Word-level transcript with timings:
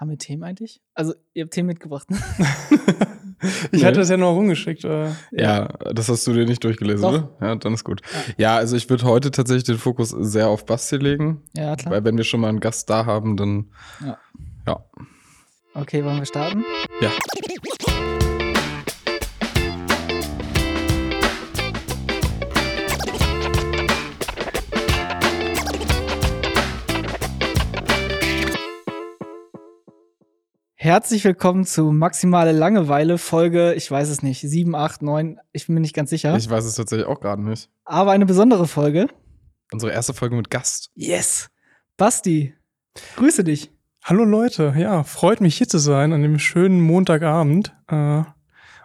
Haben 0.00 0.08
wir 0.08 0.16
Themen 0.16 0.42
eigentlich? 0.44 0.80
Also, 0.94 1.12
ihr 1.34 1.44
habt 1.44 1.52
Themen 1.52 1.66
mitgebracht, 1.66 2.10
ne? 2.10 2.16
ich 3.70 3.84
hatte 3.84 3.98
das 3.98 4.08
ja 4.08 4.16
noch 4.16 4.34
rumgeschickt. 4.34 4.82
Äh. 4.82 5.10
Ja, 5.30 5.66
das 5.92 6.08
hast 6.08 6.26
du 6.26 6.32
dir 6.32 6.46
nicht 6.46 6.64
durchgelesen, 6.64 7.02
Doch. 7.02 7.12
oder? 7.12 7.36
Ja, 7.42 7.54
dann 7.56 7.74
ist 7.74 7.84
gut. 7.84 8.00
Ja. 8.10 8.34
Ja, 8.38 8.56
also 8.56 8.76
ich 8.76 8.88
würde 8.88 9.04
heute 9.04 9.30
tatsächlich 9.30 9.64
den 9.64 9.76
Fokus 9.76 10.08
sehr 10.08 10.48
auf 10.48 10.64
Basti 10.64 10.96
legen. 10.96 11.42
Ja, 11.54 11.76
klar. 11.76 11.92
Weil 11.92 12.04
wenn 12.04 12.16
wir 12.16 12.24
schon 12.24 12.40
mal 12.40 12.48
einen 12.48 12.60
Gast 12.60 12.88
da 12.88 13.04
haben, 13.04 13.36
dann 13.36 13.66
Ja. 14.02 14.16
ja. 14.66 14.84
Okay, 15.74 16.02
wollen 16.02 16.16
wir 16.16 16.24
starten? 16.24 16.64
Ja. 17.02 17.10
Herzlich 30.82 31.22
willkommen 31.24 31.66
zu 31.66 31.92
Maximale 31.92 32.52
Langeweile, 32.52 33.18
Folge, 33.18 33.74
ich 33.74 33.90
weiß 33.90 34.08
es 34.08 34.22
nicht, 34.22 34.40
7, 34.40 34.74
8, 34.74 35.02
9, 35.02 35.38
ich 35.52 35.66
bin 35.66 35.74
mir 35.74 35.82
nicht 35.82 35.94
ganz 35.94 36.08
sicher. 36.08 36.34
Ich 36.38 36.48
weiß 36.48 36.64
es 36.64 36.74
tatsächlich 36.74 37.06
auch 37.06 37.20
gerade 37.20 37.42
nicht. 37.42 37.68
Aber 37.84 38.12
eine 38.12 38.24
besondere 38.24 38.66
Folge. 38.66 39.08
Unsere 39.72 39.92
erste 39.92 40.14
Folge 40.14 40.36
mit 40.36 40.48
Gast. 40.48 40.90
Yes! 40.94 41.50
Basti, 41.98 42.54
grüße 43.16 43.44
dich. 43.44 43.70
Hallo 44.02 44.24
Leute, 44.24 44.72
ja, 44.74 45.04
freut 45.04 45.42
mich 45.42 45.58
hier 45.58 45.68
zu 45.68 45.76
sein 45.76 46.14
an 46.14 46.22
dem 46.22 46.38
schönen 46.38 46.80
Montagabend 46.80 47.76
äh, 47.88 48.22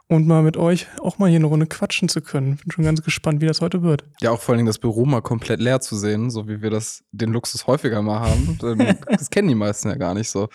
und 0.08 0.28
mal 0.28 0.44
mit 0.44 0.58
euch 0.58 0.88
auch 1.00 1.18
mal 1.18 1.30
hier 1.30 1.38
eine 1.40 1.48
Runde 1.48 1.66
quatschen 1.66 2.10
zu 2.10 2.22
können. 2.22 2.58
Bin 2.58 2.72
schon 2.72 2.84
ganz 2.84 3.02
gespannt, 3.02 3.42
wie 3.42 3.48
das 3.48 3.62
heute 3.62 3.82
wird. 3.82 4.04
Ja, 4.22 4.32
auch 4.32 4.42
vor 4.42 4.54
allen 4.54 4.60
Dingen 4.60 4.68
das 4.68 4.78
Büro 4.78 5.06
mal 5.06 5.22
komplett 5.22 5.60
leer 5.60 5.82
zu 5.82 5.96
sehen, 5.96 6.30
so 6.30 6.48
wie 6.48 6.62
wir 6.62 6.70
das 6.70 7.04
den 7.12 7.32
Luxus 7.32 7.68
häufiger 7.68 8.02
mal 8.02 8.20
haben. 8.20 8.60
Das 9.10 9.30
kennen 9.30 9.48
die 9.48 9.56
meisten 9.56 9.90
ja 9.90 9.96
gar 9.96 10.14
nicht 10.14 10.30
so. 10.30 10.50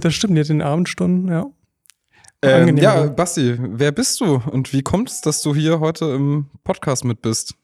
Das 0.00 0.14
stimmt 0.14 0.36
jetzt 0.36 0.50
in 0.50 0.58
den 0.58 0.66
Abendstunden, 0.66 1.28
ja. 1.28 1.46
Ähm, 2.42 2.76
ja, 2.78 3.04
ja. 3.04 3.06
Basti, 3.06 3.56
wer 3.58 3.92
bist 3.92 4.20
du 4.20 4.36
und 4.36 4.72
wie 4.72 4.82
kommt 4.82 5.10
es, 5.10 5.20
dass 5.20 5.42
du 5.42 5.54
hier 5.54 5.80
heute 5.80 6.06
im 6.06 6.46
Podcast 6.64 7.04
mit 7.04 7.20
bist? 7.20 7.54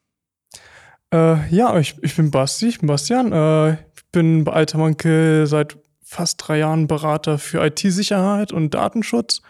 Äh, 1.12 1.48
ja, 1.54 1.78
ich, 1.78 1.96
ich 2.02 2.16
bin 2.16 2.30
Basti, 2.30 2.68
ich 2.68 2.80
bin 2.80 2.88
Bastian. 2.88 3.32
Äh, 3.32 3.72
ich 3.72 4.04
bin 4.12 4.44
bei 4.44 4.52
Altermanke 4.52 5.46
seit 5.46 5.78
fast 6.08 6.36
drei 6.46 6.58
Jahren 6.58 6.86
Berater 6.86 7.36
für 7.36 7.66
IT-Sicherheit 7.66 8.52
und 8.52 8.74
Datenschutz. 8.74 9.42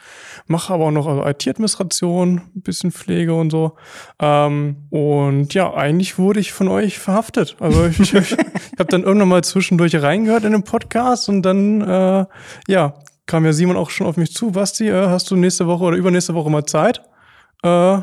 Mache 0.47 0.73
aber 0.73 0.87
auch 0.87 0.91
noch 0.91 1.27
IT-Administration, 1.27 2.41
ein 2.57 2.63
bisschen 2.63 2.93
Pflege 2.93 3.35
und 3.35 3.51
so. 3.51 3.77
Ähm, 4.19 4.89
und 4.89 5.53
ja, 5.53 5.75
eigentlich 5.75 6.19
wurde 6.19 6.41
ich 6.41 6.53
von 6.53 6.69
euch 6.69 6.99
verhaftet. 6.99 7.57
Also 7.61 7.85
ich, 7.85 8.01
ich, 8.01 8.15
ich 8.15 8.33
habe 8.79 8.89
dann 8.89 9.03
irgendwann 9.03 9.29
mal 9.29 9.45
zwischendurch 9.45 9.95
reingehört 10.01 10.45
in 10.45 10.53
den 10.53 10.63
Podcast 10.63 11.29
und 11.29 11.43
dann, 11.43 11.83
äh, 11.83 12.25
ja, 12.69 12.95
kam 13.27 13.45
ja 13.45 13.53
Simon 13.53 13.77
auch 13.77 13.91
schon 13.91 14.07
auf 14.07 14.17
mich 14.17 14.33
zu. 14.33 14.53
Basti, 14.53 14.89
äh, 14.89 15.09
hast 15.09 15.31
du 15.31 15.37
nächste 15.37 15.67
Woche 15.67 15.85
oder 15.85 15.97
übernächste 15.99 16.33
Woche 16.33 16.51
mal 16.51 16.65
Zeit? 16.65 17.03
Äh, 17.63 17.99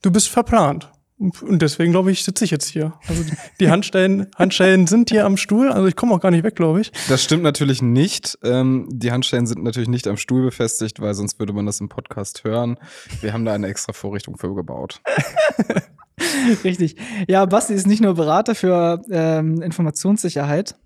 du 0.00 0.10
bist 0.10 0.30
verplant. 0.30 0.90
Und 1.18 1.62
deswegen, 1.62 1.90
glaube 1.90 2.12
ich, 2.12 2.22
sitze 2.22 2.44
ich 2.44 2.52
jetzt 2.52 2.68
hier. 2.68 2.92
Also 3.08 3.24
die- 3.58 3.70
Handstellen, 3.70 4.28
Handstellen 4.36 4.86
sind 4.86 5.10
hier 5.10 5.26
am 5.26 5.36
Stuhl, 5.36 5.70
also 5.72 5.86
ich 5.88 5.96
komme 5.96 6.14
auch 6.14 6.20
gar 6.20 6.30
nicht 6.30 6.44
weg, 6.44 6.54
glaube 6.54 6.80
ich. 6.80 6.92
Das 7.08 7.24
stimmt 7.24 7.42
natürlich 7.42 7.82
nicht. 7.82 8.38
Ähm, 8.44 8.88
die 8.92 9.10
Handstellen 9.10 9.46
sind 9.46 9.64
natürlich 9.64 9.88
nicht 9.88 10.06
am 10.06 10.16
Stuhl 10.16 10.42
befestigt, 10.42 11.00
weil 11.00 11.14
sonst 11.14 11.40
würde 11.40 11.52
man 11.52 11.66
das 11.66 11.80
im 11.80 11.88
Podcast 11.88 12.44
hören. 12.44 12.78
Wir 13.20 13.32
haben 13.32 13.44
da 13.44 13.52
eine 13.52 13.66
extra 13.66 13.92
Vorrichtung 13.92 14.36
für 14.38 14.54
gebaut. 14.54 15.00
Richtig. 16.64 16.96
Ja, 17.28 17.44
Basti 17.46 17.74
ist 17.74 17.86
nicht 17.86 18.00
nur 18.02 18.14
Berater 18.14 18.54
für 18.54 19.02
ähm, 19.10 19.60
Informationssicherheit, 19.62 20.76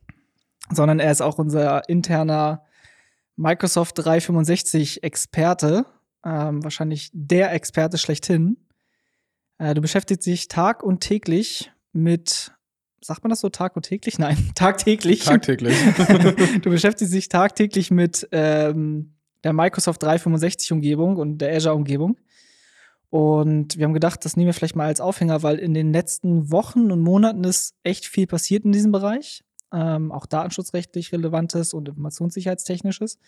sondern 0.70 0.98
er 0.98 1.10
ist 1.12 1.20
auch 1.22 1.38
unser 1.38 1.88
interner 1.88 2.62
Microsoft 3.36 3.98
365 3.98 5.02
Experte. 5.02 5.86
Ähm, 6.24 6.62
wahrscheinlich 6.62 7.10
der 7.12 7.52
Experte 7.52 7.98
schlechthin. 7.98 8.56
Äh, 9.62 9.74
du 9.74 9.80
beschäftigst 9.80 10.26
dich 10.26 10.48
Tag 10.48 10.82
und 10.82 11.00
täglich 11.00 11.70
mit, 11.92 12.52
sagt 13.00 13.22
man 13.22 13.30
das 13.30 13.40
so, 13.40 13.48
Tag 13.48 13.76
und 13.76 13.82
täglich? 13.82 14.18
Nein, 14.18 14.50
tagtäglich. 14.56 15.24
Tagtäglich. 15.24 15.76
du 16.62 16.70
beschäftigst 16.70 17.14
dich 17.14 17.28
tagtäglich 17.28 17.92
mit 17.92 18.28
ähm, 18.32 19.14
der 19.44 19.52
Microsoft 19.52 20.02
365-Umgebung 20.02 21.16
und 21.16 21.38
der 21.38 21.54
Azure-Umgebung. 21.54 22.18
Und 23.08 23.76
wir 23.76 23.84
haben 23.84 23.92
gedacht, 23.92 24.24
das 24.24 24.36
nehmen 24.36 24.46
wir 24.46 24.54
vielleicht 24.54 24.74
mal 24.74 24.86
als 24.86 25.00
Aufhänger, 25.00 25.42
weil 25.44 25.58
in 25.58 25.74
den 25.74 25.92
letzten 25.92 26.50
Wochen 26.50 26.90
und 26.90 27.00
Monaten 27.00 27.44
ist 27.44 27.74
echt 27.84 28.06
viel 28.06 28.26
passiert 28.26 28.64
in 28.64 28.72
diesem 28.72 28.90
Bereich. 28.90 29.44
Ähm, 29.72 30.10
auch 30.10 30.26
datenschutzrechtlich 30.26 31.12
relevantes 31.12 31.72
und 31.72 31.88
informationssicherheitstechnisches. 31.88 33.18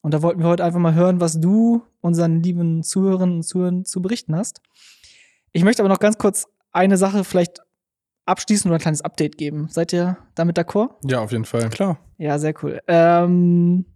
Und 0.00 0.14
da 0.14 0.22
wollten 0.22 0.40
wir 0.40 0.46
heute 0.46 0.64
einfach 0.64 0.80
mal 0.80 0.94
hören, 0.94 1.20
was 1.20 1.40
du 1.40 1.82
unseren 2.00 2.42
lieben 2.42 2.82
Zuhörerinnen 2.82 3.36
und 3.36 3.42
Zuhörern 3.42 3.84
zu 3.84 4.00
berichten 4.00 4.34
hast. 4.34 4.62
Ich 5.52 5.64
möchte 5.64 5.82
aber 5.82 5.88
noch 5.88 6.00
ganz 6.00 6.18
kurz 6.18 6.46
eine 6.72 6.96
Sache 6.96 7.24
vielleicht 7.24 7.60
abschließen 8.26 8.70
oder 8.70 8.78
ein 8.78 8.82
kleines 8.82 9.02
Update 9.02 9.38
geben. 9.38 9.68
Seid 9.70 9.92
ihr 9.92 10.18
damit 10.34 10.58
d'accord? 10.58 10.90
ja, 11.04 11.20
auf 11.20 11.32
jeden 11.32 11.44
Fall. 11.44 11.70
Klar. 11.70 11.98
Ja, 12.18 12.38
sehr 12.38 12.54
cool. 12.62 12.80
Ähm, 12.86 13.86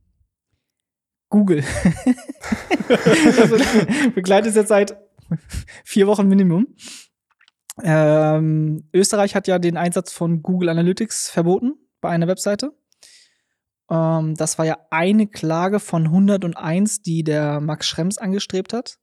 Google. 1.28 1.62
also, 2.88 3.56
begleitet 4.14 4.50
es 4.50 4.56
jetzt 4.56 4.68
seit 4.68 4.96
vier 5.84 6.06
Wochen 6.06 6.28
Minimum. 6.28 6.66
Ähm, 7.82 8.88
Österreich 8.92 9.34
hat 9.34 9.48
ja 9.48 9.58
den 9.58 9.76
Einsatz 9.76 10.12
von 10.12 10.42
Google 10.42 10.68
Analytics 10.68 11.30
verboten 11.30 11.74
bei 12.00 12.10
einer 12.10 12.28
Webseite. 12.28 12.72
Ähm, 13.90 14.34
das 14.34 14.58
war 14.58 14.66
ja 14.66 14.78
eine 14.90 15.26
Klage 15.26 15.80
von 15.80 16.06
101, 16.06 17.02
die 17.02 17.24
der 17.24 17.60
Max 17.60 17.86
Schrems 17.86 18.18
angestrebt 18.18 18.72
hat. 18.72 18.98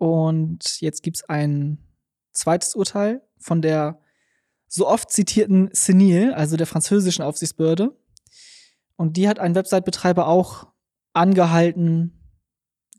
Und 0.00 0.80
jetzt 0.80 1.02
gibt 1.02 1.18
es 1.18 1.28
ein 1.28 1.76
zweites 2.32 2.74
Urteil 2.74 3.20
von 3.38 3.60
der 3.60 4.00
so 4.66 4.88
oft 4.88 5.10
zitierten 5.10 5.70
CNIL, 5.74 6.32
also 6.32 6.56
der 6.56 6.66
französischen 6.66 7.22
Aufsichtsbehörde. 7.22 7.94
Und 8.96 9.18
die 9.18 9.28
hat 9.28 9.38
einen 9.38 9.54
Website-Betreiber 9.54 10.26
auch 10.26 10.68
angehalten, 11.12 12.18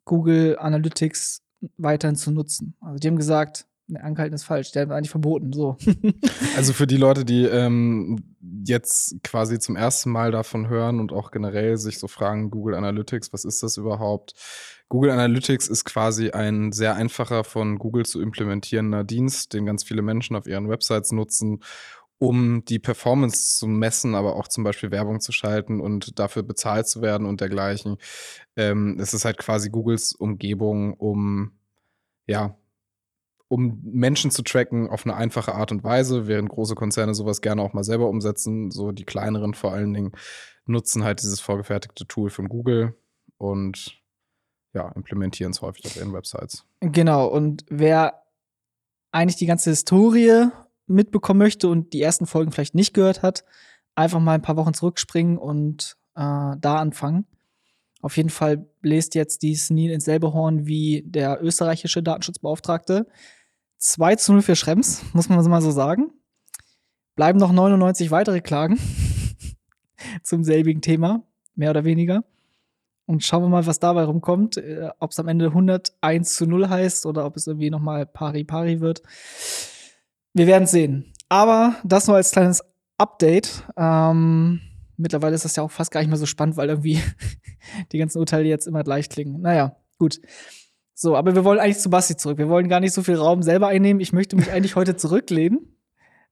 Google 0.06 0.60
Analytics 0.60 1.42
weiterhin 1.78 2.16
zu 2.16 2.30
nutzen. 2.30 2.78
Also 2.82 3.00
die 3.00 3.08
haben 3.08 3.18
gesagt, 3.18 3.66
angehalten 3.97 4.35
ist 4.35 4.44
falsch, 4.44 4.72
der 4.72 4.84
hat 4.84 4.91
eigentlich 4.91 5.09
verboten. 5.09 5.53
So. 5.53 5.78
Also 6.56 6.74
für 6.74 6.88
die 6.88 6.97
Leute, 6.97 7.24
die 7.24 7.46
ähm, 7.46 8.18
jetzt 8.66 9.16
quasi 9.24 9.59
zum 9.59 9.75
ersten 9.75 10.12
Mal 10.12 10.31
davon 10.31 10.68
hören 10.68 11.00
und 11.00 11.12
auch 11.12 11.31
generell 11.31 11.78
sich 11.78 11.97
so 11.97 12.07
fragen, 12.07 12.52
Google 12.52 12.75
Analytics, 12.75 13.31
was 13.34 13.46
ist 13.46 13.63
das 13.63 13.78
überhaupt? 13.78 14.34
Google 14.90 15.12
Analytics 15.12 15.69
ist 15.69 15.85
quasi 15.85 16.31
ein 16.31 16.74
sehr 16.74 16.96
einfacher 16.96 17.44
von 17.44 17.79
Google 17.79 18.06
zu 18.06 18.22
implementierender 18.22 19.03
Dienst, 19.03 19.53
den 19.53 19.66
ganz 19.66 19.84
viele 19.84 20.02
Menschen 20.02 20.35
auf 20.35 20.47
ihren 20.47 20.68
Websites 20.69 21.13
nutzen, 21.13 21.62
um 22.18 22.66
die 22.66 22.78
Performance 22.78 23.58
zu 23.58 23.68
messen, 23.68 24.13
aber 24.16 24.35
auch 24.35 24.47
zum 24.47 24.63
Beispiel 24.63 24.91
Werbung 24.91 25.22
zu 25.22 25.31
schalten 25.31 25.79
und 25.79 26.19
dafür 26.19 26.44
bezahlt 26.44 26.88
zu 26.88 27.02
werden 27.02 27.25
und 27.25 27.41
dergleichen. 27.41 27.97
Ähm, 28.56 28.97
es 29.00 29.13
ist 29.13 29.25
halt 29.25 29.38
quasi 29.38 29.69
Googles 29.69 30.13
Umgebung, 30.13 30.94
um 30.94 31.53
ja, 32.28 32.56
um 33.52 33.82
Menschen 33.84 34.32
zu 34.32 34.44
tracken 34.44 34.90
auf 34.90 35.06
eine 35.06 35.14
einfache 35.14 35.54
Art 35.54 35.74
und 35.74 35.84
Weise, 35.84 36.26
während 36.26 36.48
große 36.48 36.74
Konzerne 36.74 37.14
sowas 37.14 37.42
gerne 37.42 37.62
auch 37.62 37.74
mal 37.74 37.84
selber 37.84 38.08
umsetzen. 38.08 38.72
So 38.72 38.94
die 38.94 39.04
kleineren 39.04 39.54
vor 39.54 39.74
allen 39.74 39.94
Dingen 39.94 40.14
nutzen 40.66 41.04
halt 41.04 41.22
dieses 41.22 41.42
vorgefertigte 41.42 42.08
Tool 42.08 42.30
von 42.30 42.48
Google 42.48 42.96
und 43.38 44.02
ja, 44.74 44.88
implementieren 44.94 45.52
es 45.52 45.62
häufig 45.62 45.86
auf 45.86 45.98
ihren 45.98 46.14
Websites. 46.14 46.66
Genau, 46.80 47.28
und 47.28 47.66
wer 47.70 48.24
eigentlich 49.12 49.36
die 49.36 49.48
ganze 49.48 49.72
Historie 49.72 50.48
mitbekommen 50.88 51.40
möchte 51.40 51.68
und 51.68 51.92
die 51.92 52.02
ersten 52.02 52.28
Folgen 52.28 52.54
vielleicht 52.54 52.74
nicht 52.74 52.94
gehört 52.94 53.22
hat, 53.22 53.44
einfach 53.96 54.22
mal 54.22 54.36
ein 54.36 54.42
paar 54.42 54.56
Wochen 54.56 54.74
zurückspringen 54.74 55.38
und 55.38 55.98
äh, 56.16 56.56
da 56.58 56.76
anfangen. 56.78 57.26
Auf 58.02 58.16
jeden 58.16 58.30
Fall 58.30 58.66
bläst 58.82 59.14
jetzt 59.14 59.42
die 59.42 59.56
SNIL 59.56 59.92
ins 59.92 60.06
selbe 60.06 60.32
Horn 60.32 60.68
wie 60.68 61.04
der 61.06 61.44
österreichische 61.44 62.02
Datenschutzbeauftragte. 62.02 63.08
2 63.82 64.16
zu 64.16 64.34
0 64.34 64.42
für 64.44 64.56
Schrems, 64.56 65.02
muss 65.14 65.28
man 65.28 65.44
mal 65.50 65.62
so 65.62 65.72
sagen. 65.72 66.12
Bleiben 67.16 67.40
noch 67.40 67.52
99 67.52 68.12
weitere 68.12 68.40
Klagen 68.40 68.80
zum 70.24 70.44
selbigen 70.44 70.82
Thema, 70.82 71.24
mehr 71.56 71.72
oder 71.72 71.84
weniger. 71.84 72.24
Und 73.08 73.26
schauen 73.26 73.44
wir 73.44 73.50
mal, 73.50 73.66
was 73.66 73.80
dabei 73.80 74.04
rumkommt. 74.04 74.58
Äh, 74.58 74.90
ob 75.00 75.12
es 75.12 75.20
am 75.20 75.28
Ende 75.28 75.48
101 75.48 76.36
zu 76.36 76.46
0 76.46 76.70
heißt 76.70 77.06
oder 77.08 77.26
ob 77.26 77.36
es 77.36 77.48
irgendwie 77.48 77.72
nochmal 77.72 78.06
pari-pari 78.06 78.80
wird. 78.80 79.02
Wir 80.34 80.48
werden 80.48 80.68
sehen. 80.68 81.12
Aber 81.28 81.76
das 81.84 82.08
nur 82.08 82.16
als 82.16 82.32
kleines 82.32 82.64
Update. 82.98 83.64
Ähm, 83.76 84.62
mittlerweile 84.96 85.36
ist 85.36 85.44
das 85.44 85.56
ja 85.56 85.64
auch 85.64 85.72
fast 85.72 85.92
gar 85.92 86.02
nicht 86.02 86.10
mehr 86.10 86.18
so 86.18 86.28
spannend, 86.28 86.56
weil 86.56 86.70
irgendwie 86.70 87.02
die 87.92 87.98
ganzen 87.98 88.20
Urteile 88.20 88.48
jetzt 88.48 88.68
immer 88.68 88.84
gleich 88.84 89.10
klingen. 89.10 89.42
Naja, 89.42 89.76
gut. 89.98 90.22
So, 91.02 91.16
aber 91.16 91.34
wir 91.34 91.44
wollen 91.44 91.59
eigentlich 91.59 91.80
zu 91.80 91.90
Basti 91.90 92.16
zurück. 92.16 92.38
Wir 92.38 92.48
wollen 92.48 92.70
gar 92.70 92.80
nicht 92.80 92.94
so 92.94 93.02
viel 93.02 93.16
Raum 93.16 93.42
selber 93.42 93.70
einnehmen. 93.70 94.00
Ich 94.02 94.14
möchte 94.14 94.36
mich 94.36 94.52
eigentlich 94.52 94.76
heute 94.76 94.96
zurücklehnen. 94.96 95.76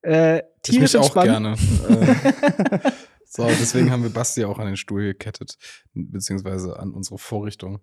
Äh, 0.04 0.44
Ich 0.68 0.80
mich 0.80 0.92
tierisch 0.92 0.96
auch 0.96 1.14
gerne. 1.16 1.56
So, 3.32 3.46
deswegen 3.46 3.92
haben 3.92 4.02
wir 4.02 4.10
Basti 4.10 4.44
auch 4.44 4.58
an 4.58 4.66
den 4.66 4.76
Stuhl 4.76 5.04
gekettet, 5.04 5.60
beziehungsweise 5.94 6.80
an 6.80 6.94
unsere 6.94 7.20
Vorrichtung. 7.20 7.80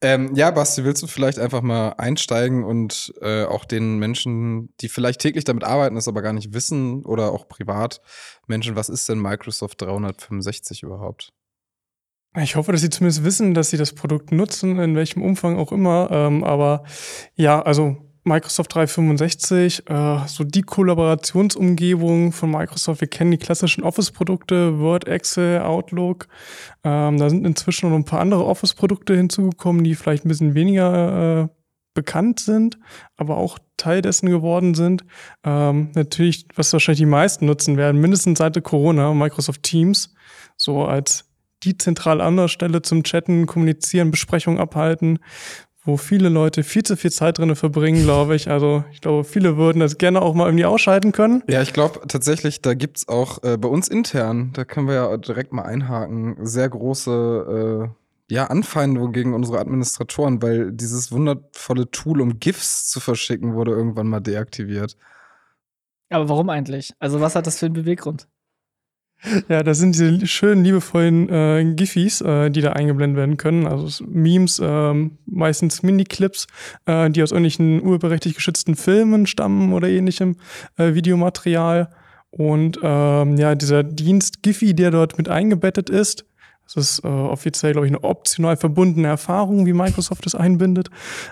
Ähm, 0.00 0.34
ja, 0.34 0.50
Basti, 0.50 0.82
willst 0.82 1.04
du 1.04 1.06
vielleicht 1.06 1.38
einfach 1.38 1.62
mal 1.62 1.90
einsteigen 1.98 2.64
und 2.64 3.14
äh, 3.20 3.44
auch 3.44 3.64
den 3.64 3.98
Menschen, 3.98 4.74
die 4.80 4.88
vielleicht 4.88 5.20
täglich 5.20 5.44
damit 5.44 5.62
arbeiten, 5.62 5.96
es 5.96 6.08
aber 6.08 6.20
gar 6.20 6.32
nicht 6.32 6.52
wissen 6.52 7.04
oder 7.04 7.30
auch 7.30 7.46
privat 7.46 8.00
Menschen, 8.48 8.74
was 8.74 8.88
ist 8.88 9.08
denn 9.08 9.20
Microsoft 9.20 9.80
365 9.82 10.82
überhaupt? 10.82 11.32
Ich 12.40 12.56
hoffe, 12.56 12.72
dass 12.72 12.80
Sie 12.80 12.88
zumindest 12.88 13.24
wissen, 13.24 13.52
dass 13.52 13.70
Sie 13.70 13.76
das 13.76 13.92
Produkt 13.92 14.32
nutzen, 14.32 14.78
in 14.78 14.96
welchem 14.96 15.22
Umfang 15.22 15.58
auch 15.58 15.70
immer. 15.70 16.08
Ähm, 16.10 16.44
aber 16.44 16.84
ja, 17.34 17.60
also 17.60 17.98
Microsoft 18.24 18.74
365, 18.74 19.90
äh, 19.90 20.18
so 20.26 20.44
die 20.44 20.62
Kollaborationsumgebung 20.62 22.32
von 22.32 22.50
Microsoft. 22.50 23.00
Wir 23.00 23.08
kennen 23.08 23.32
die 23.32 23.38
klassischen 23.38 23.82
Office-Produkte, 23.82 24.78
Word, 24.78 25.08
Excel, 25.08 25.60
Outlook. 25.60 26.28
Ähm, 26.84 27.18
da 27.18 27.28
sind 27.28 27.46
inzwischen 27.46 27.90
noch 27.90 27.96
ein 27.96 28.04
paar 28.04 28.20
andere 28.20 28.46
Office-Produkte 28.46 29.14
hinzugekommen, 29.14 29.84
die 29.84 29.94
vielleicht 29.94 30.24
ein 30.24 30.28
bisschen 30.28 30.54
weniger 30.54 31.42
äh, 31.42 31.48
bekannt 31.94 32.40
sind, 32.40 32.78
aber 33.16 33.36
auch 33.36 33.58
Teil 33.76 34.00
dessen 34.00 34.30
geworden 34.30 34.74
sind. 34.74 35.04
Ähm, 35.44 35.90
natürlich, 35.94 36.46
was 36.54 36.72
wahrscheinlich 36.72 37.00
die 37.00 37.06
meisten 37.06 37.44
nutzen 37.44 37.76
werden, 37.76 38.00
mindestens 38.00 38.38
seit 38.38 38.62
Corona, 38.62 39.12
Microsoft 39.12 39.64
Teams, 39.64 40.14
so 40.56 40.84
als 40.84 41.31
die 41.64 41.78
zentrale 41.78 42.22
Anlaufstelle 42.22 42.82
zum 42.82 43.02
Chatten, 43.02 43.46
Kommunizieren, 43.46 44.10
Besprechungen 44.10 44.60
abhalten 44.60 45.18
wo 45.84 45.96
viele 45.96 46.28
Leute 46.28 46.62
viel 46.62 46.84
zu 46.84 46.96
viel 46.96 47.10
Zeit 47.10 47.38
drin 47.38 47.54
verbringen, 47.56 48.04
glaube 48.04 48.36
ich. 48.36 48.48
Also 48.48 48.84
ich 48.92 49.00
glaube, 49.00 49.24
viele 49.24 49.56
würden 49.56 49.80
das 49.80 49.98
gerne 49.98 50.22
auch 50.22 50.34
mal 50.34 50.46
irgendwie 50.46 50.64
ausschalten 50.64 51.12
können. 51.12 51.42
Ja, 51.48 51.60
ich 51.60 51.72
glaube 51.72 52.00
tatsächlich, 52.06 52.62
da 52.62 52.74
gibt's 52.74 53.08
auch 53.08 53.42
äh, 53.42 53.56
bei 53.56 53.68
uns 53.68 53.88
intern, 53.88 54.52
da 54.52 54.64
können 54.64 54.86
wir 54.86 54.94
ja 54.94 55.16
direkt 55.16 55.52
mal 55.52 55.62
einhaken, 55.62 56.36
sehr 56.40 56.68
große 56.68 57.90
äh, 57.90 58.34
ja, 58.34 58.46
Anfeindungen 58.46 59.12
gegen 59.12 59.34
unsere 59.34 59.58
Administratoren, 59.58 60.40
weil 60.40 60.72
dieses 60.72 61.10
wundervolle 61.10 61.90
Tool, 61.90 62.20
um 62.20 62.38
GIFs 62.38 62.88
zu 62.88 63.00
verschicken, 63.00 63.54
wurde 63.54 63.72
irgendwann 63.72 64.06
mal 64.06 64.20
deaktiviert. 64.20 64.96
Aber 66.10 66.28
warum 66.28 66.48
eigentlich? 66.48 66.94
Also 66.98 67.20
was 67.20 67.34
hat 67.34 67.46
das 67.46 67.58
für 67.58 67.66
einen 67.66 67.74
Beweggrund? 67.74 68.28
Ja, 69.48 69.62
das 69.62 69.78
sind 69.78 69.94
diese 69.94 70.26
schönen, 70.26 70.64
liebevollen 70.64 71.28
äh, 71.28 71.74
Giffys, 71.76 72.20
äh, 72.22 72.50
die 72.50 72.60
da 72.60 72.72
eingeblendet 72.72 73.16
werden 73.16 73.36
können. 73.36 73.66
Also 73.66 74.04
Memes, 74.04 74.58
äh, 74.58 74.94
meistens 75.26 75.82
Mini-Clips, 75.82 76.48
äh, 76.86 77.08
die 77.08 77.22
aus 77.22 77.30
irgendwelchen 77.30 77.82
urberechtigt 77.82 78.34
geschützten 78.34 78.74
Filmen 78.74 79.26
stammen 79.26 79.72
oder 79.72 79.88
ähnlichem 79.88 80.36
äh, 80.76 80.94
Videomaterial. 80.94 81.90
Und 82.30 82.78
ähm, 82.82 83.36
ja, 83.36 83.54
dieser 83.54 83.84
Dienst 83.84 84.42
Giphy, 84.42 84.74
der 84.74 84.90
dort 84.90 85.18
mit 85.18 85.28
eingebettet 85.28 85.90
ist, 85.90 86.24
das 86.64 86.76
ist 86.76 87.04
äh, 87.04 87.08
offiziell, 87.08 87.72
glaube 87.72 87.86
ich, 87.86 87.92
eine 87.92 88.02
optional 88.02 88.56
verbundene 88.56 89.08
Erfahrung, 89.08 89.66
wie 89.66 89.72
Microsoft 89.72 90.26
es 90.26 90.34
einbindet. 90.34 90.88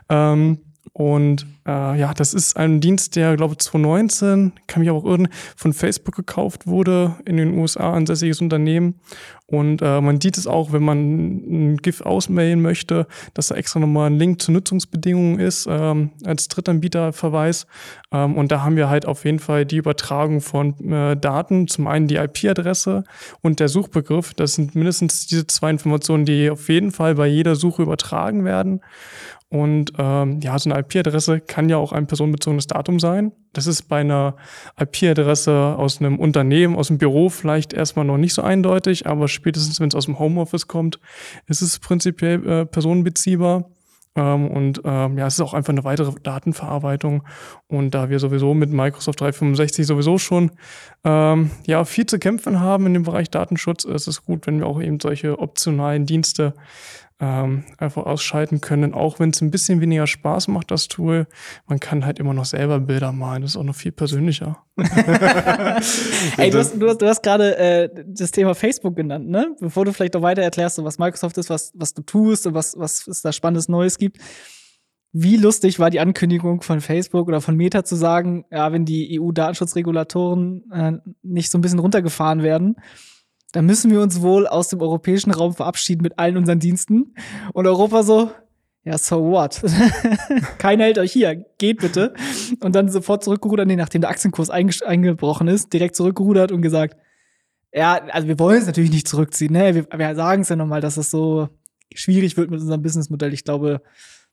Ähm, 0.09 0.59
und 0.93 1.47
äh, 1.67 1.99
ja, 1.99 2.13
das 2.15 2.35
ist 2.35 2.57
ein 2.57 2.81
Dienst, 2.81 3.15
der, 3.15 3.37
glaube 3.37 3.55
ich, 3.55 3.59
2019, 3.61 4.53
kann 4.67 4.81
mich 4.81 4.91
aber 4.91 4.99
auch 4.99 5.05
irren, 5.05 5.29
von 5.57 5.73
Facebook 5.73 6.17
gekauft 6.17 6.67
wurde, 6.67 7.17
in 7.25 7.37
den 7.37 7.57
USA, 7.57 7.93
ansässiges 7.93 8.41
Unternehmen. 8.41 8.97
Und 9.47 9.83
äh, 9.83 10.01
man 10.01 10.21
sieht 10.21 10.39
es 10.39 10.47
auch, 10.47 10.73
wenn 10.73 10.83
man 10.83 11.73
ein 11.73 11.77
GIF 11.79 12.03
ausmailen 12.03 12.63
möchte, 12.63 13.07
dass 13.35 13.49
da 13.49 13.57
extra 13.57 13.81
nochmal 13.81 14.09
ein 14.09 14.17
Link 14.17 14.41
zu 14.41 14.53
Nutzungsbedingungen 14.53 15.41
ist, 15.41 15.67
ähm, 15.69 16.11
als 16.25 16.47
Drittanbieterverweis. 16.49 17.67
Ähm, 18.13 18.37
und 18.37 18.53
da 18.53 18.63
haben 18.63 18.77
wir 18.77 18.89
halt 18.89 19.07
auf 19.07 19.25
jeden 19.25 19.41
Fall 19.41 19.67
die 19.67 19.77
Übertragung 19.77 20.41
von 20.41 20.93
äh, 20.93 21.17
Daten, 21.17 21.67
zum 21.67 21.89
einen 21.89 22.07
die 22.07 22.17
IP-Adresse 22.17 23.05
und 23.43 23.59
der 23.59 23.69
Suchbegriff. 23.69 24.35
Das 24.35 24.55
sind 24.55 24.77
mindestens 24.77 25.27
diese 25.27 25.47
zwei 25.49 25.71
Informationen, 25.71 26.25
die 26.25 26.51
auf 26.51 26.69
jeden 26.69 26.93
Fall 26.93 27.17
bei 27.17 27.27
jeder 27.27 27.57
Suche 27.57 27.83
übertragen 27.83 28.45
werden. 28.45 28.81
Und 29.51 29.93
ähm, 29.99 30.41
ja, 30.41 30.57
so 30.59 30.71
eine 30.71 30.79
IP-Adresse 30.79 31.41
kann 31.41 31.69
ja 31.69 31.77
auch 31.77 31.91
ein 31.91 32.07
personenbezogenes 32.07 32.69
Datum 32.69 33.01
sein. 33.01 33.33
Das 33.53 33.67
ist 33.67 33.83
bei 33.83 34.01
einer 34.01 34.37
IP-Adresse 34.79 35.75
aus 35.77 36.01
einem 36.01 36.21
Unternehmen, 36.21 36.77
aus 36.77 36.87
dem 36.87 36.99
Büro 36.99 37.29
vielleicht 37.31 37.73
erstmal 37.73 38.05
noch 38.05 38.17
nicht 38.17 38.33
so 38.33 38.43
eindeutig, 38.43 39.09
aber 39.09 39.27
spätestens, 39.27 39.81
wenn 39.81 39.89
es 39.89 39.97
aus 39.97 40.05
dem 40.07 40.21
Homeoffice 40.21 40.69
kommt, 40.69 41.01
ist 41.47 41.63
es 41.63 41.81
prinzipiell 41.81 42.47
äh, 42.49 42.65
personenbeziehbar. 42.65 43.65
Ähm, 44.15 44.49
und 44.49 44.83
ähm, 44.85 45.19
ja, 45.19 45.27
es 45.27 45.35
ist 45.35 45.41
auch 45.41 45.55
einfach 45.55 45.73
eine 45.73 45.83
weitere 45.83 46.13
Datenverarbeitung. 46.23 47.25
Und 47.67 47.93
da 47.93 48.09
wir 48.09 48.21
sowieso 48.21 48.55
mit 48.55 48.71
Microsoft 48.71 49.21
365 49.21 49.85
sowieso 49.85 50.19
schon 50.19 50.53
ähm, 51.03 51.51
ja, 51.67 51.85
viel 51.85 52.07
zu 52.07 52.21
kämpfen 52.21 52.61
haben 52.61 52.87
in 52.87 52.95
dem 52.95 53.03
Bereich 53.03 53.31
Datenschutz, 53.31 53.85
ist 53.85 54.07
es 54.07 54.25
gut, 54.25 54.47
wenn 54.47 54.61
wir 54.61 54.67
auch 54.67 54.81
eben 54.81 55.01
solche 55.01 55.41
optionalen 55.41 56.07
Dienste 56.07 56.55
ähm, 57.21 57.65
einfach 57.77 58.07
ausschalten 58.07 58.61
können, 58.61 58.95
auch 58.95 59.21
wenn 59.21 59.31
es 59.31 59.43
ein 59.43 59.51
bisschen 59.51 59.81
weniger 59.81 60.07
Spaß 60.07 60.49
macht, 60.49 60.71
das 60.71 60.89
Tool. 60.89 61.27
Man 61.67 61.79
kann 61.79 62.07
halt 62.07 62.19
immer 62.19 62.33
noch 62.33 62.47
selber 62.47 62.81
Bilder 62.81 63.13
malen, 63.13 63.43
das 63.43 63.53
ist 63.53 63.57
auch 63.59 63.65
noch 63.65 63.75
viel 63.75 63.93
persönlicher. 63.93 64.65
Ey, 66.39 66.51
du 66.51 66.59
hast, 66.59 66.81
du 66.81 66.89
hast, 66.89 67.03
du 67.03 67.07
hast 67.07 67.23
gerade 67.23 67.57
äh, 67.59 67.89
das 68.07 68.31
Thema 68.31 68.55
Facebook 68.55 68.97
genannt, 68.97 69.29
ne? 69.29 69.55
Bevor 69.61 69.85
du 69.85 69.93
vielleicht 69.93 70.15
noch 70.15 70.23
weiter 70.23 70.43
erklärst, 70.43 70.83
was 70.83 70.99
Microsoft 70.99 71.37
ist, 71.37 71.51
was, 71.51 71.73
was 71.75 71.93
du 71.93 72.03
tust 72.03 72.47
und 72.47 72.55
was, 72.55 72.79
was 72.79 73.07
es 73.07 73.21
da 73.21 73.33
Spannendes 73.33 73.69
Neues 73.69 73.99
gibt. 73.99 74.19
Wie 75.13 75.37
lustig 75.37 75.79
war 75.79 75.91
die 75.91 76.01
Ankündigung 76.01 76.63
von 76.63 76.81
Facebook 76.81 77.27
oder 77.29 77.41
von 77.41 77.57
Meta 77.57 77.85
zu 77.85 77.97
sagen, 77.97 78.45
ja, 78.51 78.73
wenn 78.73 78.85
die 78.85 79.21
EU-Datenschutzregulatoren 79.21 80.71
äh, 80.73 80.93
nicht 81.23 81.51
so 81.51 81.59
ein 81.59 81.61
bisschen 81.61 81.81
runtergefahren 81.81 82.43
werden, 82.43 82.77
dann 83.53 83.67
müssen 83.67 83.91
wir 83.91 84.01
uns 84.01 84.21
wohl 84.21 84.47
aus 84.47 84.69
dem 84.69 84.81
europäischen 84.81 85.33
Raum 85.33 85.55
verabschieden 85.55 86.03
mit 86.03 86.19
allen 86.19 86.37
unseren 86.37 86.61
Diensten. 86.61 87.15
Und 87.53 87.67
Europa 87.67 88.03
so, 88.03 88.31
ja, 88.85 88.97
so 88.97 89.23
what? 89.31 89.61
Keiner 90.59 90.85
hält 90.85 90.99
euch 90.99 91.13
hier, 91.13 91.45
geht 91.59 91.81
bitte. 91.81 92.15
Und 92.63 92.75
dann 92.75 92.89
sofort 92.89 93.25
zurückgerudert, 93.25 93.67
nee, 93.67 93.77
nachdem 93.77 94.03
der 94.03 94.11
Aktienkurs 94.11 94.51
eingebrochen 94.51 95.49
ist, 95.49 95.73
direkt 95.73 95.97
zurückgerudert 95.97 96.53
und 96.53 96.63
gesagt, 96.63 96.97
ja, 97.73 98.01
also 98.11 98.27
wir 98.27 98.39
wollen 98.39 98.59
es 98.59 98.67
natürlich 98.67 98.91
nicht 98.91 99.07
zurückziehen, 99.07 99.53
ne? 99.53 99.75
Wir, 99.75 99.87
wir 99.97 100.15
sagen 100.17 100.43
es 100.43 100.49
ja 100.49 100.57
nochmal, 100.57 100.81
dass 100.81 100.97
es 100.97 101.11
so 101.11 101.49
schwierig 101.95 102.37
wird 102.37 102.51
mit 102.51 102.61
unserem 102.61 102.83
Businessmodell. 102.83 103.33
Ich 103.33 103.45
glaube, 103.45 103.81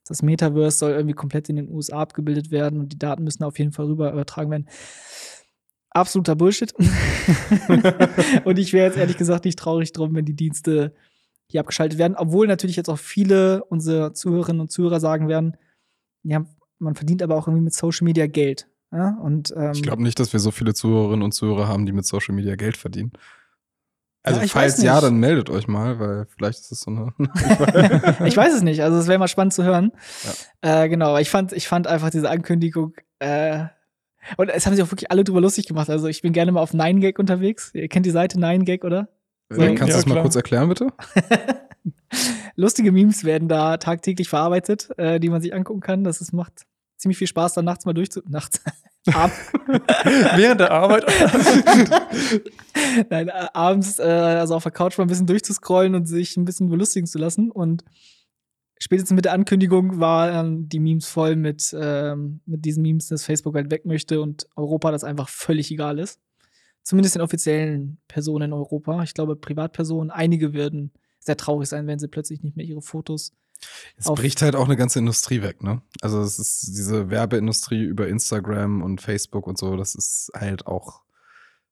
das 0.07 0.23
Metaverse 0.23 0.77
soll 0.77 0.91
irgendwie 0.91 1.13
komplett 1.13 1.49
in 1.49 1.57
den 1.57 1.69
USA 1.69 1.99
abgebildet 1.99 2.49
werden 2.49 2.79
und 2.79 2.93
die 2.93 2.97
Daten 2.99 3.23
müssen 3.23 3.43
auf 3.43 3.59
jeden 3.59 3.73
Fall 3.73 3.85
rüber 3.85 4.11
übertragen 4.11 4.49
werden 4.49 4.67
absoluter 5.97 6.35
Bullshit. 6.35 6.73
und 8.45 8.59
ich 8.59 8.73
wäre 8.73 8.87
jetzt 8.87 8.97
ehrlich 8.97 9.17
gesagt 9.17 9.45
nicht 9.45 9.59
traurig 9.59 9.91
drum, 9.91 10.15
wenn 10.15 10.25
die 10.25 10.35
Dienste 10.35 10.93
hier 11.49 11.61
abgeschaltet 11.61 11.97
werden, 11.97 12.15
obwohl 12.17 12.47
natürlich 12.47 12.75
jetzt 12.75 12.89
auch 12.89 12.99
viele 12.99 13.63
unserer 13.65 14.13
Zuhörerinnen 14.13 14.61
und 14.61 14.71
Zuhörer 14.71 14.99
sagen 14.99 15.27
werden, 15.27 15.55
ja, 16.23 16.45
man 16.79 16.95
verdient 16.95 17.23
aber 17.23 17.35
auch 17.35 17.47
irgendwie 17.47 17.63
mit 17.63 17.73
Social 17.73 18.05
Media 18.05 18.27
Geld. 18.27 18.67
Ja? 18.91 19.17
Und, 19.21 19.53
ähm, 19.55 19.71
ich 19.73 19.83
glaube 19.83 20.03
nicht, 20.03 20.19
dass 20.19 20.33
wir 20.33 20.39
so 20.39 20.51
viele 20.51 20.73
Zuhörerinnen 20.73 21.23
und 21.23 21.31
Zuhörer 21.31 21.67
haben, 21.67 21.85
die 21.85 21.93
mit 21.93 22.05
Social 22.05 22.35
Media 22.35 22.55
Geld 22.55 22.77
verdienen. 22.77 23.13
Also 24.23 24.41
ja, 24.41 24.47
falls 24.47 24.81
ja, 24.83 24.99
dann 24.99 25.17
meldet 25.17 25.49
euch 25.49 25.69
mal, 25.69 25.99
weil 25.99 26.25
vielleicht 26.25 26.59
ist 26.59 26.71
es 26.71 26.81
so 26.81 26.91
eine. 26.91 27.13
ich 28.25 28.35
weiß 28.35 28.55
es 28.55 28.61
nicht. 28.61 28.83
Also 28.83 28.97
es 28.97 29.07
wäre 29.07 29.19
mal 29.19 29.29
spannend 29.29 29.53
zu 29.53 29.63
hören. 29.63 29.93
Ja. 30.61 30.83
Äh, 30.83 30.89
genau. 30.89 31.17
Ich 31.17 31.29
fand, 31.29 31.53
ich 31.53 31.67
fand 31.67 31.87
einfach 31.87 32.09
diese 32.09 32.29
Ankündigung 32.29 32.93
äh, 33.19 33.65
und 34.35 34.49
es 34.49 34.65
haben 34.65 34.75
sich 34.75 34.83
auch 34.83 34.91
wirklich 34.91 35.11
alle 35.11 35.23
drüber 35.23 35.41
lustig 35.41 35.67
gemacht. 35.67 35.89
Also 35.89 36.07
ich 36.07 36.21
bin 36.21 36.33
gerne 36.33 36.51
mal 36.51 36.61
auf 36.61 36.73
9gag 36.73 37.17
unterwegs. 37.17 37.71
Ihr 37.73 37.87
kennt 37.87 38.05
die 38.05 38.11
Seite 38.11 38.37
9gag, 38.37 38.85
oder? 38.85 39.07
So. 39.49 39.61
Kannst 39.61 39.81
du 39.81 39.87
das 39.87 40.05
mal 40.05 40.21
kurz 40.21 40.35
erklären, 40.35 40.67
bitte? 40.69 40.87
Lustige 42.55 42.91
Memes 42.91 43.23
werden 43.23 43.47
da 43.47 43.77
tagtäglich 43.77 44.27
verarbeitet, 44.27 44.89
äh, 44.97 45.19
die 45.19 45.29
man 45.29 45.41
sich 45.41 45.53
angucken 45.53 45.79
kann. 45.79 46.03
Das 46.03 46.19
ist, 46.19 46.33
macht 46.33 46.65
ziemlich 46.97 47.17
viel 47.17 47.27
Spaß, 47.27 47.53
dann 47.53 47.65
nachts 47.65 47.85
mal 47.85 47.93
durchzu... 47.93 48.21
Nachts. 48.27 48.61
Während 50.35 50.59
der 50.59 50.71
Arbeit? 50.71 51.05
Nein, 53.09 53.29
abends, 53.29 53.99
äh, 53.99 54.03
also 54.03 54.55
auf 54.55 54.63
der 54.63 54.73
Couch 54.73 54.97
mal 54.97 55.05
ein 55.05 55.07
bisschen 55.07 55.27
durchzuscrollen 55.27 55.95
und 55.95 56.07
sich 56.07 56.35
ein 56.35 56.43
bisschen 56.43 56.69
belustigen 56.69 57.07
zu 57.07 57.17
lassen. 57.17 57.49
Und 57.49 57.85
spätestens 58.79 59.15
mit 59.15 59.25
der 59.25 59.33
Ankündigung 59.33 59.99
waren 59.99 60.69
die 60.69 60.79
Memes 60.79 61.07
voll 61.07 61.35
mit, 61.35 61.75
ähm, 61.79 62.41
mit 62.45 62.65
diesen 62.65 62.83
Memes, 62.83 63.07
dass 63.07 63.25
Facebook 63.25 63.55
halt 63.55 63.71
weg 63.71 63.85
möchte 63.85 64.21
und 64.21 64.47
Europa 64.55 64.91
das 64.91 65.03
einfach 65.03 65.29
völlig 65.29 65.71
egal 65.71 65.99
ist. 65.99 66.19
Zumindest 66.83 67.15
den 67.15 67.21
offiziellen 67.21 67.97
Personen 68.07 68.45
in 68.45 68.53
Europa. 68.53 69.03
Ich 69.03 69.13
glaube, 69.13 69.35
Privatpersonen, 69.35 70.09
einige 70.09 70.53
würden 70.53 70.91
sehr 71.19 71.37
traurig 71.37 71.67
sein, 71.67 71.87
wenn 71.87 71.99
sie 71.99 72.07
plötzlich 72.07 72.43
nicht 72.43 72.55
mehr 72.55 72.65
ihre 72.65 72.81
Fotos. 72.81 73.33
Es 73.97 74.05
bricht 74.05 74.41
halt 74.41 74.55
auch 74.55 74.65
eine 74.65 74.77
ganze 74.77 74.99
Industrie 74.99 75.41
weg, 75.41 75.63
ne? 75.63 75.81
Also 76.01 76.21
es 76.21 76.37
ist 76.39 76.67
diese 76.67 77.09
Werbeindustrie 77.09 77.83
über 77.83 78.07
Instagram 78.07 78.83
und 78.83 79.01
Facebook 79.01 79.47
und 79.47 79.57
so, 79.57 79.75
das 79.75 79.95
ist 79.95 80.31
halt 80.35 80.67
auch 80.67 81.01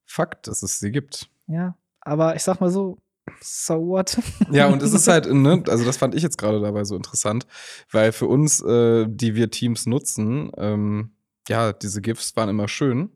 Fakt, 0.05 0.47
dass 0.47 0.63
es 0.63 0.79
sie 0.79 0.91
gibt. 0.91 1.29
Ja, 1.47 1.75
aber 2.01 2.35
ich 2.35 2.43
sag 2.43 2.59
mal 2.59 2.69
so, 2.69 2.97
so 3.41 3.75
what? 3.87 4.17
Ja, 4.51 4.67
und 4.67 4.81
es 4.83 4.93
ist 4.93 5.07
halt, 5.09 5.31
ne, 5.31 5.63
also 5.67 5.85
das 5.85 5.97
fand 5.97 6.15
ich 6.15 6.23
jetzt 6.23 6.37
gerade 6.37 6.59
dabei 6.61 6.83
so 6.83 6.95
interessant, 6.95 7.45
weil 7.91 8.11
für 8.11 8.27
uns, 8.27 8.61
äh, 8.61 9.05
die 9.07 9.35
wir 9.35 9.49
Teams 9.51 9.85
nutzen, 9.85 10.51
ähm, 10.57 11.11
ja, 11.47 11.73
diese 11.73 12.01
GIFs 12.01 12.35
waren 12.35 12.49
immer 12.49 12.67
schön, 12.67 13.11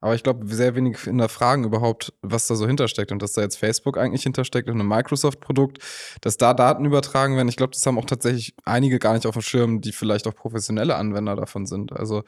Aber 0.00 0.14
ich 0.14 0.22
glaube, 0.22 0.46
sehr 0.46 0.76
wenig 0.76 0.98
hinterfragen 1.00 1.64
überhaupt, 1.64 2.12
was 2.22 2.46
da 2.46 2.54
so 2.54 2.66
hintersteckt 2.66 3.10
und 3.10 3.20
dass 3.20 3.32
da 3.32 3.40
jetzt 3.42 3.56
Facebook 3.58 3.98
eigentlich 3.98 4.22
hintersteckt 4.22 4.68
und 4.68 4.80
ein 4.80 4.86
Microsoft-Produkt, 4.86 5.78
dass 6.20 6.36
da 6.36 6.54
Daten 6.54 6.84
übertragen 6.84 7.36
werden. 7.36 7.48
Ich 7.48 7.56
glaube, 7.56 7.72
das 7.72 7.84
haben 7.84 7.98
auch 7.98 8.04
tatsächlich 8.04 8.54
einige 8.64 9.00
gar 9.00 9.14
nicht 9.14 9.26
auf 9.26 9.34
dem 9.34 9.42
Schirm, 9.42 9.80
die 9.80 9.92
vielleicht 9.92 10.28
auch 10.28 10.34
professionelle 10.36 10.94
Anwender 10.94 11.34
davon 11.34 11.66
sind. 11.66 11.92
Also 11.92 12.22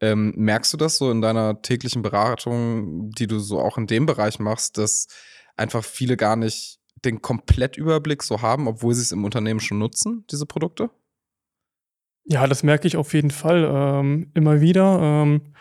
ähm, 0.00 0.34
merkst 0.36 0.74
du 0.74 0.76
das 0.76 0.98
so 0.98 1.10
in 1.10 1.22
deiner 1.22 1.62
täglichen 1.62 2.02
Beratung, 2.02 3.10
die 3.12 3.26
du 3.26 3.38
so 3.38 3.60
auch 3.60 3.78
in 3.78 3.86
dem 3.86 4.04
Bereich 4.04 4.38
machst, 4.38 4.76
dass 4.76 5.06
einfach 5.56 5.84
viele 5.84 6.16
gar 6.16 6.36
nicht 6.36 6.78
den 7.04 7.22
Komplettüberblick 7.22 8.22
so 8.22 8.42
haben, 8.42 8.68
obwohl 8.68 8.94
sie 8.94 9.02
es 9.02 9.12
im 9.12 9.24
Unternehmen 9.24 9.60
schon 9.60 9.78
nutzen, 9.78 10.24
diese 10.30 10.46
Produkte? 10.46 10.90
Ja, 12.24 12.46
das 12.46 12.62
merke 12.62 12.88
ich 12.88 12.96
auf 12.96 13.14
jeden 13.14 13.30
Fall 13.30 13.70
ähm, 13.72 14.30
immer 14.34 14.60
wieder. 14.60 14.98
Ähm, 15.00 15.52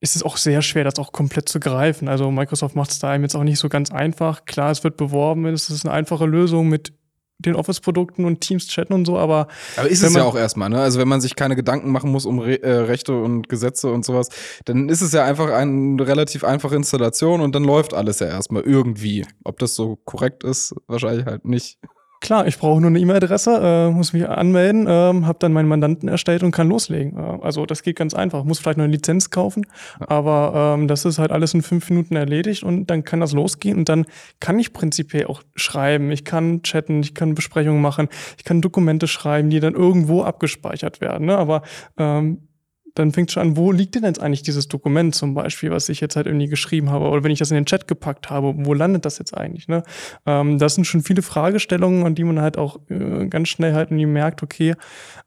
ist 0.00 0.16
es 0.16 0.22
auch 0.22 0.36
sehr 0.36 0.62
schwer, 0.62 0.84
das 0.84 0.98
auch 0.98 1.12
komplett 1.12 1.48
zu 1.48 1.60
greifen. 1.60 2.08
Also 2.08 2.30
Microsoft 2.30 2.76
macht 2.76 2.90
es 2.90 2.98
da 2.98 3.10
einem 3.10 3.24
jetzt 3.24 3.34
auch 3.34 3.44
nicht 3.44 3.58
so 3.58 3.68
ganz 3.68 3.90
einfach. 3.90 4.44
Klar, 4.44 4.70
es 4.70 4.84
wird 4.84 4.96
beworben, 4.96 5.46
es 5.46 5.70
ist 5.70 5.86
eine 5.86 5.94
einfache 5.94 6.26
Lösung 6.26 6.68
mit 6.68 6.92
den 7.38 7.54
Office-Produkten 7.54 8.24
und 8.24 8.40
Teams 8.40 8.66
chatten 8.68 8.92
und 8.92 9.04
so, 9.04 9.18
aber. 9.18 9.48
Aber 9.76 9.88
ist 9.88 10.02
es 10.02 10.14
ja 10.14 10.24
auch 10.24 10.36
erstmal, 10.36 10.70
ne? 10.70 10.80
Also 10.80 10.98
wenn 10.98 11.08
man 11.08 11.20
sich 11.20 11.36
keine 11.36 11.56
Gedanken 11.56 11.90
machen 11.90 12.10
muss 12.10 12.26
um 12.26 12.38
Re 12.38 12.62
äh, 12.62 12.70
Rechte 12.70 13.20
und 13.20 13.48
Gesetze 13.48 13.90
und 13.90 14.04
sowas, 14.04 14.28
dann 14.64 14.88
ist 14.88 15.02
es 15.02 15.12
ja 15.12 15.24
einfach 15.24 15.50
eine 15.50 16.06
relativ 16.06 16.44
einfache 16.44 16.76
Installation 16.76 17.40
und 17.40 17.54
dann 17.54 17.64
läuft 17.64 17.94
alles 17.94 18.20
ja 18.20 18.26
erstmal 18.26 18.62
irgendwie. 18.62 19.26
Ob 19.44 19.58
das 19.58 19.74
so 19.74 19.96
korrekt 20.04 20.44
ist, 20.44 20.74
wahrscheinlich 20.86 21.26
halt 21.26 21.44
nicht. 21.44 21.78
Klar, 22.20 22.46
ich 22.46 22.58
brauche 22.58 22.80
nur 22.80 22.88
eine 22.88 22.98
E-Mail-Adresse, 22.98 23.60
äh, 23.62 23.90
muss 23.90 24.12
mich 24.12 24.26
anmelden, 24.28 24.86
äh, 24.86 24.90
habe 24.90 25.36
dann 25.38 25.52
meinen 25.52 25.68
Mandanten 25.68 26.08
erstellt 26.08 26.42
und 26.42 26.50
kann 26.50 26.68
loslegen. 26.68 27.18
Äh, 27.18 27.38
also 27.42 27.66
das 27.66 27.82
geht 27.82 27.96
ganz 27.96 28.14
einfach. 28.14 28.44
Muss 28.44 28.58
vielleicht 28.58 28.78
noch 28.78 28.84
eine 28.84 28.92
Lizenz 28.92 29.30
kaufen, 29.30 29.66
ja. 30.00 30.08
aber 30.08 30.76
ähm, 30.78 30.88
das 30.88 31.04
ist 31.04 31.18
halt 31.18 31.30
alles 31.30 31.52
in 31.54 31.62
fünf 31.62 31.88
Minuten 31.90 32.16
erledigt 32.16 32.62
und 32.62 32.86
dann 32.86 33.04
kann 33.04 33.20
das 33.20 33.32
losgehen 33.32 33.78
und 33.78 33.88
dann 33.88 34.06
kann 34.40 34.58
ich 34.58 34.72
prinzipiell 34.72 35.26
auch 35.26 35.42
schreiben, 35.54 36.10
ich 36.10 36.24
kann 36.24 36.62
chatten, 36.62 37.00
ich 37.00 37.14
kann 37.14 37.34
Besprechungen 37.34 37.82
machen, 37.82 38.08
ich 38.38 38.44
kann 38.44 38.60
Dokumente 38.60 39.06
schreiben, 39.06 39.50
die 39.50 39.60
dann 39.60 39.74
irgendwo 39.74 40.22
abgespeichert 40.22 41.00
werden. 41.00 41.26
Ne? 41.26 41.36
Aber 41.36 41.62
ähm, 41.98 42.48
dann 42.96 43.12
fängt 43.12 43.30
schon 43.30 43.42
an, 43.42 43.56
wo 43.58 43.72
liegt 43.72 43.94
denn 43.94 44.04
jetzt 44.04 44.20
eigentlich 44.20 44.42
dieses 44.42 44.68
Dokument 44.68 45.14
zum 45.14 45.34
Beispiel, 45.34 45.70
was 45.70 45.90
ich 45.90 46.00
jetzt 46.00 46.16
halt 46.16 46.26
irgendwie 46.26 46.48
geschrieben 46.48 46.90
habe 46.90 47.08
oder 47.08 47.22
wenn 47.22 47.30
ich 47.30 47.38
das 47.38 47.50
in 47.50 47.54
den 47.54 47.66
Chat 47.66 47.86
gepackt 47.86 48.30
habe, 48.30 48.54
wo 48.56 48.72
landet 48.72 49.04
das 49.04 49.18
jetzt 49.18 49.36
eigentlich? 49.36 49.68
Ne? 49.68 49.82
Ähm, 50.24 50.58
das 50.58 50.74
sind 50.74 50.86
schon 50.86 51.02
viele 51.02 51.20
Fragestellungen, 51.20 52.06
an 52.06 52.14
die 52.14 52.24
man 52.24 52.40
halt 52.40 52.56
auch 52.56 52.80
äh, 52.88 53.26
ganz 53.26 53.48
schnell 53.48 53.74
halt 53.74 53.90
irgendwie 53.90 54.06
merkt, 54.06 54.42
okay, 54.42 54.74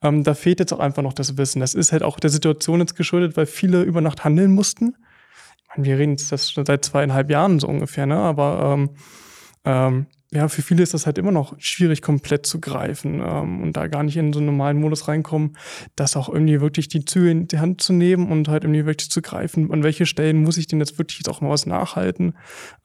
ähm, 0.02 0.24
da 0.24 0.34
fehlt 0.34 0.60
jetzt 0.60 0.74
auch 0.74 0.80
einfach 0.80 1.04
noch 1.04 1.14
das 1.14 1.38
Wissen. 1.38 1.60
Das 1.60 1.76
ist 1.76 1.92
halt 1.92 2.02
auch 2.02 2.20
der 2.20 2.32
Situation 2.32 2.80
jetzt 2.80 2.96
geschuldet, 2.96 3.38
weil 3.38 3.46
viele 3.46 3.84
über 3.84 4.02
Nacht 4.02 4.24
handeln 4.24 4.52
mussten. 4.52 4.96
Ich 5.62 5.70
meine, 5.78 5.88
wir 5.88 6.00
reden 6.00 6.14
jetzt 6.14 6.32
das 6.32 6.52
seit 6.56 6.84
zweieinhalb 6.84 7.30
Jahren 7.30 7.60
so 7.60 7.68
ungefähr, 7.68 8.08
ne? 8.08 8.18
aber 8.18 8.74
ähm, 8.74 8.90
ähm, 9.66 10.06
ja, 10.32 10.48
für 10.48 10.62
viele 10.62 10.84
ist 10.84 10.94
das 10.94 11.08
halt 11.08 11.18
immer 11.18 11.32
noch 11.32 11.56
schwierig, 11.58 12.04
komplett 12.04 12.46
zu 12.46 12.62
greifen 12.62 13.20
ähm, 13.26 13.64
und 13.64 13.76
da 13.76 13.88
gar 13.88 14.04
nicht 14.04 14.16
in 14.16 14.32
so 14.32 14.40
einen 14.40 14.46
normalen 14.46 14.80
Modus 14.80 15.08
reinkommen, 15.08 15.58
das 15.96 16.16
auch 16.16 16.30
irgendwie 16.30 16.62
wirklich 16.62 16.88
die 16.88 17.04
Züge 17.04 17.32
in 17.32 17.48
die 17.48 17.58
Hand 17.58 17.82
zu 17.82 17.94
nehmen 17.94 18.32
und 18.32 18.48
halt 18.48 18.64
irgendwie 18.64 18.86
wirklich 18.86 19.10
zu 19.10 19.24
greifen. 19.24 19.72
An 19.72 19.82
welche 19.82 20.06
Stellen 20.06 20.44
muss 20.44 20.58
ich 20.58 20.68
denn 20.68 20.80
jetzt 20.80 21.00
wirklich 21.00 21.18
jetzt 21.18 21.30
auch 21.30 21.42
mal 21.42 21.50
was 21.50 21.66
nachhalten, 21.66 22.36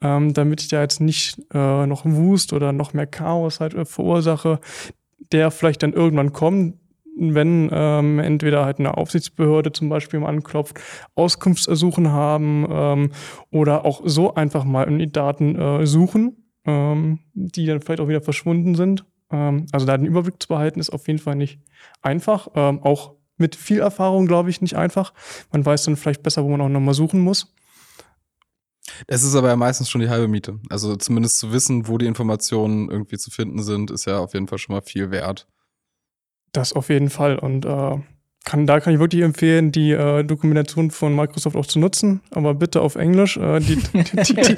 ähm, 0.01 0.33
damit 0.33 0.61
ich 0.61 0.69
da 0.69 0.81
jetzt 0.81 1.01
nicht 1.01 1.39
äh, 1.53 1.85
noch 1.85 2.03
Wust 2.05 2.51
oder 2.51 2.73
noch 2.73 2.93
mehr 2.93 3.07
Chaos 3.07 3.59
halt 3.59 3.75
äh, 3.75 3.85
verursache, 3.85 4.59
der 5.31 5.51
vielleicht 5.51 5.83
dann 5.83 5.93
irgendwann 5.93 6.33
kommt, 6.33 6.79
wenn 7.15 7.69
ähm, 7.71 8.17
entweder 8.19 8.65
halt 8.65 8.79
eine 8.79 8.97
Aufsichtsbehörde 8.97 9.71
zum 9.71 9.87
Beispiel 9.87 10.19
mal 10.19 10.29
anklopft, 10.29 10.79
Auskunftsersuchen 11.13 12.11
haben 12.11 12.67
ähm, 12.69 13.11
oder 13.51 13.85
auch 13.85 14.01
so 14.03 14.33
einfach 14.33 14.63
mal 14.63 14.87
in 14.87 14.97
die 14.97 15.11
Daten 15.11 15.55
äh, 15.55 15.85
suchen 15.85 16.44
ähm, 16.65 17.19
die 17.33 17.65
dann 17.65 17.81
vielleicht 17.81 17.99
auch 17.99 18.07
wieder 18.07 18.21
verschwunden 18.21 18.75
sind. 18.75 19.05
Ähm, 19.31 19.67
also 19.71 19.85
da 19.85 19.97
den 19.97 20.07
Überblick 20.07 20.41
zu 20.41 20.47
behalten, 20.47 20.79
ist 20.79 20.91
auf 20.91 21.07
jeden 21.07 21.19
Fall 21.19 21.35
nicht 21.35 21.59
einfach. 22.01 22.47
Ähm, 22.55 22.81
auch 22.83 23.15
mit 23.37 23.55
viel 23.55 23.79
Erfahrung, 23.79 24.27
glaube 24.27 24.49
ich, 24.49 24.61
nicht 24.61 24.75
einfach. 24.75 25.13
Man 25.51 25.65
weiß 25.65 25.83
dann 25.83 25.95
vielleicht 25.95 26.23
besser, 26.23 26.43
wo 26.43 26.49
man 26.49 26.61
auch 26.61 26.69
nochmal 26.69 26.93
suchen 26.93 27.19
muss. 27.19 27.53
Es 29.07 29.23
ist 29.23 29.35
aber 29.35 29.49
ja 29.49 29.55
meistens 29.55 29.89
schon 29.89 30.01
die 30.01 30.09
halbe 30.09 30.27
Miete. 30.27 30.59
Also 30.69 30.95
zumindest 30.95 31.39
zu 31.39 31.51
wissen, 31.51 31.87
wo 31.87 31.97
die 31.97 32.05
Informationen 32.05 32.89
irgendwie 32.89 33.17
zu 33.17 33.31
finden 33.31 33.61
sind, 33.63 33.91
ist 33.91 34.05
ja 34.05 34.19
auf 34.19 34.33
jeden 34.33 34.47
Fall 34.47 34.57
schon 34.57 34.75
mal 34.75 34.81
viel 34.81 35.11
wert. 35.11 35.47
Das 36.51 36.71
auf 36.71 36.89
jeden 36.89 37.09
Fall. 37.09 37.37
Und 37.37 37.65
äh, 37.65 37.97
kann, 38.45 38.67
da 38.67 38.79
kann 38.79 38.93
ich 38.93 38.99
wirklich 38.99 39.23
empfehlen, 39.23 39.71
die 39.71 39.91
äh, 39.91 40.23
Dokumentation 40.23 40.91
von 40.91 41.15
Microsoft 41.15 41.55
auch 41.55 41.65
zu 41.65 41.79
nutzen, 41.79 42.21
aber 42.31 42.53
bitte 42.53 42.81
auf 42.81 42.95
Englisch. 42.95 43.37
Äh, 43.37 43.59
die, 43.59 43.75
die, 43.75 44.03
die, 44.03 44.55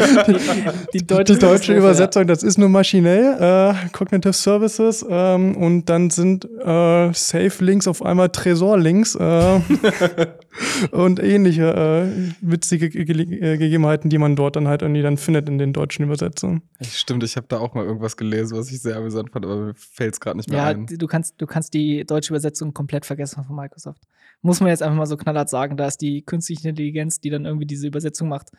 die, 0.93 1.07
deutsche, 1.07 1.37
deutsche 1.37 1.73
Übersetzung, 1.73 2.23
ja. 2.23 2.27
das 2.27 2.43
ist 2.43 2.57
nur 2.57 2.69
maschinell, 2.69 3.37
äh, 3.39 3.89
Cognitive 3.93 4.33
Services 4.33 5.05
ähm, 5.09 5.55
und 5.55 5.85
dann 5.85 6.09
sind 6.09 6.45
äh, 6.45 7.13
Safe-Links 7.13 7.87
auf 7.87 8.03
einmal 8.03 8.29
Tresor-Links 8.29 9.15
äh, 9.15 9.59
und 10.91 11.21
ähnliche 11.21 11.73
äh, 11.73 12.33
witzige 12.41 12.89
Ge 12.89 13.05
Ge 13.05 13.57
Gegebenheiten, 13.57 14.09
die 14.09 14.17
man 14.17 14.35
dort 14.35 14.55
dann 14.55 14.67
halt 14.67 14.81
irgendwie 14.81 15.01
dann 15.01 15.17
findet 15.17 15.47
in 15.47 15.57
den 15.57 15.73
deutschen 15.73 16.05
Übersetzungen. 16.05 16.61
Stimmt, 16.81 17.23
ich 17.23 17.35
habe 17.35 17.47
da 17.47 17.59
auch 17.59 17.73
mal 17.73 17.85
irgendwas 17.85 18.17
gelesen, 18.17 18.57
was 18.57 18.71
ich 18.71 18.81
sehr 18.81 18.97
amüsant 18.97 19.31
fand, 19.31 19.45
aber 19.45 19.57
mir 19.57 19.73
fällt 19.75 20.13
es 20.13 20.19
gerade 20.19 20.37
nicht 20.37 20.49
mehr 20.49 20.59
ja, 20.59 20.65
ein. 20.65 20.87
Ja, 20.89 20.97
du 20.97 21.07
kannst, 21.07 21.35
du 21.37 21.45
kannst 21.45 21.73
die 21.73 22.05
deutsche 22.05 22.33
Übersetzung 22.33 22.73
komplett 22.73 23.05
vergessen 23.05 23.43
von 23.43 23.55
Microsoft. 23.55 24.01
Muss 24.41 24.59
man 24.59 24.69
jetzt 24.69 24.83
einfach 24.83 24.97
mal 24.97 25.05
so 25.05 25.17
knallhart 25.17 25.49
sagen, 25.49 25.77
da 25.77 25.87
ist 25.87 25.97
die 25.97 26.23
künstliche 26.23 26.69
Intelligenz, 26.69 27.19
die 27.19 27.29
dann 27.29 27.45
irgendwie 27.45 27.65
diese 27.65 27.87
Übersetzung 27.87 28.27
macht, 28.27 28.49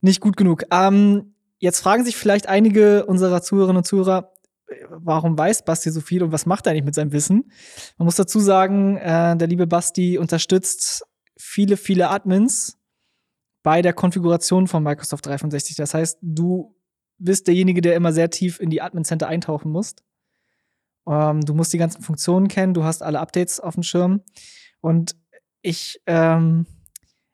nicht 0.00 0.20
gut 0.20 0.36
genug. 0.36 0.64
Ähm, 0.70 1.34
jetzt 1.58 1.80
fragen 1.80 2.04
sich 2.04 2.16
vielleicht 2.16 2.48
einige 2.48 3.06
unserer 3.06 3.42
Zuhörerinnen 3.42 3.78
und 3.78 3.86
Zuhörer, 3.86 4.32
warum 4.90 5.36
weiß 5.36 5.64
Basti 5.64 5.90
so 5.90 6.00
viel 6.00 6.22
und 6.22 6.32
was 6.32 6.46
macht 6.46 6.66
er 6.66 6.72
eigentlich 6.72 6.84
mit 6.84 6.94
seinem 6.94 7.12
Wissen? 7.12 7.50
Man 7.98 8.06
muss 8.06 8.16
dazu 8.16 8.40
sagen, 8.40 8.96
äh, 8.96 9.36
der 9.36 9.46
liebe 9.46 9.66
Basti 9.66 10.18
unterstützt 10.18 11.04
viele, 11.36 11.76
viele 11.76 12.10
Admins 12.10 12.78
bei 13.62 13.82
der 13.82 13.92
Konfiguration 13.92 14.68
von 14.68 14.82
Microsoft 14.82 15.26
365. 15.26 15.76
Das 15.76 15.94
heißt, 15.94 16.18
du 16.20 16.76
bist 17.18 17.46
derjenige, 17.46 17.80
der 17.80 17.96
immer 17.96 18.12
sehr 18.12 18.30
tief 18.30 18.60
in 18.60 18.70
die 18.70 18.82
Admin 18.82 19.04
Center 19.04 19.28
eintauchen 19.28 19.70
muss. 19.70 19.94
Ähm, 21.08 21.40
du 21.40 21.54
musst 21.54 21.72
die 21.72 21.78
ganzen 21.78 22.02
Funktionen 22.02 22.48
kennen, 22.48 22.74
du 22.74 22.84
hast 22.84 23.02
alle 23.02 23.20
Updates 23.20 23.60
auf 23.60 23.74
dem 23.74 23.82
Schirm. 23.82 24.22
Und 24.80 25.16
ich, 25.62 26.00
ähm, 26.06 26.66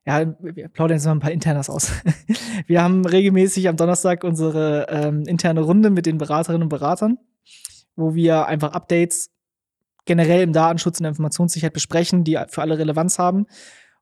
ja, 0.06 0.34
wir 0.40 0.68
plaudern 0.68 0.96
jetzt 0.96 1.04
mal 1.04 1.12
ein 1.12 1.20
paar 1.20 1.32
Internas 1.32 1.68
aus. 1.68 1.90
wir 2.66 2.82
haben 2.82 3.04
regelmäßig 3.04 3.68
am 3.68 3.76
Donnerstag 3.76 4.24
unsere 4.24 4.86
ähm, 4.88 5.24
interne 5.26 5.60
Runde 5.60 5.90
mit 5.90 6.06
den 6.06 6.18
Beraterinnen 6.18 6.62
und 6.62 6.68
Beratern, 6.68 7.18
wo 7.96 8.14
wir 8.14 8.46
einfach 8.46 8.72
Updates 8.72 9.30
generell 10.04 10.42
im 10.42 10.52
Datenschutz 10.52 11.00
und 11.00 11.06
Informationssicherheit 11.06 11.72
besprechen, 11.72 12.24
die 12.24 12.38
für 12.48 12.62
alle 12.62 12.78
Relevanz 12.78 13.18
haben. 13.18 13.46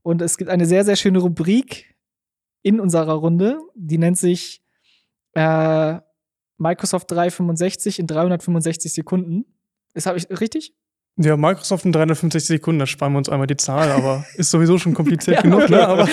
Und 0.02 0.23
es 0.23 0.37
gibt 0.38 0.50
eine 0.50 0.67
sehr, 0.67 0.85
sehr 0.85 0.97
schöne 0.97 1.19
Rubrik 1.19 1.97
in 2.62 2.81
unserer 2.81 3.12
Runde, 3.12 3.59
die 3.75 3.99
nennt 3.99 4.19
sich 4.19 4.62
äh, 5.35 5.99
Microsoft 6.59 7.11
365 7.11 7.99
in 7.99 8.07
365 8.07 8.93
Sekunden. 8.93 9.45
Das 9.95 10.07
habe 10.07 10.19
ich 10.19 10.28
richtig? 10.40 10.75
Ja, 11.21 11.37
Microsoft 11.37 11.85
in 11.85 11.90
350 11.90 12.47
Sekunden, 12.47 12.78
da 12.78 12.87
sparen 12.87 13.12
wir 13.12 13.19
uns 13.19 13.28
einmal 13.28 13.49
die 13.49 13.57
Zahl, 13.57 13.90
aber 13.90 14.25
ist 14.37 14.52
sowieso 14.52 14.78
schon 14.78 14.95
kompliziert 14.95 15.38
ja, 15.38 15.43
genug, 15.43 15.69
ne? 15.69 15.87
Aber 15.87 16.09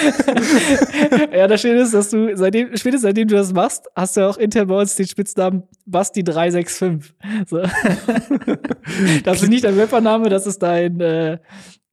ja, 1.32 1.48
das 1.48 1.62
Schöne 1.62 1.82
ist, 1.82 1.94
dass 1.94 2.10
du 2.10 2.36
seitdem, 2.36 2.76
spätestens 2.76 3.04
seitdem 3.04 3.28
du 3.28 3.36
das 3.36 3.54
machst, 3.54 3.86
hast 3.96 4.18
du 4.18 4.22
ja 4.22 4.30
auch 4.30 4.38
intern 4.38 4.68
bei 4.68 4.80
uns 4.80 4.96
den 4.96 5.08
Spitznamen 5.08 5.64
Basti365. 5.88 7.04
So. 7.48 7.62
das 9.24 9.44
ist 9.44 9.50
nicht 9.50 9.64
dein 9.64 9.78
Webbername, 9.78 10.30
das 10.30 10.48
ist 10.48 10.64
dein, 10.64 11.00
äh, 11.00 11.38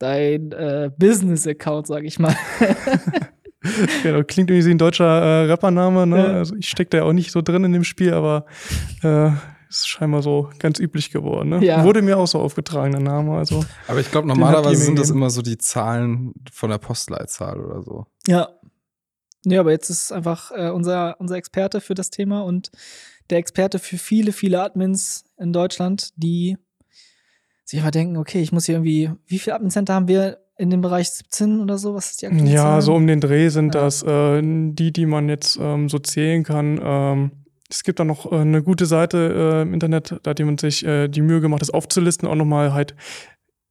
dein 0.02 0.52
äh, 0.52 0.90
Business-Account, 0.98 1.86
sag 1.86 2.04
ich 2.04 2.18
mal. 2.18 2.36
genau, 4.02 4.22
klingt 4.24 4.50
irgendwie 4.50 4.66
wie 4.66 4.70
ein 4.72 4.78
deutscher 4.78 5.04
äh, 5.04 5.46
Rappername, 5.46 6.06
ne? 6.06 6.18
Ja. 6.18 6.32
Also 6.38 6.56
ich 6.56 6.68
stecke 6.68 6.90
da 6.90 6.98
ja 6.98 7.04
auch 7.04 7.12
nicht 7.12 7.30
so 7.30 7.40
drin 7.40 7.64
in 7.64 7.72
dem 7.72 7.84
Spiel, 7.84 8.12
aber 8.12 8.46
äh, 9.02 9.30
ist 9.68 9.88
scheinbar 9.88 10.22
so 10.22 10.50
ganz 10.58 10.78
üblich 10.78 11.10
geworden. 11.10 11.50
Ne? 11.50 11.64
Ja. 11.64 11.84
Wurde 11.84 12.02
mir 12.02 12.18
auch 12.18 12.26
so 12.26 12.40
aufgetragen, 12.40 12.92
der 12.92 13.00
Name. 13.00 13.36
Also, 13.36 13.64
Aber 13.88 14.00
ich 14.00 14.10
glaube, 14.10 14.28
normalerweise 14.28 14.82
sind 14.82 14.98
das 14.98 15.10
immer 15.10 15.30
so 15.30 15.40
die 15.40 15.56
Zahlen 15.56 16.34
von 16.52 16.68
der 16.68 16.78
Postleitzahl 16.78 17.58
oder 17.58 17.82
so. 17.82 18.06
Ja. 18.26 18.48
Ja, 19.44 19.60
aber 19.60 19.72
jetzt 19.72 19.88
ist 19.88 20.12
einfach 20.12 20.52
äh, 20.52 20.70
unser, 20.70 21.16
unser 21.20 21.36
Experte 21.36 21.80
für 21.80 21.94
das 21.94 22.10
Thema 22.10 22.42
und 22.42 22.70
der 23.30 23.38
Experte 23.38 23.78
für 23.78 23.98
viele, 23.98 24.32
viele 24.32 24.62
Admins 24.62 25.24
in 25.36 25.52
Deutschland, 25.52 26.10
die 26.16 26.58
sich 27.72 27.80
immer 27.80 27.90
denken, 27.90 28.16
okay, 28.16 28.40
ich 28.40 28.52
muss 28.52 28.66
hier 28.66 28.76
irgendwie, 28.76 29.10
wie 29.26 29.38
viele 29.38 29.56
Admin-Center 29.56 29.94
haben 29.94 30.08
wir 30.08 30.38
in 30.58 30.70
dem 30.70 30.82
Bereich 30.82 31.10
17 31.10 31.60
oder 31.60 31.78
so? 31.78 31.94
Was 31.94 32.10
ist 32.10 32.22
die 32.22 32.26
Ja, 32.26 32.80
so 32.80 32.94
um 32.94 33.06
den 33.06 33.20
Dreh 33.20 33.48
sind 33.48 33.74
ja. 33.74 33.80
das 33.80 34.02
äh, 34.02 34.40
die, 34.42 34.92
die 34.92 35.06
man 35.06 35.28
jetzt 35.28 35.58
ähm, 35.60 35.88
so 35.88 35.98
zählen 35.98 36.44
kann. 36.44 36.80
Ähm, 36.82 37.30
es 37.70 37.82
gibt 37.82 37.98
da 37.98 38.04
noch 38.04 38.30
äh, 38.30 38.36
eine 38.36 38.62
gute 38.62 38.86
Seite 38.86 39.58
äh, 39.58 39.62
im 39.62 39.72
Internet, 39.72 40.20
da 40.22 40.30
hat 40.30 40.38
jemand 40.38 40.60
sich 40.60 40.84
äh, 40.84 41.08
die 41.08 41.22
Mühe 41.22 41.40
gemacht, 41.40 41.62
das 41.62 41.70
aufzulisten, 41.70 42.28
auch 42.28 42.34
nochmal 42.34 42.74
halt 42.74 42.94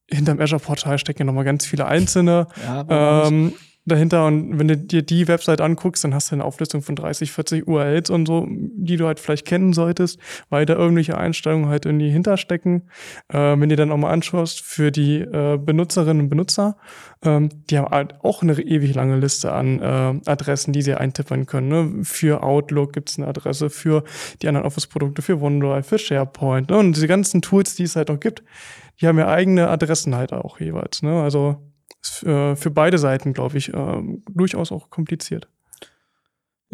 hinterm 0.09 0.39
Azure-Portal 0.39 0.97
stecken 0.97 1.21
ja 1.21 1.25
nochmal 1.25 1.45
ganz 1.45 1.65
viele 1.65 1.85
einzelne. 1.85 2.47
Ja, 2.65 3.27
ähm, 3.27 3.53
dahinter. 3.85 4.25
Und 4.25 4.59
wenn 4.59 4.67
du 4.67 4.77
dir 4.77 5.01
die 5.01 5.27
Website 5.27 5.61
anguckst, 5.61 6.03
dann 6.03 6.13
hast 6.13 6.31
du 6.31 6.35
eine 6.35 6.45
Auflistung 6.45 6.81
von 6.81 6.95
30, 6.95 7.31
40 7.31 7.67
URLs 7.67 8.09
und 8.09 8.27
so, 8.27 8.47
die 8.49 8.97
du 8.97 9.07
halt 9.07 9.19
vielleicht 9.19 9.47
kennen 9.47 9.73
solltest, 9.73 10.19
weil 10.49 10.65
da 10.65 10.75
irgendwelche 10.75 11.17
Einstellungen 11.17 11.67
halt 11.67 11.85
irgendwie 11.85 12.09
hinterstecken. 12.09 12.89
Äh, 13.29 13.37
wenn 13.37 13.69
du 13.69 13.75
dann 13.75 13.91
auch 13.91 13.97
mal 13.97 14.11
anschaust 14.11 14.61
für 14.61 14.91
die 14.91 15.19
äh, 15.21 15.57
Benutzerinnen 15.57 16.23
und 16.23 16.29
Benutzer, 16.29 16.77
ähm, 17.23 17.49
die 17.69 17.77
haben 17.77 17.91
halt 17.91 18.15
auch 18.23 18.41
eine 18.41 18.59
ewig 18.59 18.93
lange 18.93 19.17
Liste 19.17 19.51
an 19.51 19.79
äh, 19.79 20.29
Adressen, 20.29 20.73
die 20.73 20.81
sie 20.81 20.95
eintippern 20.95 21.45
können. 21.45 21.67
Ne? 21.67 22.03
Für 22.03 22.43
Outlook 22.43 22.93
gibt 22.93 23.09
es 23.09 23.17
eine 23.17 23.27
Adresse, 23.27 23.69
für 23.69 24.03
die 24.41 24.47
anderen 24.47 24.67
Office-Produkte, 24.67 25.21
für 25.21 25.41
OneDrive, 25.41 25.87
für 25.87 25.99
SharePoint 25.99 26.69
ne? 26.69 26.77
und 26.77 26.95
diese 26.95 27.07
ganzen 27.07 27.41
Tools, 27.41 27.75
die 27.75 27.83
es 27.83 27.95
halt 27.95 28.11
auch 28.11 28.19
gibt, 28.19 28.43
die 28.99 29.07
haben 29.07 29.17
ja 29.17 29.27
eigene 29.27 29.67
Adressen 29.67 30.15
halt 30.15 30.31
auch 30.33 30.59
jeweils. 30.59 31.01
Ne? 31.01 31.21
Also 31.21 31.57
ist 32.01 32.23
äh, 32.23 32.55
für 32.55 32.71
beide 32.71 32.97
Seiten, 32.97 33.33
glaube 33.33 33.57
ich, 33.57 33.73
äh, 33.73 34.01
durchaus 34.29 34.71
auch 34.71 34.89
kompliziert. 34.89 35.47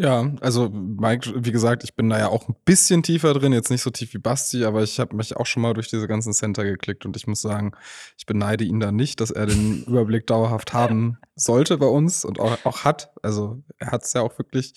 Ja, 0.00 0.30
also 0.40 0.68
Mike, 0.68 1.32
wie 1.44 1.50
gesagt, 1.50 1.82
ich 1.82 1.96
bin 1.96 2.08
da 2.08 2.20
ja 2.20 2.28
auch 2.28 2.48
ein 2.48 2.54
bisschen 2.64 3.02
tiefer 3.02 3.34
drin, 3.34 3.52
jetzt 3.52 3.68
nicht 3.68 3.82
so 3.82 3.90
tief 3.90 4.14
wie 4.14 4.18
Basti, 4.18 4.64
aber 4.64 4.84
ich 4.84 5.00
habe 5.00 5.16
mich 5.16 5.36
auch 5.36 5.44
schon 5.44 5.60
mal 5.60 5.74
durch 5.74 5.88
diese 5.88 6.06
ganzen 6.06 6.32
Center 6.32 6.62
geklickt 6.62 7.04
und 7.04 7.16
ich 7.16 7.26
muss 7.26 7.40
sagen, 7.40 7.72
ich 8.16 8.24
beneide 8.24 8.62
ihn 8.62 8.78
da 8.78 8.92
nicht, 8.92 9.20
dass 9.20 9.32
er 9.32 9.46
den 9.46 9.82
Überblick 9.88 10.28
dauerhaft 10.28 10.72
haben 10.72 11.18
sollte 11.34 11.78
bei 11.78 11.86
uns 11.86 12.24
und 12.24 12.38
auch, 12.38 12.64
auch 12.64 12.84
hat. 12.84 13.10
Also 13.22 13.60
er 13.78 13.90
hat 13.90 14.04
es 14.04 14.12
ja 14.12 14.20
auch 14.20 14.38
wirklich. 14.38 14.74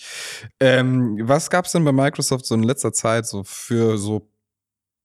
Ähm, 0.60 1.20
was 1.22 1.52
gab 1.52 1.66
es 1.66 1.72
denn 1.74 1.86
bei 1.86 1.92
Microsoft 1.92 2.48
so 2.48 2.56
in 2.56 2.64
letzter 2.64 2.92
Zeit 2.92 3.28
so 3.28 3.44
für 3.44 4.00
so, 4.00 4.28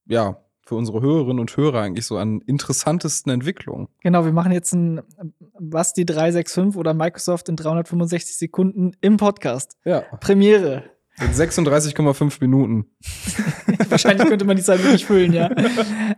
ja, 0.06 0.42
für 0.66 0.74
unsere 0.74 1.00
Hörerinnen 1.00 1.38
und 1.38 1.56
Hörer 1.56 1.80
eigentlich 1.80 2.06
so 2.06 2.18
an 2.18 2.40
interessantesten 2.40 3.30
Entwicklungen? 3.30 3.88
Genau, 4.00 4.24
wir 4.24 4.32
machen 4.32 4.50
jetzt 4.50 4.72
ein 4.74 5.00
Basti 5.58 6.04
365 6.04 6.76
oder 6.76 6.92
Microsoft 6.92 7.48
in 7.48 7.56
365 7.56 8.36
Sekunden 8.36 8.92
im 9.00 9.16
Podcast. 9.16 9.76
Ja. 9.84 10.00
Premiere. 10.20 10.82
In 11.18 11.28
36,5 11.28 12.38
Minuten. 12.40 12.86
Wahrscheinlich 13.88 14.28
könnte 14.28 14.44
man 14.44 14.56
die 14.56 14.62
Zeit 14.62 14.82
wirklich 14.82 15.06
füllen, 15.06 15.32
ja. 15.32 15.50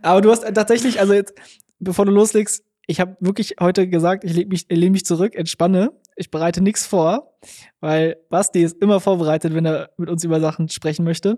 Aber 0.01 0.21
du 0.21 0.31
hast 0.31 0.41
tatsächlich, 0.53 0.99
also 0.99 1.13
jetzt, 1.13 1.33
bevor 1.79 2.05
du 2.05 2.11
loslegst, 2.11 2.65
ich 2.87 2.99
habe 2.99 3.15
wirklich 3.19 3.55
heute 3.61 3.87
gesagt, 3.87 4.23
ich 4.23 4.33
lehne 4.33 4.47
mich, 4.47 4.65
lehn 4.67 4.91
mich 4.91 5.05
zurück, 5.05 5.35
entspanne. 5.35 5.91
Ich 6.15 6.31
bereite 6.31 6.59
nichts 6.59 6.87
vor, 6.87 7.37
weil 7.79 8.17
Basti 8.29 8.63
ist 8.63 8.81
immer 8.81 8.99
vorbereitet, 8.99 9.53
wenn 9.53 9.65
er 9.65 9.91
mit 9.97 10.09
uns 10.09 10.23
über 10.23 10.41
Sachen 10.41 10.67
sprechen 10.69 11.05
möchte. 11.05 11.37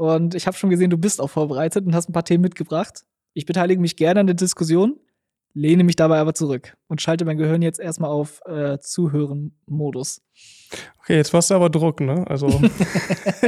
Und 0.00 0.34
ich 0.34 0.46
habe 0.46 0.56
schon 0.56 0.70
gesehen, 0.70 0.88
du 0.88 0.96
bist 0.96 1.20
auch 1.20 1.28
vorbereitet 1.28 1.84
und 1.84 1.94
hast 1.94 2.08
ein 2.08 2.14
paar 2.14 2.24
Themen 2.24 2.40
mitgebracht. 2.40 3.04
Ich 3.34 3.44
beteilige 3.44 3.82
mich 3.82 3.96
gerne 3.96 4.20
an 4.20 4.26
der 4.26 4.34
Diskussion, 4.34 4.98
lehne 5.52 5.84
mich 5.84 5.94
dabei 5.94 6.20
aber 6.20 6.32
zurück 6.32 6.74
und 6.88 7.02
schalte 7.02 7.26
mein 7.26 7.36
Gehirn 7.36 7.60
jetzt 7.60 7.78
erstmal 7.78 8.08
auf 8.08 8.40
äh, 8.46 8.78
Zuhören-Modus. 8.78 10.22
Okay, 11.00 11.16
jetzt 11.16 11.34
machst 11.34 11.50
du 11.50 11.54
aber 11.54 11.68
Druck, 11.68 12.00
ne? 12.00 12.24
Also 12.28 12.48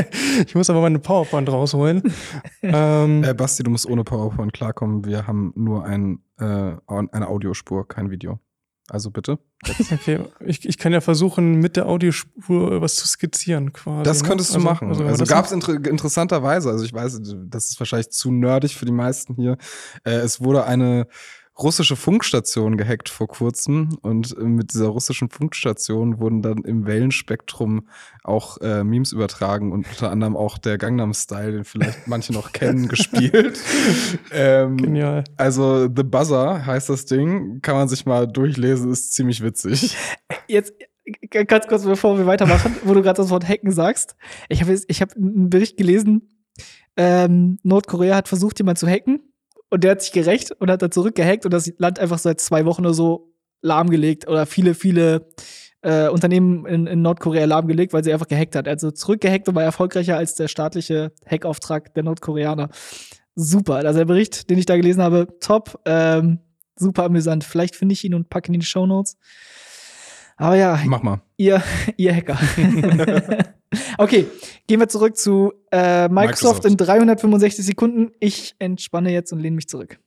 ich 0.47 0.55
muss 0.55 0.69
aber 0.69 0.83
meine 0.83 0.99
PowerPoint 0.99 1.49
rausholen. 1.51 2.03
ähm, 2.61 3.25
äh, 3.25 3.33
Basti, 3.33 3.63
du 3.63 3.71
musst 3.71 3.87
ohne 3.87 4.05
PowerPoint 4.05 4.53
klarkommen. 4.53 5.07
Wir 5.07 5.27
haben 5.27 5.55
nur 5.57 5.87
ein, 5.87 6.19
äh, 6.39 6.75
eine 6.87 7.29
Audiospur, 7.29 7.89
kein 7.89 8.11
Video. 8.11 8.41
Also 8.93 9.11
bitte. 9.11 9.39
Okay, 9.91 10.21
ich, 10.45 10.69
ich 10.69 10.77
kann 10.77 10.93
ja 10.93 11.01
versuchen, 11.01 11.61
mit 11.61 11.77
der 11.77 11.87
Audiospur 11.87 12.83
was 12.83 12.97
zu 12.97 13.07
skizzieren 13.07 13.73
quasi. 13.73 14.03
Das 14.03 14.21
ne? 14.21 14.29
könntest 14.29 14.51
ne? 14.51 14.61
du 14.61 14.69
also, 14.69 14.71
machen. 14.71 14.89
Also, 14.89 15.05
also 15.05 15.25
gab 15.25 15.47
es 15.47 15.53
inter 15.53 15.73
interessanterweise, 15.87 16.69
also 16.69 16.85
ich 16.85 16.93
weiß, 16.93 17.19
das 17.47 17.71
ist 17.71 17.81
wahrscheinlich 17.81 18.11
zu 18.11 18.31
nerdig 18.31 18.77
für 18.77 18.85
die 18.85 18.93
meisten 18.93 19.35
hier. 19.35 19.57
Äh, 20.05 20.17
es 20.17 20.43
wurde 20.43 20.67
eine 20.67 21.07
russische 21.59 21.97
Funkstation 21.97 22.77
gehackt 22.77 23.09
vor 23.09 23.29
kurzem 23.29 23.99
und 24.03 24.37
äh, 24.37 24.43
mit 24.43 24.73
dieser 24.73 24.87
russischen 24.87 25.29
Funkstation 25.29 26.19
wurden 26.19 26.43
dann 26.43 26.59
im 26.59 26.87
Wellenspektrum 26.87 27.89
auch 28.25 28.59
äh, 28.59 28.85
Memes 28.85 29.13
übertragen 29.13 29.73
und 29.73 29.87
unter 29.89 30.11
anderem 30.11 30.37
auch 30.37 30.59
der 30.59 30.79
Gangnam 30.79 31.13
Style, 31.13 31.53
den 31.53 31.65
vielleicht 31.65 32.07
manche 32.07 32.33
noch 32.33 32.53
kennen, 32.53 32.89
gespielt. 32.89 33.59
ähm, 34.33 34.77
Genial. 34.79 35.25
Also 35.37 35.89
The 35.95 36.03
Buzzer 36.03 36.65
heißt 36.65 36.89
das 36.89 37.05
Ding, 37.05 37.61
kann 37.61 37.77
man 37.77 37.89
sich 37.89 38.07
mal 38.07 38.27
durchlesen, 38.27 38.91
ist 38.91 39.13
ziemlich 39.13 39.43
witzig. 39.43 39.97
Jetzt 40.49 40.73
ganz 41.31 41.67
kurz, 41.67 41.85
bevor 41.85 42.17
wir 42.17 42.27
weitermachen, 42.27 42.77
wo 42.85 42.95
du 42.95 43.03
gerade 43.03 43.17
das 43.17 43.31
Wort 43.31 43.47
Hacken 43.47 43.73
sagst. 43.73 44.17
Ich 44.49 44.63
habe 44.63 44.79
ich 44.87 45.03
hab 45.03 45.15
einen 45.17 45.51
Bericht 45.51 45.77
gelesen, 45.77 46.29
ähm, 46.97 47.59
Nordkorea 47.63 48.17
hat 48.17 48.29
versucht, 48.29 48.59
jemanden 48.59 48.79
zu 48.79 48.87
hacken 48.87 49.32
und 49.73 49.85
der 49.85 49.93
hat 49.93 50.03
sich 50.03 50.13
gerecht 50.13 50.53
und 50.53 50.71
hat 50.71 50.83
dann 50.83 50.93
zurückgehackt 50.93 51.47
und 51.47 51.51
das 51.51 51.73
Land 51.79 51.99
einfach 51.99 52.19
seit 52.19 52.43
zwei 52.43 52.67
Wochen 52.67 52.83
oder 52.83 52.93
so 52.93 53.33
lahmgelegt 53.63 54.29
oder 54.29 54.45
viele, 54.45 54.75
viele 54.75 55.29
äh, 55.81 56.09
Unternehmen 56.09 56.67
in, 56.67 56.87
in, 56.87 57.01
Nordkorea 57.01 57.47
lahmgelegt, 57.47 57.95
weil 57.95 58.05
sie 58.05 58.13
einfach 58.13 58.29
gehackt 58.29 58.55
hat. 58.55 58.69
Also 58.69 58.91
zurückgehackt 58.91 59.49
und 59.49 59.55
war 59.55 59.63
erfolgreicher 59.63 60.19
als 60.19 60.35
der 60.35 60.49
staatliche 60.49 61.13
Hackauftrag 61.27 61.95
der 61.95 62.03
Nordkoreaner. 62.03 62.69
Super. 63.35 63.77
Also 63.77 64.01
der 64.01 64.05
Bericht, 64.05 64.51
den 64.51 64.59
ich 64.59 64.67
da 64.67 64.77
gelesen 64.77 65.03
habe, 65.03 65.27
top. 65.41 65.81
Ähm, 65.87 66.41
super 66.77 67.05
amüsant. 67.05 67.43
Vielleicht 67.43 67.75
finde 67.75 67.95
ich 67.95 68.05
ihn 68.05 68.13
und 68.13 68.29
packe 68.29 68.51
ihn 68.51 68.55
in 68.55 68.61
die 68.61 68.67
Show 68.67 68.85
Notes. 68.85 69.17
Aber 70.37 70.57
ja, 70.57 70.79
mach 70.85 71.03
mal. 71.03 71.23
Ihr, 71.39 71.63
ihr 71.97 72.15
Hacker. 72.15 72.39
okay, 73.99 74.27
gehen 74.67 74.81
wir 74.81 74.89
zurück 74.89 75.17
zu 75.17 75.53
äh, 75.71 76.09
Microsoft, 76.09 76.65
Microsoft, 76.65 76.65
in 76.65 76.77
365 76.77 77.65
Sekunden. 77.65 78.13
Ich 78.21 78.55
entspanne 78.59 79.13
jetzt 79.13 79.33
und 79.33 79.41
lehne 79.41 79.57
mich 79.57 79.69
zurück. 79.69 79.99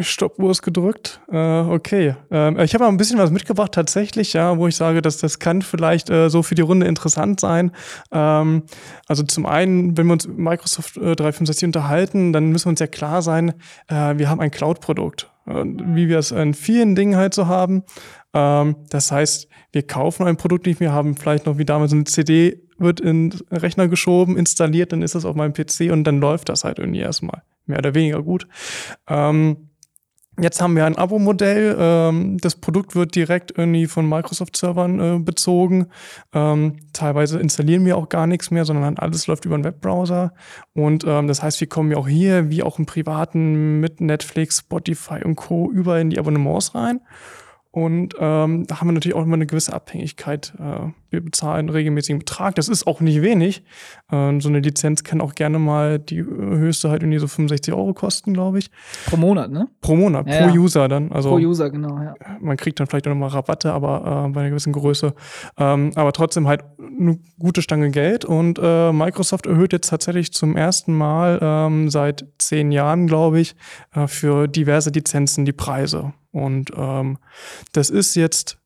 Stoppuhr 0.00 0.50
ist 0.50 0.62
gedrückt. 0.62 1.20
Äh, 1.30 1.36
okay. 1.36 2.14
Ähm, 2.30 2.58
ich 2.60 2.74
habe 2.74 2.84
mal 2.84 2.90
ein 2.90 2.96
bisschen 2.96 3.18
was 3.18 3.30
mitgebracht, 3.30 3.72
tatsächlich, 3.72 4.32
ja, 4.32 4.56
wo 4.56 4.68
ich 4.68 4.76
sage, 4.76 5.02
dass 5.02 5.18
das 5.18 5.38
kann 5.38 5.62
vielleicht 5.62 6.10
äh, 6.10 6.30
so 6.30 6.42
für 6.42 6.54
die 6.54 6.62
Runde 6.62 6.86
interessant 6.86 7.40
sein. 7.40 7.72
Ähm, 8.12 8.64
also 9.06 9.22
zum 9.22 9.46
einen, 9.46 9.96
wenn 9.96 10.06
wir 10.06 10.12
uns 10.12 10.28
Microsoft 10.28 10.96
äh, 10.96 11.16
365 11.16 11.66
unterhalten, 11.66 12.32
dann 12.32 12.50
müssen 12.50 12.66
wir 12.66 12.70
uns 12.70 12.80
ja 12.80 12.86
klar 12.86 13.22
sein, 13.22 13.54
äh, 13.88 14.16
wir 14.16 14.28
haben 14.28 14.40
ein 14.40 14.50
Cloud-Produkt. 14.50 15.30
wie 15.46 16.08
wir 16.08 16.18
es 16.18 16.30
in 16.30 16.52
vielen 16.52 16.94
Dingen 16.94 17.16
halt 17.16 17.32
so 17.32 17.46
haben. 17.46 17.82
Ähm, 18.34 18.76
das 18.90 19.10
heißt, 19.10 19.48
wir 19.72 19.86
kaufen 19.86 20.26
ein 20.26 20.36
Produkt 20.36 20.66
nicht, 20.66 20.80
wir 20.80 20.92
haben 20.92 21.16
vielleicht 21.16 21.46
noch 21.46 21.58
wie 21.58 21.64
damals 21.64 21.92
eine 21.92 22.04
CD, 22.04 22.67
wird 22.78 23.00
in 23.00 23.34
Rechner 23.50 23.88
geschoben, 23.88 24.36
installiert, 24.36 24.92
dann 24.92 25.02
ist 25.02 25.14
das 25.14 25.24
auf 25.24 25.36
meinem 25.36 25.52
PC 25.52 25.90
und 25.92 26.04
dann 26.04 26.20
läuft 26.20 26.48
das 26.48 26.64
halt 26.64 26.78
irgendwie 26.78 27.00
erstmal. 27.00 27.42
Mehr 27.66 27.78
oder 27.78 27.94
weniger 27.94 28.22
gut. 28.22 28.46
Ähm, 29.08 29.68
Jetzt 30.40 30.62
haben 30.62 30.76
wir 30.76 30.86
ein 30.86 30.96
Abo-Modell. 30.96 31.76
Ähm, 31.78 32.38
das 32.38 32.54
Produkt 32.54 32.94
wird 32.94 33.16
direkt 33.16 33.58
irgendwie 33.58 33.86
von 33.86 34.08
Microsoft-Servern 34.08 35.00
äh, 35.00 35.18
bezogen. 35.18 35.88
Ähm, 36.32 36.76
teilweise 36.92 37.40
installieren 37.40 37.84
wir 37.84 37.96
auch 37.96 38.08
gar 38.08 38.28
nichts 38.28 38.52
mehr, 38.52 38.64
sondern 38.64 38.98
alles 38.98 39.26
läuft 39.26 39.46
über 39.46 39.56
einen 39.56 39.64
Webbrowser. 39.64 40.32
Und 40.74 41.04
ähm, 41.06 41.26
das 41.26 41.42
heißt, 41.42 41.60
wir 41.60 41.68
kommen 41.68 41.90
ja 41.90 41.96
auch 41.96 42.06
hier, 42.06 42.50
wie 42.50 42.62
auch 42.62 42.78
im 42.78 42.86
Privaten, 42.86 43.80
mit 43.80 44.00
Netflix, 44.00 44.60
Spotify 44.60 45.24
und 45.24 45.34
Co. 45.34 45.70
überall 45.72 46.02
in 46.02 46.10
die 46.10 46.20
Abonnements 46.20 46.74
rein. 46.74 47.00
Und 47.78 48.14
ähm, 48.18 48.66
da 48.66 48.80
haben 48.80 48.88
wir 48.88 48.92
natürlich 48.92 49.14
auch 49.14 49.22
immer 49.22 49.34
eine 49.34 49.46
gewisse 49.46 49.72
Abhängigkeit. 49.72 50.52
Äh, 50.58 50.90
wir 51.10 51.20
bezahlen 51.20 51.60
einen 51.60 51.68
regelmäßigen 51.68 52.18
Betrag. 52.18 52.56
Das 52.56 52.68
ist 52.68 52.88
auch 52.88 53.00
nicht 53.00 53.22
wenig. 53.22 53.62
Ähm, 54.10 54.40
so 54.40 54.48
eine 54.48 54.58
Lizenz 54.58 55.04
kann 55.04 55.20
auch 55.20 55.36
gerne 55.36 55.60
mal 55.60 56.00
die 56.00 56.24
höchste 56.24 56.90
halt 56.90 57.04
irgendwie 57.04 57.20
so 57.20 57.28
65 57.28 57.72
Euro 57.72 57.94
kosten, 57.94 58.34
glaube 58.34 58.58
ich. 58.58 58.72
Pro 59.06 59.16
Monat, 59.16 59.52
ne? 59.52 59.68
Pro 59.80 59.94
Monat, 59.94 60.26
ja, 60.26 60.38
pro 60.38 60.48
ja. 60.48 60.60
User 60.60 60.88
dann. 60.88 61.12
Also, 61.12 61.30
pro 61.30 61.36
User, 61.36 61.70
genau, 61.70 62.00
ja. 62.02 62.14
Man 62.40 62.56
kriegt 62.56 62.80
dann 62.80 62.88
vielleicht 62.88 63.06
auch 63.06 63.12
nochmal 63.12 63.28
Rabatte, 63.28 63.72
aber 63.72 64.26
äh, 64.26 64.32
bei 64.32 64.40
einer 64.40 64.50
gewissen 64.50 64.72
Größe. 64.72 65.14
Ähm, 65.56 65.92
aber 65.94 66.12
trotzdem 66.12 66.48
halt 66.48 66.64
eine 66.78 67.20
gute 67.38 67.62
Stange 67.62 67.90
Geld. 67.90 68.24
Und 68.24 68.58
äh, 68.60 68.92
Microsoft 68.92 69.46
erhöht 69.46 69.72
jetzt 69.72 69.90
tatsächlich 69.90 70.32
zum 70.32 70.56
ersten 70.56 70.94
Mal 70.94 71.38
ähm, 71.40 71.90
seit 71.90 72.26
zehn 72.38 72.72
Jahren, 72.72 73.06
glaube 73.06 73.38
ich, 73.38 73.54
äh, 73.94 74.08
für 74.08 74.48
diverse 74.48 74.90
Lizenzen 74.90 75.44
die 75.44 75.52
Preise. 75.52 76.12
Und 76.38 76.72
ähm, 76.76 77.18
das 77.72 77.90
ist 77.90 78.14
jetzt 78.14 78.58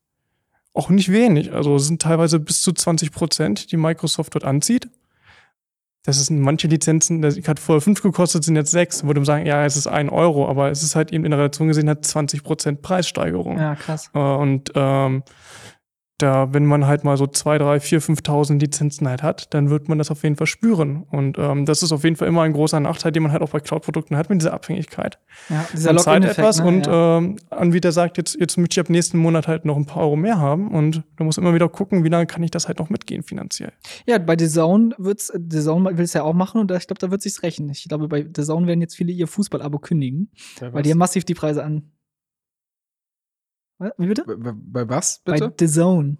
auch 0.75 0.89
nicht 0.89 1.11
wenig. 1.11 1.53
Also 1.53 1.77
es 1.77 1.87
sind 1.87 2.01
teilweise 2.01 2.41
bis 2.41 2.63
zu 2.63 2.73
20 2.73 3.13
Prozent, 3.13 3.73
die 3.73 3.77
Microsoft 3.77 4.35
dort 4.35 4.45
anzieht. 4.45 4.89
Das 6.05 6.19
ist 6.19 6.31
manche 6.31 6.67
Lizenzen, 6.67 7.23
das 7.23 7.37
hat 7.47 7.61
vorher 7.61 7.81
fünf 7.81 8.03
gekostet, 8.03 8.43
sind 8.43 8.57
jetzt 8.57 8.73
sechs. 8.73 9.05
Würde 9.05 9.21
man 9.21 9.25
sagen, 9.25 9.47
ja, 9.47 9.65
es 9.65 9.77
ist 9.77 9.87
ein 9.87 10.09
Euro, 10.09 10.49
aber 10.49 10.71
es 10.71 10.83
ist 10.83 10.97
halt 10.97 11.13
eben 11.13 11.25
in 11.25 11.31
der 11.31 11.39
Relation 11.39 11.69
gesehen, 11.69 11.89
hat 11.89 12.05
20 12.05 12.43
Prozent 12.43 12.83
Preissteigerung. 12.83 13.57
Ja, 13.59 13.77
krass. 13.77 14.11
Äh, 14.13 14.19
und 14.19 14.73
ähm, 14.75 15.23
da, 16.23 16.53
wenn 16.55 16.65
man 16.65 16.87
halt 16.87 17.05
mal 17.05 17.17
so 17.17 17.27
zwei, 17.27 17.59
drei, 17.59 17.81
vier, 17.81 18.01
5.000 18.01 18.59
Lizenzen 18.61 19.09
halt 19.09 19.23
hat, 19.23 19.53
dann 19.55 19.71
wird 19.71 19.89
man 19.89 19.99
das 19.99 20.11
auf 20.11 20.23
jeden 20.23 20.37
Fall 20.37 20.47
spüren. 20.47 21.05
Und 21.11 21.39
ähm, 21.39 21.67
das 21.67 21.83
ist 21.83 21.93
auf 21.93 22.05
jeden 22.05 22.17
Fall 22.17 22.29
immer 22.29 22.43
ein 22.43 22.53
großer 22.53 22.81
Nachteil, 22.81 23.13
den 23.13 23.25
man 23.25 23.33
halt 23.33 23.43
auch 23.43 23.51
bei 23.51 23.61
Cloud-Produkten 23.61 24.17
hat 24.17 24.31
mit 24.31 24.41
dieser 24.41 24.55
Abhängigkeit. 24.55 25.19
Ja, 25.49 25.67
dieser 25.73 25.93
man 25.93 26.03
zahlt 26.03 26.25
etwas 26.25 26.61
ne? 26.61 26.67
und 26.67 26.87
ja. 26.87 27.19
ähm, 27.19 27.37
Anbieter 27.51 27.93
sagt, 27.93 28.17
jetzt, 28.19 28.39
jetzt 28.39 28.57
möchte 28.57 28.75
ich 28.75 28.81
ab 28.81 28.91
nächsten 28.91 29.19
Monat 29.19 29.49
halt 29.49 29.65
noch 29.65 29.77
ein 29.77 29.87
paar 29.87 30.03
Euro 30.03 30.17
mehr 30.17 30.39
haben 30.39 30.71
und 30.71 31.03
du 31.17 31.25
musst 31.25 31.39
immer 31.39 31.55
wieder 31.55 31.69
gucken, 31.69 32.05
wie 32.05 32.09
lange 32.09 32.27
kann 32.27 32.43
ich 32.43 32.51
das 32.51 32.69
halt 32.69 32.79
noch 32.79 32.89
mitgehen 32.89 33.23
finanziell. 33.23 33.73
Ja, 34.07 34.19
bei 34.19 34.37
The 34.39 34.49
Zone 34.49 34.95
wird's, 34.99 35.33
The 35.35 35.61
Zone 35.61 35.97
will 35.97 36.05
es 36.05 36.13
ja 36.13 36.23
auch 36.23 36.35
machen 36.35 36.61
und 36.61 36.71
ich 36.71 36.87
glaube, 36.87 37.01
da 37.01 37.11
wird 37.11 37.23
sich's 37.23 37.43
rächen. 37.43 37.69
Ich 37.71 37.89
glaube, 37.89 38.09
bei 38.09 38.23
The 38.23 38.45
Zone 38.45 38.67
werden 38.67 38.81
jetzt 38.81 38.95
viele 38.95 39.13
ihr 39.13 39.27
Fußball-Abo 39.27 39.79
kündigen, 39.79 40.31
ja, 40.61 40.73
weil 40.73 40.83
die 40.83 40.91
ja 40.91 40.97
massiv 40.97 41.25
die 41.25 41.35
Preise 41.35 41.65
an 41.65 41.91
Wie 43.99 44.07
bitte? 44.07 44.25
Bei, 44.27 44.53
bei- 44.55 44.89
was 44.89 45.21
bitte? 45.25 45.49
Bei 45.49 45.55
The 45.59 45.67
Zone. 45.73 46.17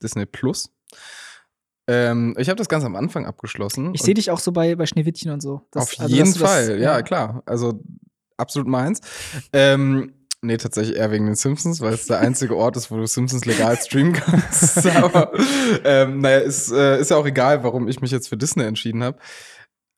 Disney 0.02 0.26
Plus. 0.26 0.72
Ähm, 1.86 2.34
ich 2.38 2.48
habe 2.48 2.56
das 2.56 2.68
ganz 2.68 2.84
am 2.84 2.96
Anfang 2.96 3.26
abgeschlossen. 3.26 3.94
Ich 3.94 4.02
sehe 4.02 4.14
dich 4.14 4.30
auch 4.30 4.40
so 4.40 4.52
bei, 4.52 4.74
bei 4.76 4.86
Schneewittchen 4.86 5.30
und 5.32 5.40
so. 5.40 5.62
Das- 5.70 5.84
Auf 5.84 6.00
also, 6.00 6.14
jeden 6.14 6.32
das- 6.32 6.42
Fall, 6.42 6.80
ja, 6.80 7.02
klar. 7.02 7.42
Also 7.46 7.82
absolut 8.36 8.68
meins. 8.68 9.00
Ähm, 9.52 10.12
nee, 10.42 10.56
tatsächlich 10.56 10.96
eher 10.96 11.10
wegen 11.10 11.26
den 11.26 11.34
Simpsons, 11.34 11.80
weil 11.80 11.94
es 11.94 12.06
der 12.06 12.20
einzige 12.20 12.56
Ort 12.56 12.76
ist, 12.76 12.90
wo 12.90 12.96
du 12.96 13.06
Simpsons 13.06 13.44
legal 13.44 13.76
streamen 13.76 14.12
kannst. 14.12 14.86
Aber 14.96 15.32
ähm, 15.84 16.20
naja, 16.20 16.38
ist, 16.38 16.70
äh, 16.72 17.00
ist 17.00 17.10
ja 17.10 17.16
auch 17.16 17.26
egal, 17.26 17.64
warum 17.64 17.88
ich 17.88 18.00
mich 18.00 18.10
jetzt 18.10 18.28
für 18.28 18.36
Disney 18.36 18.64
entschieden 18.64 19.02
habe. 19.02 19.18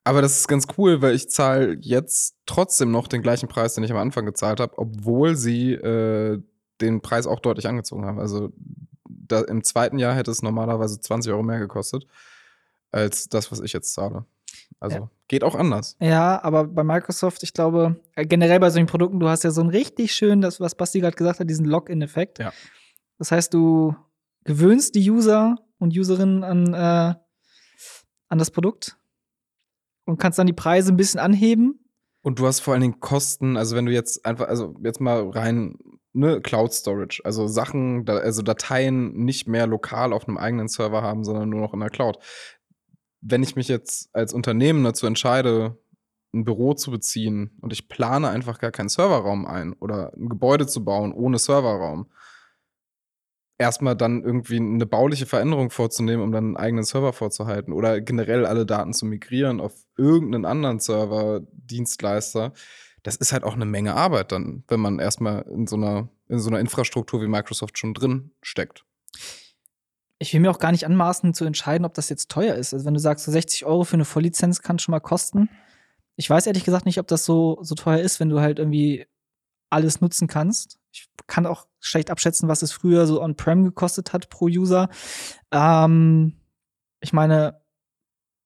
Aber 0.03 0.21
das 0.21 0.39
ist 0.39 0.47
ganz 0.47 0.65
cool, 0.77 1.01
weil 1.01 1.13
ich 1.13 1.29
zahle 1.29 1.77
jetzt 1.79 2.35
trotzdem 2.47 2.91
noch 2.91 3.07
den 3.07 3.21
gleichen 3.21 3.47
Preis, 3.47 3.75
den 3.75 3.83
ich 3.83 3.91
am 3.91 3.97
Anfang 3.97 4.25
gezahlt 4.25 4.59
habe, 4.59 4.77
obwohl 4.77 5.35
sie 5.35 5.73
äh, 5.73 6.41
den 6.81 7.01
Preis 7.01 7.27
auch 7.27 7.39
deutlich 7.39 7.67
angezogen 7.67 8.05
haben. 8.05 8.19
Also 8.19 8.51
da, 9.05 9.41
im 9.41 9.63
zweiten 9.63 9.99
Jahr 9.99 10.15
hätte 10.15 10.31
es 10.31 10.41
normalerweise 10.41 10.99
20 10.99 11.31
Euro 11.31 11.43
mehr 11.43 11.59
gekostet 11.59 12.07
als 12.91 13.29
das, 13.29 13.51
was 13.51 13.59
ich 13.61 13.73
jetzt 13.73 13.93
zahle. 13.93 14.25
Also 14.79 14.97
Ja. 14.97 15.09
geht 15.27 15.43
auch 15.43 15.55
anders. 15.55 15.95
Ja, 15.99 16.41
aber 16.43 16.65
bei 16.65 16.83
Microsoft, 16.83 17.43
ich 17.43 17.53
glaube, 17.53 17.99
äh, 18.15 18.25
generell 18.25 18.59
bei 18.59 18.69
solchen 18.69 18.87
Produkten, 18.87 19.19
du 19.19 19.27
hast 19.29 19.43
ja 19.43 19.51
so 19.51 19.61
einen 19.61 19.69
richtig 19.69 20.13
schön, 20.13 20.41
das, 20.41 20.59
was 20.59 20.75
Basti 20.75 20.99
gerade 20.99 21.15
gesagt 21.15 21.39
hat, 21.39 21.49
diesen 21.49 21.65
Login-Effekt. 21.65 22.39
Ja. 22.39 22.51
Das 23.17 23.31
heißt, 23.31 23.53
du 23.53 23.95
gewöhnst 24.43 24.95
die 24.95 25.09
User 25.09 25.55
und 25.77 25.95
Userinnen 25.97 26.43
an, 26.43 26.73
äh, 26.73 27.13
an 28.29 28.37
das 28.37 28.49
Produkt 28.51 28.97
und 30.05 30.17
kannst 30.17 30.39
dann 30.39 30.47
die 30.47 30.53
Preise 30.53 30.91
ein 30.91 30.97
bisschen 30.97 31.19
anheben. 31.19 31.77
Und 32.23 32.39
du 32.39 32.47
hast 32.47 32.59
vor 32.59 32.73
allen 32.73 32.81
Dingen 32.81 32.99
Kosten, 32.99 33.57
also 33.57 33.75
wenn 33.75 33.85
du 33.85 33.91
jetzt 33.91 34.25
einfach, 34.25 34.47
also 34.47 34.75
jetzt 34.83 35.01
mal 35.01 35.29
rein, 35.29 35.75
ne, 36.13 36.39
Cloud 36.41 36.73
Storage, 36.73 37.21
also 37.23 37.47
Sachen, 37.47 38.07
also 38.07 38.41
Dateien 38.41 39.13
nicht 39.13 39.47
mehr 39.47 39.67
lokal 39.67 40.13
auf 40.13 40.27
einem 40.27 40.37
eigenen 40.37 40.67
Server 40.67 41.01
haben, 41.01 41.23
sondern 41.23 41.49
nur 41.49 41.61
noch 41.61 41.73
in 41.73 41.79
der 41.79 41.89
Cloud. 41.89 42.17
Wenn 43.21 43.43
ich 43.43 43.55
mich 43.55 43.67
jetzt 43.67 44.09
als 44.13 44.33
Unternehmen 44.33 44.83
dazu 44.83 45.05
entscheide, 45.05 45.77
ein 46.33 46.45
Büro 46.45 46.73
zu 46.73 46.91
beziehen 46.91 47.57
und 47.61 47.73
ich 47.73 47.87
plane 47.89 48.29
einfach 48.29 48.59
gar 48.59 48.71
keinen 48.71 48.89
Serverraum 48.89 49.45
ein 49.45 49.73
oder 49.73 50.13
ein 50.15 50.29
Gebäude 50.29 50.65
zu 50.65 50.83
bauen 50.83 51.13
ohne 51.13 51.37
Serverraum, 51.37 52.09
erstmal 53.57 53.95
dann 53.95 54.23
irgendwie 54.23 54.57
eine 54.57 54.85
bauliche 54.85 55.25
Veränderung 55.25 55.69
vorzunehmen, 55.69 56.23
um 56.23 56.31
dann 56.31 56.45
einen 56.45 56.57
eigenen 56.57 56.83
Server 56.83 57.13
vorzuhalten 57.13 57.73
oder 57.73 58.01
generell 58.01 58.45
alle 58.45 58.65
Daten 58.65 58.93
zu 58.93 59.05
migrieren 59.05 59.61
auf 59.61 59.75
irgendeinen 59.97 60.45
anderen 60.45 60.79
Server, 60.79 61.41
Dienstleister, 61.51 62.53
das 63.03 63.15
ist 63.15 63.33
halt 63.33 63.43
auch 63.43 63.53
eine 63.53 63.65
Menge 63.65 63.95
Arbeit 63.95 64.31
dann, 64.31 64.63
wenn 64.67 64.79
man 64.79 64.99
erstmal 64.99 65.43
in 65.43 65.67
so 65.67 65.75
einer, 65.75 66.09
in 66.27 66.39
so 66.39 66.49
einer 66.49 66.59
Infrastruktur 66.59 67.21
wie 67.21 67.27
Microsoft 67.27 67.77
schon 67.77 67.93
drin 67.93 68.31
steckt. 68.41 68.85
Ich 70.21 70.33
will 70.33 70.39
mir 70.39 70.51
auch 70.51 70.59
gar 70.59 70.71
nicht 70.71 70.85
anmaßen 70.85 71.33
zu 71.33 71.45
entscheiden, 71.45 71.83
ob 71.83 71.95
das 71.95 72.07
jetzt 72.09 72.29
teuer 72.29 72.53
ist. 72.53 72.75
Also 72.75 72.85
wenn 72.85 72.93
du 72.93 72.99
sagst, 72.99 73.25
so 73.25 73.31
60 73.31 73.65
Euro 73.65 73.83
für 73.83 73.95
eine 73.95 74.05
Volllizenz 74.05 74.61
kann 74.61 74.77
schon 74.77 74.91
mal 74.91 74.99
kosten. 74.99 75.49
Ich 76.15 76.29
weiß 76.29 76.45
ehrlich 76.45 76.63
gesagt 76.63 76.85
nicht, 76.85 76.99
ob 76.99 77.07
das 77.07 77.25
so, 77.25 77.57
so 77.63 77.73
teuer 77.73 77.97
ist, 77.97 78.19
wenn 78.19 78.29
du 78.29 78.39
halt 78.39 78.59
irgendwie 78.59 79.07
alles 79.71 79.99
nutzen 79.99 80.27
kannst. 80.27 80.77
Ich 80.91 81.09
kann 81.25 81.47
auch 81.47 81.65
schlecht 81.79 82.11
abschätzen, 82.11 82.47
was 82.47 82.61
es 82.61 82.71
früher 82.71 83.07
so 83.07 83.19
on-prem 83.19 83.63
gekostet 83.63 84.13
hat 84.13 84.29
pro 84.29 84.45
User. 84.45 84.89
Ähm, 85.51 86.33
ich 86.99 87.13
meine, 87.13 87.59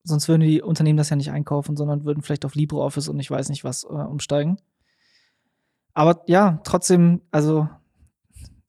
sonst 0.04 0.30
würden 0.30 0.44
die 0.44 0.62
Unternehmen 0.62 0.96
das 0.96 1.10
ja 1.10 1.18
nicht 1.18 1.32
einkaufen, 1.32 1.76
sondern 1.76 2.06
würden 2.06 2.24
vielleicht 2.24 2.46
auf 2.46 2.56
LibreOffice 2.56 3.10
und 3.10 3.20
ich 3.20 3.30
weiß 3.30 3.50
nicht 3.50 3.66
was 3.66 3.84
äh, 3.84 3.88
umsteigen. 3.88 4.62
Aber 5.94 6.24
ja, 6.28 6.62
trotzdem, 6.64 7.22
also 7.32 7.68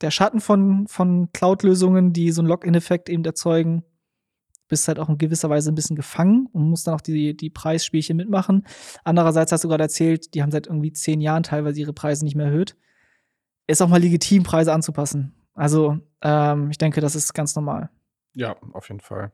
der 0.00 0.10
Schatten 0.10 0.40
von, 0.40 0.86
von 0.86 1.30
Cloud-Lösungen, 1.32 2.12
die 2.12 2.30
so 2.30 2.40
einen 2.40 2.48
Login-Effekt 2.48 3.08
eben 3.08 3.24
erzeugen, 3.24 3.82
bist 4.68 4.88
halt 4.88 4.98
auch 4.98 5.08
in 5.08 5.18
gewisser 5.18 5.48
Weise 5.48 5.70
ein 5.70 5.74
bisschen 5.74 5.96
gefangen 5.96 6.48
und 6.52 6.68
musst 6.68 6.86
dann 6.86 6.94
auch 6.94 7.00
die, 7.00 7.36
die 7.36 7.50
Preisspielchen 7.50 8.16
mitmachen. 8.16 8.66
Andererseits 9.04 9.52
hast 9.52 9.64
du 9.64 9.68
gerade 9.68 9.84
erzählt, 9.84 10.34
die 10.34 10.42
haben 10.42 10.50
seit 10.50 10.66
irgendwie 10.66 10.92
zehn 10.92 11.20
Jahren 11.20 11.42
teilweise 11.42 11.80
ihre 11.80 11.92
Preise 11.92 12.24
nicht 12.24 12.34
mehr 12.34 12.46
erhöht. 12.46 12.76
Ist 13.66 13.82
auch 13.82 13.88
mal 13.88 14.00
legitim, 14.00 14.42
Preise 14.42 14.72
anzupassen. 14.72 15.34
Also, 15.54 15.98
ähm, 16.22 16.70
ich 16.70 16.78
denke, 16.78 17.00
das 17.00 17.14
ist 17.14 17.32
ganz 17.32 17.54
normal. 17.54 17.90
Ja, 18.34 18.56
auf 18.72 18.88
jeden 18.88 19.00
Fall. 19.00 19.32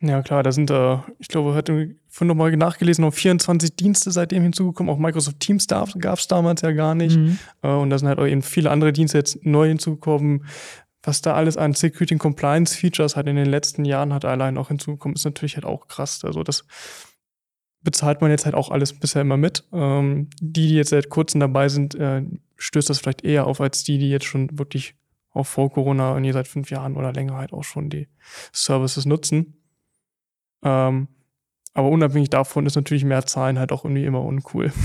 Ja, 0.00 0.22
klar, 0.22 0.42
da 0.42 0.52
sind, 0.52 0.70
äh, 0.70 0.98
ich 1.18 1.28
glaube, 1.28 1.54
hatte 1.54 1.96
vorhin 2.08 2.28
nochmal 2.28 2.56
nachgelesen, 2.56 3.02
noch 3.02 3.12
24 3.12 3.74
Dienste 3.74 4.10
seitdem 4.10 4.42
hinzugekommen. 4.42 4.94
Auch 4.94 4.98
Microsoft 4.98 5.40
Teams 5.40 5.66
gab 5.66 6.18
es 6.18 6.28
damals 6.28 6.62
ja 6.62 6.72
gar 6.72 6.94
nicht. 6.94 7.16
Mhm. 7.16 7.38
Äh, 7.62 7.68
und 7.68 7.90
da 7.90 7.98
sind 7.98 8.08
halt 8.08 8.18
auch 8.18 8.26
eben 8.26 8.42
viele 8.42 8.70
andere 8.70 8.92
Dienste 8.92 9.18
jetzt 9.18 9.44
neu 9.44 9.68
hinzugekommen. 9.68 10.44
Was 11.02 11.22
da 11.22 11.34
alles 11.34 11.56
an 11.56 11.72
Security 11.72 12.14
und 12.14 12.18
Compliance 12.18 12.76
Features 12.76 13.16
halt 13.16 13.26
in 13.28 13.36
den 13.36 13.46
letzten 13.46 13.84
Jahren 13.84 14.12
hat 14.12 14.24
allein 14.24 14.58
auch 14.58 14.68
hinzugekommen, 14.68 15.14
ist 15.16 15.24
natürlich 15.24 15.56
halt 15.56 15.64
auch 15.64 15.88
krass. 15.88 16.24
Also 16.24 16.42
das 16.42 16.64
bezahlt 17.82 18.20
man 18.20 18.30
jetzt 18.30 18.44
halt 18.44 18.54
auch 18.54 18.70
alles 18.70 18.92
bisher 18.92 19.22
immer 19.22 19.36
mit. 19.36 19.64
Ähm, 19.72 20.28
die, 20.40 20.68
die 20.68 20.74
jetzt 20.74 20.90
seit 20.90 21.08
kurzem 21.08 21.40
dabei 21.40 21.68
sind, 21.68 21.94
äh, 21.94 22.22
stößt 22.56 22.90
das 22.90 22.98
vielleicht 22.98 23.24
eher 23.24 23.46
auf, 23.46 23.60
als 23.60 23.84
die, 23.84 23.98
die 23.98 24.10
jetzt 24.10 24.26
schon 24.26 24.58
wirklich 24.58 24.94
auch 25.36 25.46
vor 25.46 25.70
Corona 25.70 26.12
und 26.12 26.24
hier 26.24 26.32
seit 26.32 26.48
fünf 26.48 26.70
Jahren 26.70 26.96
oder 26.96 27.12
länger 27.12 27.36
halt 27.36 27.52
auch 27.52 27.64
schon 27.64 27.90
die 27.90 28.08
Services 28.52 29.06
nutzen. 29.06 29.62
Ähm, 30.62 31.08
aber 31.74 31.90
unabhängig 31.90 32.30
davon 32.30 32.64
ist 32.64 32.74
natürlich 32.74 33.04
mehr 33.04 33.26
Zahlen 33.26 33.58
halt 33.58 33.70
auch 33.70 33.84
irgendwie 33.84 34.04
immer 34.04 34.22
uncool. 34.22 34.72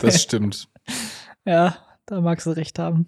Das 0.00 0.20
stimmt. 0.22 0.68
ja, 1.44 1.76
da 2.06 2.20
magst 2.20 2.46
du 2.46 2.50
recht 2.50 2.80
haben. 2.80 3.06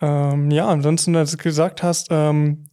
Ähm, 0.00 0.50
ja, 0.52 0.68
ansonsten, 0.68 1.16
als 1.16 1.32
du 1.32 1.38
gesagt 1.38 1.82
hast, 1.82 2.08
ähm, 2.10 2.66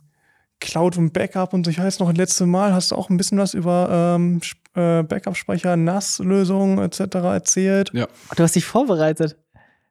Cloud 0.59 0.97
und 0.97 1.13
Backup 1.13 1.53
und 1.53 1.65
so, 1.65 1.71
ich 1.71 1.79
weiß 1.79 1.99
noch, 1.99 2.09
das 2.09 2.17
letzte 2.17 2.45
Mal 2.45 2.73
hast 2.73 2.91
du 2.91 2.95
auch 2.95 3.09
ein 3.09 3.17
bisschen 3.17 3.39
was 3.39 3.53
über 3.53 4.15
ähm, 4.15 4.41
äh, 4.75 5.03
Backup-Speicher, 5.03 5.75
NAS-Lösungen 5.75 6.77
etc. 6.79 7.15
erzählt. 7.15 7.91
Ja. 7.93 8.07
Du 8.35 8.43
hast 8.43 8.55
dich 8.55 8.65
vorbereitet. 8.65 9.37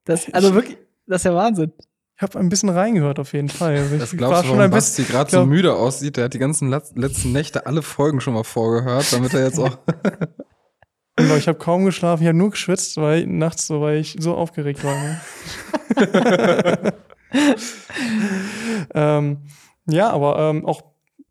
Das, 0.04 0.32
also 0.32 0.54
wirklich, 0.54 0.76
das 1.06 1.20
ist 1.22 1.24
ja 1.24 1.34
Wahnsinn. 1.34 1.72
Ich 2.16 2.22
habe 2.22 2.38
ein 2.38 2.48
bisschen 2.48 2.68
reingehört 2.68 3.18
auf 3.18 3.32
jeden 3.32 3.48
Fall. 3.48 3.76
Also 3.76 3.98
Das 3.98 4.12
ich 4.12 4.18
glaubst 4.18 4.44
du, 4.44 4.48
warum 4.48 4.60
ein 4.60 4.70
Basti 4.70 5.02
gerade 5.02 5.30
so 5.30 5.38
glaub- 5.38 5.48
müde 5.48 5.74
aussieht? 5.74 6.16
Der 6.16 6.24
hat 6.26 6.34
die 6.34 6.38
ganzen 6.38 6.68
letzten 6.70 7.32
Nächte 7.32 7.66
alle 7.66 7.82
Folgen 7.82 8.20
schon 8.20 8.34
mal 8.34 8.44
vorgehört, 8.44 9.12
damit 9.12 9.34
er 9.34 9.44
jetzt 9.44 9.58
auch. 9.58 9.78
Genau, 11.16 11.36
ich 11.36 11.46
habe 11.46 11.58
kaum 11.58 11.84
geschlafen, 11.84 12.22
ich 12.24 12.28
habe 12.28 12.36
nur 12.36 12.50
geschwitzt, 12.50 12.96
weil 12.96 13.24
nachts 13.28 13.68
so, 13.68 13.80
weil 13.80 13.98
ich 13.98 14.16
so 14.18 14.34
aufgeregt 14.34 14.82
war. 14.82 14.96
Ne? 15.00 15.20
ähm, 18.94 19.38
ja, 19.86 20.10
aber 20.10 20.38
ähm, 20.38 20.66
auch, 20.66 20.82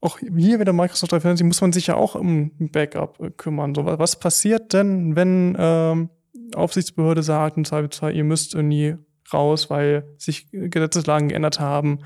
auch 0.01 0.19
hier 0.19 0.59
wieder 0.61 0.71
Microsoft 0.73 1.11
365 1.11 1.45
muss 1.45 1.61
man 1.61 1.73
sich 1.73 1.87
ja 1.87 1.95
auch 1.95 2.15
um 2.15 2.51
ein 2.59 2.71
Backup 2.71 3.19
äh, 3.19 3.29
kümmern. 3.31 3.75
So, 3.75 3.85
wa- 3.85 3.99
was 3.99 4.17
passiert 4.17 4.71
denn, 4.73 5.15
wenn 5.17 5.55
ähm, 5.59 6.09
Aufsichtsbehörde 6.55 7.23
sagt, 7.23 7.57
im 7.57 7.65
Zweifelsfall, 7.65 8.15
ihr 8.15 8.23
müsst 8.23 8.53
irgendwie 8.55 8.95
raus, 9.31 9.69
weil 9.69 10.05
sich 10.17 10.49
Gesetzeslagen 10.51 11.29
geändert 11.29 11.59
haben. 11.59 11.99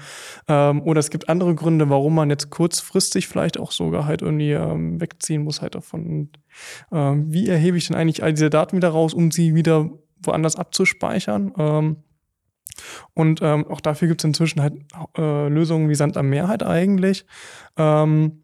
Ähm, 0.47 0.81
oder 0.81 0.99
es 0.99 1.09
gibt 1.09 1.29
andere 1.29 1.55
Gründe, 1.55 1.89
warum 1.89 2.15
man 2.15 2.29
jetzt 2.29 2.49
kurzfristig 2.49 3.27
vielleicht 3.27 3.59
auch 3.59 3.71
sogar 3.71 4.05
halt 4.05 4.21
irgendwie 4.21 4.51
ähm, 4.51 4.99
wegziehen 5.01 5.43
muss 5.43 5.61
halt 5.61 5.75
davon. 5.75 6.05
Und, 6.05 6.39
ähm, 6.91 7.31
wie 7.31 7.47
erhebe 7.47 7.77
ich 7.77 7.87
denn 7.87 7.95
eigentlich 7.95 8.23
all 8.23 8.33
diese 8.33 8.49
Daten 8.49 8.77
wieder 8.77 8.89
raus, 8.89 9.13
um 9.13 9.31
sie 9.31 9.55
wieder 9.55 9.89
woanders 10.21 10.55
abzuspeichern? 10.55 11.53
Ähm, 11.57 11.97
und 13.13 13.41
ähm, 13.41 13.65
auch 13.67 13.81
dafür 13.81 14.07
gibt 14.07 14.21
es 14.21 14.25
inzwischen 14.25 14.61
halt 14.61 14.75
äh, 15.17 15.47
Lösungen 15.47 15.89
wie 15.89 15.95
Sand 15.95 16.17
am 16.17 16.29
Meer 16.29 16.47
halt 16.47 16.63
eigentlich. 16.63 17.25
Ähm, 17.77 18.43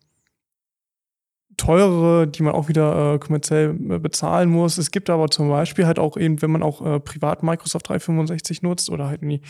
teurere, 1.57 2.27
die 2.27 2.43
man 2.43 2.53
auch 2.53 2.67
wieder 2.67 3.15
äh, 3.15 3.19
kommerziell 3.19 3.69
äh, 3.71 3.99
bezahlen 3.99 4.49
muss. 4.49 4.77
Es 4.77 4.91
gibt 4.91 5.09
aber 5.09 5.29
zum 5.29 5.49
Beispiel 5.49 5.85
halt 5.85 5.99
auch 5.99 6.17
eben, 6.17 6.41
wenn 6.41 6.51
man 6.51 6.63
auch 6.63 6.85
äh, 6.85 6.99
privat 6.99 7.43
Microsoft 7.43 7.89
365 7.89 8.61
nutzt 8.61 8.89
oder 8.89 9.07
halt 9.07 9.21
ein 9.21 9.41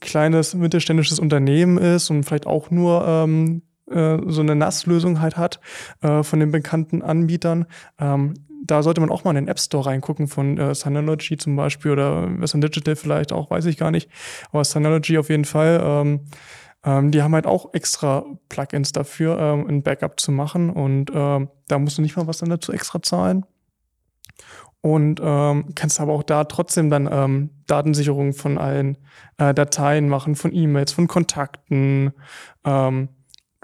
kleines 0.00 0.54
mittelständisches 0.54 1.18
Unternehmen 1.18 1.78
ist 1.78 2.10
und 2.10 2.24
vielleicht 2.24 2.46
auch 2.46 2.70
nur 2.70 3.06
ähm, 3.06 3.62
äh, 3.90 4.18
so 4.26 4.40
eine 4.40 4.56
NAS-Lösung 4.56 5.20
halt 5.20 5.36
hat 5.36 5.60
äh, 6.02 6.22
von 6.22 6.40
den 6.40 6.50
bekannten 6.50 7.02
Anbietern. 7.02 7.66
Ähm, 7.98 8.34
da 8.64 8.82
sollte 8.82 9.00
man 9.00 9.10
auch 9.10 9.24
mal 9.24 9.30
in 9.30 9.36
den 9.36 9.48
App 9.48 9.60
Store 9.60 9.86
reingucken 9.86 10.28
von 10.28 10.58
äh, 10.58 10.74
Synology 10.74 11.36
zum 11.36 11.56
Beispiel 11.56 11.92
oder 11.92 12.28
Western 12.40 12.60
Digital 12.60 12.96
vielleicht 12.96 13.32
auch, 13.32 13.50
weiß 13.50 13.66
ich 13.66 13.76
gar 13.76 13.90
nicht. 13.90 14.10
Aber 14.50 14.64
Synology 14.64 15.18
auf 15.18 15.28
jeden 15.28 15.44
Fall. 15.44 15.80
Ähm, 15.82 16.20
ähm, 16.86 17.10
die 17.10 17.20
haben 17.20 17.34
halt 17.34 17.46
auch 17.46 17.74
extra 17.74 18.24
Plugins 18.48 18.92
dafür, 18.92 19.38
ähm, 19.38 19.66
ein 19.68 19.82
Backup 19.82 20.18
zu 20.18 20.32
machen 20.32 20.70
und 20.70 21.10
ähm, 21.12 21.50
da 21.68 21.78
musst 21.78 21.98
du 21.98 22.02
nicht 22.02 22.16
mal 22.16 22.26
was 22.26 22.38
dann 22.38 22.48
dazu 22.48 22.72
extra 22.72 23.02
zahlen. 23.02 23.44
und 24.80 25.20
ähm, 25.22 25.74
kannst 25.74 26.00
aber 26.00 26.12
auch 26.12 26.22
da 26.22 26.44
trotzdem 26.44 26.90
dann 26.90 27.08
ähm, 27.10 27.50
Datensicherung 27.66 28.34
von 28.34 28.56
allen 28.56 28.98
äh, 29.36 29.52
Dateien 29.52 30.08
machen, 30.08 30.36
von 30.36 30.54
E-Mails, 30.54 30.92
von 30.92 31.08
Kontakten, 31.08 32.12
ähm, 32.64 33.08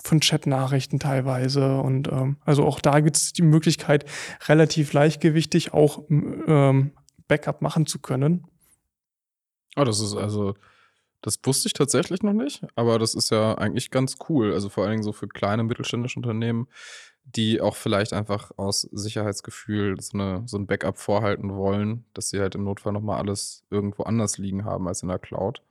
von 0.02 0.18
Chatnachrichten 0.18 0.98
teilweise. 0.98 1.78
Und 1.78 2.10
also 2.44 2.64
auch 2.64 2.80
da 2.80 2.98
gibt 2.98 3.16
es 3.16 3.32
die 3.34 3.42
Möglichkeit, 3.42 4.04
relativ 4.48 4.92
leichtgewichtig 4.92 5.72
auch 5.72 6.02
Backup 7.28 7.62
machen 7.62 7.86
zu 7.86 8.00
können. 8.00 8.44
Oh, 9.76 9.84
das 9.84 10.00
ist 10.00 10.16
also, 10.16 10.54
das 11.22 11.38
wusste 11.44 11.68
ich 11.68 11.72
tatsächlich 11.72 12.22
noch 12.22 12.32
nicht, 12.32 12.64
aber 12.74 12.98
das 12.98 13.14
ist 13.14 13.30
ja 13.30 13.54
eigentlich 13.54 13.90
ganz 13.90 14.16
cool. 14.28 14.52
Also 14.52 14.68
vor 14.68 14.84
allen 14.84 14.92
Dingen 14.92 15.02
so 15.04 15.12
für 15.12 15.28
kleine 15.28 15.62
mittelständische 15.62 16.18
Unternehmen, 16.18 16.66
die 17.24 17.60
auch 17.60 17.76
vielleicht 17.76 18.12
einfach 18.12 18.50
aus 18.56 18.82
Sicherheitsgefühl 18.92 20.00
so, 20.00 20.18
eine, 20.18 20.42
so 20.46 20.58
ein 20.58 20.66
Backup 20.66 20.98
vorhalten 20.98 21.54
wollen, 21.54 22.04
dass 22.12 22.28
sie 22.28 22.40
halt 22.40 22.56
im 22.56 22.64
Notfall 22.64 22.92
nochmal 22.92 23.18
alles 23.18 23.64
irgendwo 23.70 24.02
anders 24.02 24.36
liegen 24.38 24.64
haben 24.64 24.88
als 24.88 25.02
in 25.02 25.08
der 25.08 25.20
Cloud. 25.20 25.62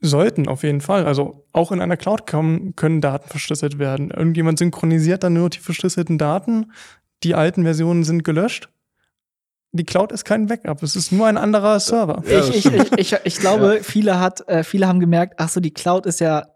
Sollten 0.00 0.48
auf 0.48 0.64
jeden 0.64 0.80
Fall. 0.80 1.06
Also 1.06 1.46
auch 1.52 1.72
in 1.72 1.80
einer 1.80 1.96
Cloud 1.96 2.26
kommen, 2.26 2.76
können 2.76 3.00
Daten 3.00 3.28
verschlüsselt 3.28 3.78
werden. 3.78 4.10
Irgendjemand 4.10 4.58
synchronisiert 4.58 5.22
dann 5.22 5.34
nur 5.34 5.48
die 5.48 5.58
verschlüsselten 5.58 6.18
Daten. 6.18 6.72
Die 7.22 7.34
alten 7.34 7.62
Versionen 7.62 8.04
sind 8.04 8.24
gelöscht. 8.24 8.68
Die 9.76 9.84
Cloud 9.84 10.12
ist 10.12 10.24
kein 10.24 10.46
Backup, 10.46 10.84
es 10.84 10.94
ist 10.94 11.10
nur 11.10 11.26
ein 11.26 11.36
anderer 11.36 11.80
Server. 11.80 12.22
Ja, 12.28 12.38
ich, 12.38 12.64
ich, 12.64 12.66
ich, 12.66 12.92
ich, 12.96 13.16
ich 13.24 13.36
glaube, 13.38 13.76
ja. 13.76 13.82
viele, 13.82 14.20
hat, 14.20 14.48
äh, 14.48 14.62
viele 14.62 14.86
haben 14.86 15.00
gemerkt, 15.00 15.34
ach 15.38 15.48
so, 15.48 15.58
die 15.58 15.72
Cloud 15.72 16.06
ist 16.06 16.20
ja 16.20 16.46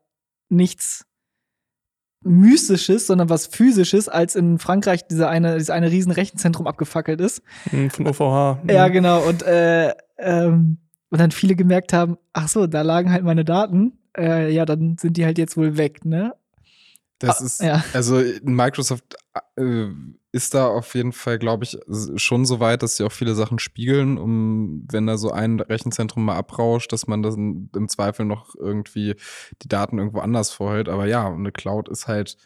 nichts 0.50 1.04
Mystisches, 2.22 3.08
sondern 3.08 3.28
was 3.28 3.48
Physisches, 3.48 4.08
als 4.08 4.36
in 4.36 4.60
Frankreich 4.60 5.08
diese 5.08 5.28
eine, 5.28 5.54
dieses 5.54 5.70
eine 5.70 5.90
riesen 5.90 6.12
Rechenzentrum 6.12 6.68
abgefackelt 6.68 7.20
ist. 7.20 7.42
Hm, 7.70 7.90
von 7.90 8.06
OVH. 8.06 8.60
Ja, 8.70 8.86
hm. 8.86 8.92
genau. 8.92 9.20
Und, 9.22 9.42
äh, 9.42 9.94
ähm, 10.18 10.78
und 11.10 11.20
dann 11.20 11.32
viele 11.32 11.56
gemerkt 11.56 11.92
haben, 11.92 12.18
ach 12.32 12.46
so, 12.46 12.68
da 12.68 12.82
lagen 12.82 13.10
halt 13.10 13.24
meine 13.24 13.44
Daten. 13.44 13.98
Äh, 14.16 14.52
ja, 14.52 14.64
dann 14.64 14.96
sind 14.96 15.16
die 15.16 15.24
halt 15.24 15.38
jetzt 15.38 15.56
wohl 15.56 15.76
weg, 15.76 16.04
ne? 16.04 16.34
Das 17.18 17.40
ah, 17.40 17.44
ist, 17.44 17.60
ja. 17.60 17.84
also 17.92 18.22
Microsoft 18.42 19.16
äh, 19.56 19.88
ist 20.30 20.54
da 20.54 20.68
auf 20.68 20.94
jeden 20.94 21.12
Fall, 21.12 21.38
glaube 21.38 21.64
ich, 21.64 21.78
schon 22.16 22.46
so 22.46 22.60
weit, 22.60 22.82
dass 22.82 22.96
sie 22.96 23.04
auch 23.04 23.12
viele 23.12 23.34
Sachen 23.34 23.58
spiegeln, 23.58 24.18
um, 24.18 24.86
wenn 24.90 25.06
da 25.06 25.16
so 25.16 25.32
ein 25.32 25.58
Rechenzentrum 25.58 26.24
mal 26.24 26.36
abrauscht, 26.36 26.92
dass 26.92 27.06
man 27.06 27.22
dann 27.22 27.70
im 27.74 27.88
Zweifel 27.88 28.24
noch 28.24 28.54
irgendwie 28.54 29.16
die 29.62 29.68
Daten 29.68 29.98
irgendwo 29.98 30.20
anders 30.20 30.52
vorhält. 30.52 30.88
Aber 30.88 31.06
ja, 31.06 31.26
eine 31.28 31.50
Cloud 31.50 31.88
ist 31.88 32.06
halt 32.06 32.36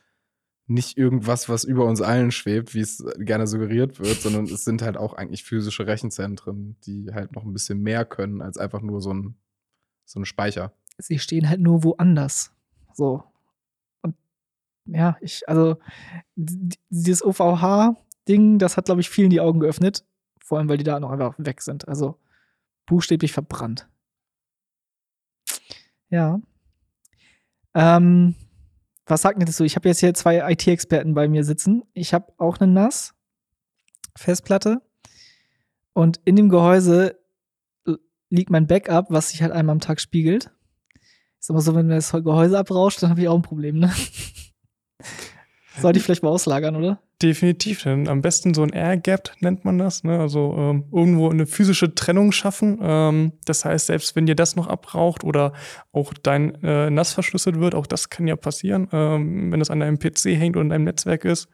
nicht 0.67 0.97
irgendwas, 0.97 1.49
was 1.49 1.65
über 1.65 1.85
uns 1.85 2.01
allen 2.01 2.31
schwebt, 2.31 2.75
wie 2.75 2.81
es 2.81 3.05
gerne 3.19 3.47
suggeriert 3.47 3.99
wird, 3.99 4.23
sondern 4.23 4.45
es 4.45 4.65
sind 4.65 4.81
halt 4.81 4.97
auch 4.97 5.13
eigentlich 5.13 5.45
physische 5.45 5.87
Rechenzentren, 5.87 6.77
die 6.87 7.11
halt 7.13 7.33
noch 7.33 7.45
ein 7.45 7.53
bisschen 7.53 7.83
mehr 7.83 8.05
können 8.05 8.41
als 8.41 8.57
einfach 8.57 8.81
nur 8.81 9.03
so 9.03 9.13
ein, 9.13 9.35
so 10.05 10.21
ein 10.21 10.25
Speicher. 10.25 10.73
Sie 10.99 11.19
stehen 11.19 11.49
halt 11.49 11.61
nur 11.61 11.85
woanders. 11.85 12.53
So, 12.95 13.25
ja, 14.87 15.17
ich, 15.21 15.49
also 15.49 15.77
dieses 16.35 17.25
OVH-Ding, 17.25 18.59
das 18.59 18.77
hat, 18.77 18.87
glaube 18.87 19.01
ich, 19.01 19.11
vielen 19.11 19.31
die 19.31 19.41
Augen 19.41 19.61
geöffnet. 19.61 20.05
Vor 20.45 20.59
allem, 20.59 20.69
weil 20.69 20.79
die 20.79 20.85
da 20.85 21.01
noch 21.01 21.11
einfach 21.11 21.35
weg 21.39 21.63
sind. 21.63 21.89
Also 21.89 22.19
buchstäblich 22.87 23.33
verbrannt. 23.33 23.89
Ja. 26.11 26.41
Ähm, 27.75 28.35
was 29.07 29.23
sagt 29.23 29.39
mir 29.39 29.45
das 29.45 29.57
so? 29.57 29.65
Ich 29.65 29.77
habe 29.77 29.89
jetzt 29.89 30.01
hier 30.01 30.15
zwei 30.15 30.51
IT-Experten 30.53 31.15
bei 31.15 31.29
mir 31.29 31.45
sitzen. 31.45 31.85
Ich 31.95 32.13
habe 32.13 32.33
auch 32.39 32.59
eine 32.59 32.71
NAS, 32.71 33.15
Festplatte. 34.17 34.83
Und 35.95 36.21
in 36.25 36.37
dem 36.37 36.49
Gehäuse 36.49 37.19
liegt 38.33 38.51
mein 38.51 38.67
Backup, 38.67 39.11
was 39.11 39.31
sich 39.31 39.43
halt 39.43 39.53
einmal 39.53 39.75
am 39.75 39.81
Tag 39.81 40.01
spiegelt. 40.01 40.51
Ist 41.39 41.51
aber 41.51 41.61
so, 41.61 41.75
wenn 41.75 41.89
das 41.89 42.13
Gehäuse 42.13 42.59
abrauscht, 42.59 43.03
dann 43.03 43.11
habe 43.11 43.21
ich 43.21 43.29
auch 43.29 43.37
ein 43.37 43.43
Problem, 43.43 43.79
ne? 43.79 43.93
Sollte 45.79 45.99
ich 45.99 46.05
vielleicht 46.05 46.23
mal 46.23 46.31
auslagern, 46.31 46.77
oder? 46.77 47.01
Definitiv, 47.23 47.85
denn 47.85 48.09
am 48.09 48.21
besten 48.21 48.53
so 48.53 48.63
ein 48.63 48.71
Air-Gap 48.71 49.31
nennt 49.41 49.65
man 49.65 49.79
das. 49.79 50.03
Ne? 50.03 50.19
Also 50.19 50.55
ähm, 50.59 50.85
irgendwo 50.93 51.31
eine 51.31 51.47
physische 51.47 51.95
Trennung 51.95 52.33
schaffen. 52.33 52.79
Ähm, 52.83 53.33
das 53.45 53.65
heißt, 53.65 53.87
selbst 53.87 54.17
wenn 54.17 54.27
dir 54.27 54.35
das 54.35 54.57
noch 54.57 54.67
abraucht 54.67 55.23
oder 55.23 55.53
auch 55.93 56.13
dein 56.15 56.63
äh, 56.63 56.91
NAS 56.91 57.13
verschlüsselt 57.13 57.61
wird, 57.61 57.75
auch 57.75 57.87
das 57.87 58.11
kann 58.11 58.27
ja 58.27 58.37
passieren, 58.37 58.89
ähm, 58.93 59.53
wenn 59.53 59.61
das 59.61 59.71
an 59.71 59.81
deinem 59.81 59.99
PC 59.99 60.37
hängt 60.37 60.57
oder 60.57 60.65
in 60.65 60.71
deinem 60.71 60.85
Netzwerk 60.85 61.25
ist 61.25 61.49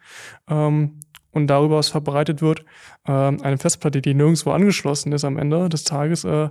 ähm, 0.48 1.00
und 1.32 1.46
darüber 1.48 1.76
was 1.76 1.88
verbreitet 1.88 2.40
wird. 2.40 2.64
Ähm, 3.06 3.42
eine 3.42 3.58
Festplatte, 3.58 4.00
die 4.00 4.14
nirgendwo 4.14 4.52
angeschlossen 4.52 5.12
ist 5.12 5.24
am 5.24 5.36
Ende 5.36 5.68
des 5.68 5.84
Tages, 5.84 6.24
äh, 6.24 6.48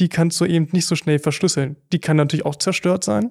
die 0.00 0.08
kannst 0.08 0.40
du 0.40 0.44
eben 0.44 0.68
nicht 0.72 0.86
so 0.86 0.96
schnell 0.96 1.20
verschlüsseln. 1.20 1.76
Die 1.92 2.00
kann 2.00 2.16
natürlich 2.16 2.44
auch 2.44 2.56
zerstört 2.56 3.04
sein 3.04 3.30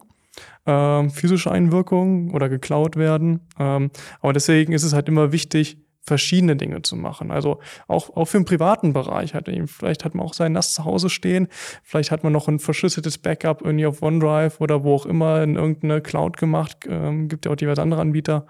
ähm, 0.65 1.09
physische 1.09 1.51
Einwirkungen 1.51 2.31
oder 2.31 2.49
geklaut 2.49 2.95
werden. 2.95 3.47
Ähm, 3.59 3.91
aber 4.21 4.33
deswegen 4.33 4.73
ist 4.73 4.83
es 4.83 4.93
halt 4.93 5.07
immer 5.07 5.31
wichtig, 5.31 5.77
verschiedene 6.05 6.55
Dinge 6.55 6.81
zu 6.83 6.95
machen. 6.95 7.31
Also 7.31 7.59
auch, 7.87 8.15
auch 8.15 8.25
für 8.25 8.37
den 8.37 8.45
privaten 8.45 8.93
Bereich. 8.93 9.33
Halt 9.33 9.49
vielleicht 9.67 10.05
hat 10.05 10.13
man 10.13 10.25
auch 10.25 10.33
sein 10.33 10.51
NAS 10.51 10.73
zu 10.73 10.85
Hause 10.85 11.09
stehen, 11.09 11.47
vielleicht 11.83 12.11
hat 12.11 12.23
man 12.23 12.31
noch 12.31 12.47
ein 12.47 12.59
verschlüsseltes 12.59 13.17
Backup 13.17 13.61
irgendwie 13.63 13.87
auf 13.87 14.01
OneDrive 14.01 14.61
oder 14.61 14.83
wo 14.83 14.93
auch 14.93 15.05
immer 15.05 15.41
in 15.41 15.55
irgendeine 15.55 16.01
Cloud 16.01 16.37
gemacht. 16.37 16.77
Ähm, 16.87 17.27
gibt 17.27 17.45
ja 17.45 17.51
auch 17.51 17.55
diverse 17.55 17.81
andere 17.81 18.01
Anbieter. 18.01 18.45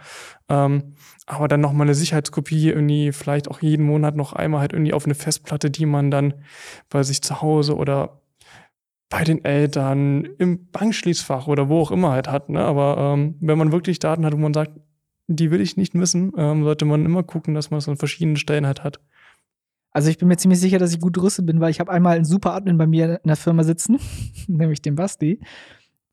Ähm, 0.50 0.96
aber 1.26 1.48
dann 1.48 1.62
noch 1.62 1.74
mal 1.74 1.84
eine 1.84 1.96
Sicherheitskopie 1.96 2.70
irgendwie 2.70 3.12
vielleicht 3.12 3.50
auch 3.50 3.62
jeden 3.62 3.86
Monat 3.86 4.16
noch 4.16 4.34
einmal 4.34 4.60
halt 4.60 4.74
irgendwie 4.74 4.94
auf 4.94 5.06
eine 5.06 5.16
Festplatte, 5.16 5.72
die 5.72 5.86
man 5.86 6.12
dann 6.12 6.34
bei 6.90 7.04
sich 7.04 7.22
zu 7.24 7.42
Hause 7.42 7.76
oder 7.78 8.22
bei 9.16 9.24
den 9.24 9.46
Eltern, 9.46 10.26
im 10.40 10.70
Bankschließfach 10.72 11.48
oder 11.48 11.70
wo 11.70 11.80
auch 11.80 11.92
immer 11.92 12.12
halt 12.12 12.28
hat. 12.28 12.50
Ne? 12.50 12.60
Aber 12.60 12.98
ähm, 12.98 13.36
wenn 13.40 13.58
man 13.58 13.72
wirklich 13.72 14.00
Daten 14.00 14.26
hat, 14.26 14.34
wo 14.34 14.38
man 14.38 14.54
sagt, 14.54 14.74
die 15.28 15.52
will 15.52 15.62
ich 15.62 15.78
nicht 15.78 15.96
missen, 15.96 16.34
ähm, 16.36 16.66
sollte 16.66 16.84
man 16.84 17.06
immer 17.06 17.24
gucken, 17.24 17.54
dass 17.54 17.72
man 17.72 17.78
es 17.78 17.88
an 17.88 17.96
verschiedenen 17.96 18.36
Stellen 18.36 18.68
halt 18.68 18.84
hat. 18.84 19.00
Also 19.92 20.10
ich 20.10 20.18
bin 20.18 20.28
mir 20.28 20.36
ziemlich 20.36 20.60
sicher, 20.60 20.80
dass 20.80 20.94
ich 20.94 21.00
gut 21.00 21.14
gerüstet 21.14 21.46
bin, 21.46 21.62
weil 21.62 21.72
ich 21.72 21.80
habe 21.80 21.94
einmal 21.94 22.18
einen 22.18 22.26
super 22.26 22.54
Admin 22.56 22.78
bei 22.78 22.88
mir 22.88 23.22
in 23.24 23.28
der 23.30 23.38
Firma 23.38 23.64
sitzen, 23.64 24.00
nämlich 24.48 24.82
den 24.82 24.96
Basti 24.96 25.40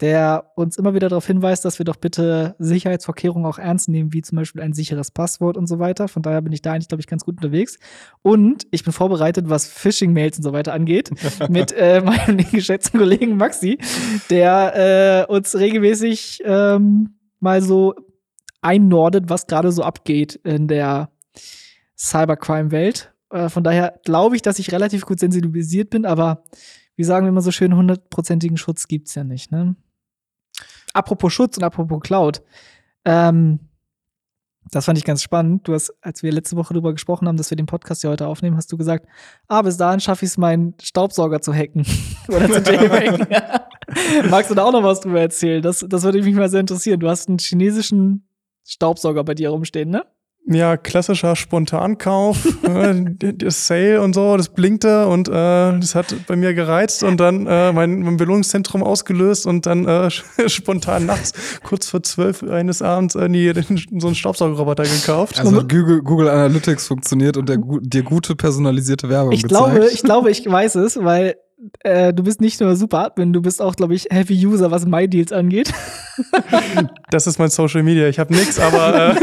der 0.02 0.50
uns 0.56 0.76
immer 0.76 0.94
wieder 0.94 1.08
darauf 1.08 1.28
hinweist, 1.28 1.64
dass 1.64 1.78
wir 1.78 1.84
doch 1.84 1.94
bitte 1.94 2.56
Sicherheitsvorkehrungen 2.58 3.46
auch 3.46 3.58
ernst 3.58 3.88
nehmen, 3.88 4.12
wie 4.12 4.20
zum 4.20 4.34
Beispiel 4.34 4.60
ein 4.60 4.72
sicheres 4.72 5.12
Passwort 5.12 5.56
und 5.56 5.68
so 5.68 5.78
weiter. 5.78 6.08
Von 6.08 6.22
daher 6.22 6.42
bin 6.42 6.52
ich 6.52 6.60
da 6.60 6.72
eigentlich, 6.72 6.88
glaube 6.88 7.00
ich, 7.00 7.06
ganz 7.06 7.24
gut 7.24 7.36
unterwegs. 7.36 7.78
Und 8.20 8.66
ich 8.72 8.82
bin 8.82 8.92
vorbereitet, 8.92 9.48
was 9.48 9.68
Phishing-Mails 9.68 10.38
und 10.38 10.42
so 10.42 10.52
weiter 10.52 10.72
angeht, 10.72 11.10
mit 11.48 11.70
äh, 11.70 12.00
meinem 12.00 12.36
geschätzten 12.50 12.98
Kollegen 12.98 13.36
Maxi, 13.36 13.78
der 14.28 15.28
äh, 15.28 15.32
uns 15.32 15.56
regelmäßig 15.56 16.42
ähm, 16.44 17.14
mal 17.38 17.62
so 17.62 17.94
einnordet, 18.60 19.30
was 19.30 19.46
gerade 19.46 19.70
so 19.70 19.84
abgeht 19.84 20.34
in 20.42 20.66
der 20.66 21.12
Cybercrime-Welt. 21.96 23.14
Äh, 23.30 23.48
von 23.48 23.62
daher 23.62 24.00
glaube 24.04 24.34
ich, 24.34 24.42
dass 24.42 24.58
ich 24.58 24.72
relativ 24.72 25.06
gut 25.06 25.20
sensibilisiert 25.20 25.90
bin, 25.90 26.06
aber 26.06 26.42
wie 26.96 27.04
sagen 27.04 27.24
wir 27.24 27.30
immer 27.30 27.40
so 27.40 27.52
schön, 27.52 27.76
hundertprozentigen 27.76 28.56
Schutz 28.56 28.88
gibt 28.88 29.06
es 29.06 29.14
ja 29.14 29.22
nicht, 29.22 29.52
ne? 29.52 29.76
Apropos 30.92 31.32
Schutz 31.32 31.56
und 31.56 31.64
apropos 31.64 32.00
Cloud. 32.00 32.42
Ähm, 33.04 33.60
das 34.70 34.86
fand 34.86 34.96
ich 34.96 35.04
ganz 35.04 35.22
spannend. 35.22 35.66
Du 35.66 35.74
hast, 35.74 35.92
als 36.00 36.22
wir 36.22 36.32
letzte 36.32 36.56
Woche 36.56 36.72
darüber 36.72 36.92
gesprochen 36.92 37.28
haben, 37.28 37.36
dass 37.36 37.50
wir 37.50 37.56
den 37.56 37.66
Podcast 37.66 38.02
ja 38.04 38.10
heute 38.10 38.26
aufnehmen, 38.26 38.56
hast 38.56 38.72
du 38.72 38.76
gesagt, 38.76 39.06
ah, 39.48 39.62
bis 39.62 39.76
dahin 39.76 40.00
schaffe 40.00 40.24
ich 40.24 40.30
es, 40.30 40.38
meinen 40.38 40.74
Staubsauger 40.80 41.40
zu 41.40 41.52
hacken. 41.52 41.84
Oder 42.28 42.48
zu 42.62 42.72
hacken. 42.72 43.26
Magst 44.30 44.50
du 44.50 44.54
da 44.54 44.64
auch 44.64 44.72
noch 44.72 44.82
was 44.82 45.00
drüber 45.00 45.20
erzählen? 45.20 45.62
Das, 45.62 45.84
das 45.86 46.02
würde 46.04 46.22
mich 46.22 46.34
mal 46.34 46.48
sehr 46.48 46.60
interessieren. 46.60 47.00
Du 47.00 47.08
hast 47.08 47.28
einen 47.28 47.38
chinesischen 47.38 48.26
Staubsauger 48.64 49.24
bei 49.24 49.34
dir 49.34 49.50
rumstehen, 49.50 49.90
ne? 49.90 50.04
Ja, 50.44 50.76
klassischer 50.76 51.36
Spontankauf, 51.36 52.36
ne, 52.62 53.14
das 53.16 53.68
Sale 53.68 54.02
und 54.02 54.12
so, 54.12 54.36
das 54.36 54.48
blinkte 54.48 55.06
und 55.06 55.28
äh, 55.28 55.32
das 55.32 55.94
hat 55.94 56.14
bei 56.26 56.34
mir 56.34 56.52
gereizt 56.52 57.04
und 57.04 57.18
dann 57.18 57.46
äh, 57.46 57.72
mein, 57.72 58.00
mein 58.00 58.16
Belohnungszentrum 58.16 58.82
ausgelöst 58.82 59.46
und 59.46 59.66
dann 59.66 59.86
äh, 59.86 60.10
spontan 60.48 61.06
nachts 61.06 61.32
kurz 61.62 61.88
vor 61.88 62.02
zwölf 62.02 62.42
eines 62.42 62.82
Abends 62.82 63.14
äh, 63.14 63.28
die, 63.28 63.52
so 63.98 64.08
einen 64.08 64.16
Staubsaugerroboter 64.16 64.82
gekauft. 64.82 65.38
Also 65.38 65.60
Google, 65.60 66.02
Google 66.02 66.28
Analytics 66.28 66.88
funktioniert 66.88 67.36
und 67.36 67.48
der, 67.48 67.58
dir 67.80 68.02
gute 68.02 68.34
personalisierte 68.34 69.08
Werbung 69.08 69.32
ich 69.32 69.44
gezeigt. 69.44 69.74
Glaube, 69.74 69.90
ich 69.92 70.02
glaube, 70.02 70.30
ich 70.30 70.44
weiß 70.44 70.74
es, 70.74 70.96
weil 70.96 71.36
äh, 71.80 72.12
du 72.12 72.22
bist 72.22 72.40
nicht 72.40 72.60
nur 72.60 72.76
super 72.76 73.06
Admin, 73.06 73.32
du 73.32 73.40
bist 73.42 73.62
auch, 73.62 73.76
glaube 73.76 73.94
ich, 73.94 74.06
Heavy 74.10 74.46
User, 74.46 74.70
was 74.70 74.86
MyDeals 74.86 75.32
angeht. 75.32 75.72
Das 77.10 77.26
ist 77.26 77.38
mein 77.38 77.48
Social 77.48 77.82
Media. 77.82 78.06
Ich 78.08 78.18
habe 78.18 78.34
nichts, 78.34 78.58
aber 78.58 79.16
äh, 79.16 79.20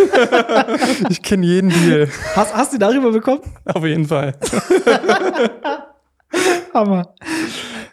ich 1.09 1.21
kenne 1.21 1.45
jeden 1.45 1.69
Deal. 1.69 2.09
Hast, 2.35 2.55
hast 2.55 2.73
du 2.73 2.79
darüber 2.79 3.11
bekommen? 3.11 3.41
Auf 3.65 3.85
jeden 3.85 4.05
Fall. 4.05 4.35
Hammer. 6.73 7.13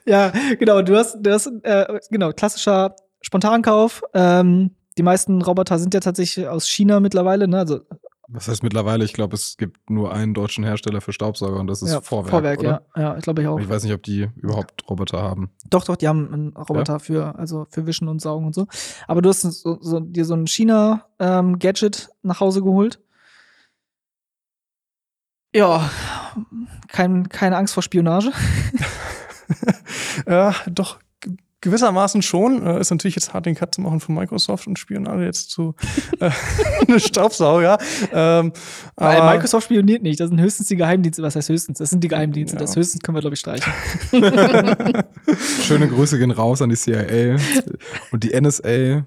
Ja, 0.06 0.32
genau. 0.58 0.80
Du 0.82 0.96
hast, 0.96 1.18
du 1.20 1.30
hast 1.30 1.50
äh, 1.62 1.98
genau 2.10 2.32
klassischer 2.32 2.94
Spontankauf. 3.20 4.02
Ähm, 4.14 4.70
die 4.96 5.02
meisten 5.02 5.42
Roboter 5.42 5.78
sind 5.78 5.92
ja 5.94 6.00
tatsächlich 6.00 6.48
aus 6.48 6.68
China 6.68 7.00
mittlerweile, 7.00 7.48
ne? 7.48 7.58
also 7.58 7.80
Was 8.28 8.48
heißt 8.48 8.62
mittlerweile? 8.62 9.04
Ich 9.04 9.12
glaube, 9.12 9.34
es 9.34 9.56
gibt 9.56 9.88
nur 9.88 10.12
einen 10.12 10.34
deutschen 10.34 10.64
Hersteller 10.64 11.00
für 11.00 11.12
Staubsauger 11.12 11.60
und 11.60 11.68
das 11.68 11.82
ist 11.82 11.92
ja, 11.92 12.00
Vorwerk. 12.00 12.30
Vorwerk, 12.30 12.60
oder? 12.60 12.82
ja. 12.96 13.02
Ja, 13.02 13.16
ich 13.16 13.22
glaube 13.22 13.42
ich 13.42 13.48
auch. 13.48 13.58
Ich 13.60 13.68
weiß 13.68 13.84
nicht, 13.84 13.92
ob 13.92 14.02
die 14.02 14.28
überhaupt 14.36 14.88
Roboter 14.90 15.22
haben. 15.22 15.50
Doch, 15.70 15.84
doch, 15.84 15.96
die 15.96 16.08
haben 16.08 16.32
einen 16.32 16.56
Roboter 16.56 16.98
für, 16.98 17.38
also 17.38 17.66
für 17.70 17.86
Wischen 17.86 18.08
und 18.08 18.20
Saugen 18.20 18.46
und 18.46 18.54
so. 18.54 18.66
Aber 19.06 19.22
du 19.22 19.28
hast 19.28 19.42
so, 19.42 19.78
so, 19.80 20.00
dir 20.00 20.24
so 20.24 20.34
ein 20.34 20.46
China-Gadget 20.46 22.08
nach 22.22 22.40
Hause 22.40 22.62
geholt. 22.62 23.00
Ja, 25.54 25.88
kein, 26.88 27.28
keine 27.28 27.56
Angst 27.56 27.74
vor 27.74 27.82
Spionage. 27.82 28.32
ja, 30.26 30.54
doch, 30.66 30.98
gewissermaßen 31.66 32.22
schon. 32.22 32.66
Äh, 32.66 32.80
ist 32.80 32.90
natürlich 32.90 33.14
jetzt 33.16 33.34
hart, 33.34 33.44
den 33.46 33.54
Cut 33.54 33.74
zu 33.74 33.80
machen 33.82 34.00
von 34.00 34.14
Microsoft 34.14 34.66
und 34.66 34.78
Spionage 34.78 35.24
jetzt 35.24 35.50
zu 35.50 35.74
äh, 36.20 36.30
eine 36.88 37.00
Staubsauger. 37.00 37.78
Ähm, 38.12 38.52
Weil 38.96 39.16
aber- 39.20 39.32
Microsoft 39.32 39.64
spioniert 39.64 40.02
nicht. 40.02 40.20
Das 40.20 40.28
sind 40.28 40.40
höchstens 40.40 40.68
die 40.68 40.76
Geheimdienste. 40.76 41.22
Was 41.22 41.36
heißt 41.36 41.48
höchstens? 41.48 41.78
Das 41.78 41.90
sind 41.90 42.02
die 42.02 42.08
Geheimdienste. 42.08 42.56
Ja. 42.56 42.60
Das 42.62 42.76
höchstens 42.76 43.02
können 43.02 43.16
wir, 43.16 43.20
glaube 43.20 43.34
ich, 43.34 43.40
streichen. 43.40 43.72
Schöne 45.62 45.88
Grüße 45.88 46.18
gehen 46.18 46.30
raus 46.30 46.62
an 46.62 46.70
die 46.70 46.76
CIA 46.76 47.36
und 48.12 48.22
die 48.24 48.38
NSA. 48.40 49.04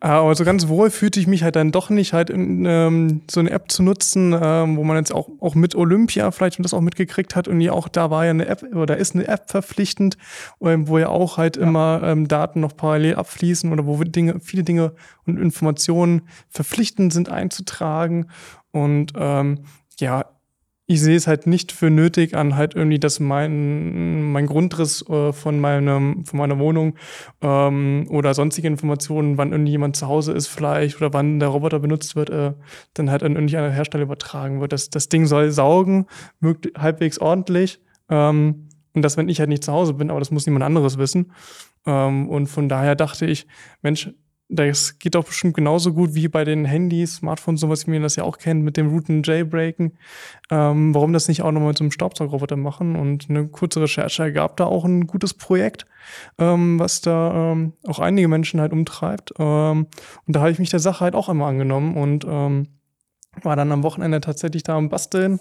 Aber 0.00 0.34
so 0.34 0.44
ganz 0.44 0.68
wohl 0.68 0.90
fühlte 0.90 1.18
ich 1.18 1.26
mich 1.26 1.42
halt 1.42 1.56
dann 1.56 1.72
doch 1.72 1.90
nicht, 1.90 2.12
halt 2.12 2.30
in, 2.30 2.64
ähm, 2.64 3.22
so 3.28 3.40
eine 3.40 3.50
App 3.50 3.70
zu 3.70 3.82
nutzen, 3.82 4.36
ähm, 4.40 4.76
wo 4.76 4.84
man 4.84 4.96
jetzt 4.96 5.12
auch, 5.12 5.28
auch 5.40 5.54
mit 5.54 5.74
Olympia 5.74 6.30
vielleicht 6.30 6.62
das 6.64 6.74
auch 6.74 6.80
mitgekriegt 6.80 7.34
hat 7.34 7.48
und 7.48 7.60
ja 7.60 7.72
auch 7.72 7.88
da 7.88 8.10
war 8.10 8.24
ja 8.24 8.30
eine 8.30 8.46
App 8.46 8.62
oder 8.74 8.96
ist 8.96 9.14
eine 9.14 9.26
App 9.26 9.50
verpflichtend, 9.50 10.16
ähm, 10.60 10.86
wo 10.88 10.98
ja 10.98 11.08
auch 11.08 11.36
halt 11.36 11.56
immer 11.56 12.00
ähm, 12.04 12.28
Daten 12.28 12.60
noch 12.60 12.76
parallel 12.76 13.16
abfließen 13.16 13.72
oder 13.72 13.86
wo 13.86 14.02
Dinge, 14.04 14.40
viele 14.40 14.62
Dinge 14.62 14.92
und 15.26 15.38
Informationen 15.38 16.22
verpflichtend 16.48 17.12
sind 17.12 17.28
einzutragen. 17.28 18.28
Und 18.70 19.12
ähm, 19.16 19.64
ja, 19.98 20.24
ich 20.90 21.02
sehe 21.02 21.16
es 21.16 21.26
halt 21.26 21.46
nicht 21.46 21.70
für 21.70 21.90
nötig 21.90 22.34
an, 22.34 22.56
halt 22.56 22.74
irgendwie, 22.74 22.98
dass 22.98 23.20
mein, 23.20 24.32
mein 24.32 24.46
Grundriss 24.46 25.06
äh, 25.10 25.34
von, 25.34 25.60
meinem, 25.60 26.24
von 26.24 26.38
meiner 26.38 26.58
Wohnung 26.58 26.96
ähm, 27.42 28.06
oder 28.08 28.32
sonstige 28.32 28.68
Informationen, 28.68 29.36
wann 29.36 29.52
irgendjemand 29.52 29.96
zu 29.96 30.08
Hause 30.08 30.32
ist 30.32 30.46
vielleicht 30.46 30.96
oder 30.96 31.12
wann 31.12 31.40
der 31.40 31.50
Roboter 31.50 31.78
benutzt 31.78 32.16
wird, 32.16 32.30
äh, 32.30 32.54
dann 32.94 33.10
halt 33.10 33.22
an 33.22 33.34
irgendeinen 33.34 33.70
Hersteller 33.70 34.04
übertragen 34.04 34.62
wird. 34.62 34.72
Das, 34.72 34.88
das 34.88 35.10
Ding 35.10 35.26
soll 35.26 35.50
saugen, 35.50 36.06
wirkt 36.40 36.70
halbwegs 36.78 37.18
ordentlich. 37.18 37.82
Ähm, 38.08 38.70
und 38.94 39.02
das, 39.02 39.18
wenn 39.18 39.28
ich 39.28 39.40
halt 39.40 39.50
nicht 39.50 39.64
zu 39.64 39.72
Hause 39.72 39.92
bin, 39.92 40.08
aber 40.08 40.20
das 40.20 40.30
muss 40.30 40.46
niemand 40.46 40.64
anderes 40.64 40.96
wissen. 40.96 41.32
Ähm, 41.84 42.30
und 42.30 42.46
von 42.46 42.70
daher 42.70 42.94
dachte 42.94 43.26
ich, 43.26 43.46
Mensch, 43.82 44.10
das 44.48 44.98
geht 44.98 45.14
doch 45.14 45.24
bestimmt 45.24 45.54
genauso 45.54 45.92
gut 45.92 46.14
wie 46.14 46.26
bei 46.26 46.44
den 46.44 46.64
Handys, 46.64 47.16
Smartphones, 47.16 47.60
sowas, 47.60 47.86
wie 47.86 47.90
man 47.90 48.02
das 48.02 48.16
ja 48.16 48.24
auch 48.24 48.38
kennt, 48.38 48.64
mit 48.64 48.78
dem 48.78 48.88
Root 48.88 49.10
und 49.10 49.26
Jailbreaken. 49.26 49.98
Ähm, 50.50 50.94
warum 50.94 51.12
das 51.12 51.28
nicht 51.28 51.42
auch 51.42 51.52
nochmal 51.52 51.68
mit 51.68 51.78
so 51.78 51.84
einem 51.84 51.90
Staubsaugerroboter 51.90 52.56
machen? 52.56 52.96
Und 52.96 53.28
eine 53.28 53.46
kurze 53.48 53.82
Recherche 53.82 54.22
ergab 54.22 54.56
da 54.56 54.64
auch 54.64 54.86
ein 54.86 55.06
gutes 55.06 55.34
Projekt, 55.34 55.86
ähm, 56.38 56.78
was 56.78 57.02
da 57.02 57.52
ähm, 57.52 57.74
auch 57.86 57.98
einige 57.98 58.28
Menschen 58.28 58.60
halt 58.60 58.72
umtreibt. 58.72 59.34
Ähm, 59.38 59.86
und 60.26 60.36
da 60.36 60.40
habe 60.40 60.50
ich 60.50 60.58
mich 60.58 60.70
der 60.70 60.80
Sache 60.80 61.00
halt 61.00 61.14
auch 61.14 61.28
einmal 61.28 61.50
angenommen 61.50 61.96
und 61.96 62.24
ähm, 62.26 62.68
war 63.42 63.54
dann 63.54 63.70
am 63.70 63.82
Wochenende 63.82 64.22
tatsächlich 64.22 64.62
da 64.62 64.78
am 64.78 64.88
Basteln. 64.88 65.40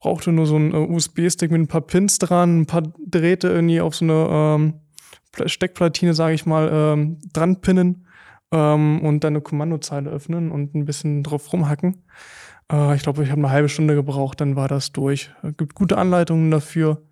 Brauchte 0.00 0.32
nur 0.32 0.46
so 0.46 0.56
einen 0.56 0.72
äh, 0.72 0.78
USB-Stick 0.78 1.52
mit 1.52 1.60
ein 1.60 1.68
paar 1.68 1.82
Pins 1.82 2.18
dran, 2.18 2.62
ein 2.62 2.66
paar 2.66 2.82
Drähte 3.06 3.48
irgendwie 3.48 3.80
auf 3.80 3.94
so 3.94 4.04
eine 4.04 4.28
ähm, 4.30 4.74
Steckplatine, 5.46 6.14
sage 6.14 6.34
ich 6.34 6.46
mal, 6.46 6.70
ähm, 6.72 7.18
dran 7.32 7.60
pinnen 7.60 8.06
ähm, 8.52 9.00
und 9.02 9.24
dann 9.24 9.34
eine 9.34 9.42
Kommandozeile 9.42 10.10
öffnen 10.10 10.50
und 10.50 10.74
ein 10.74 10.84
bisschen 10.84 11.22
drauf 11.22 11.52
rumhacken. 11.52 12.02
Äh, 12.70 12.96
ich 12.96 13.02
glaube, 13.02 13.22
ich 13.22 13.30
habe 13.30 13.40
eine 13.40 13.50
halbe 13.50 13.68
Stunde 13.68 13.94
gebraucht, 13.94 14.40
dann 14.40 14.56
war 14.56 14.68
das 14.68 14.92
durch. 14.92 15.30
Es 15.42 15.56
gibt 15.56 15.74
gute 15.74 15.98
Anleitungen 15.98 16.50
dafür. 16.50 17.02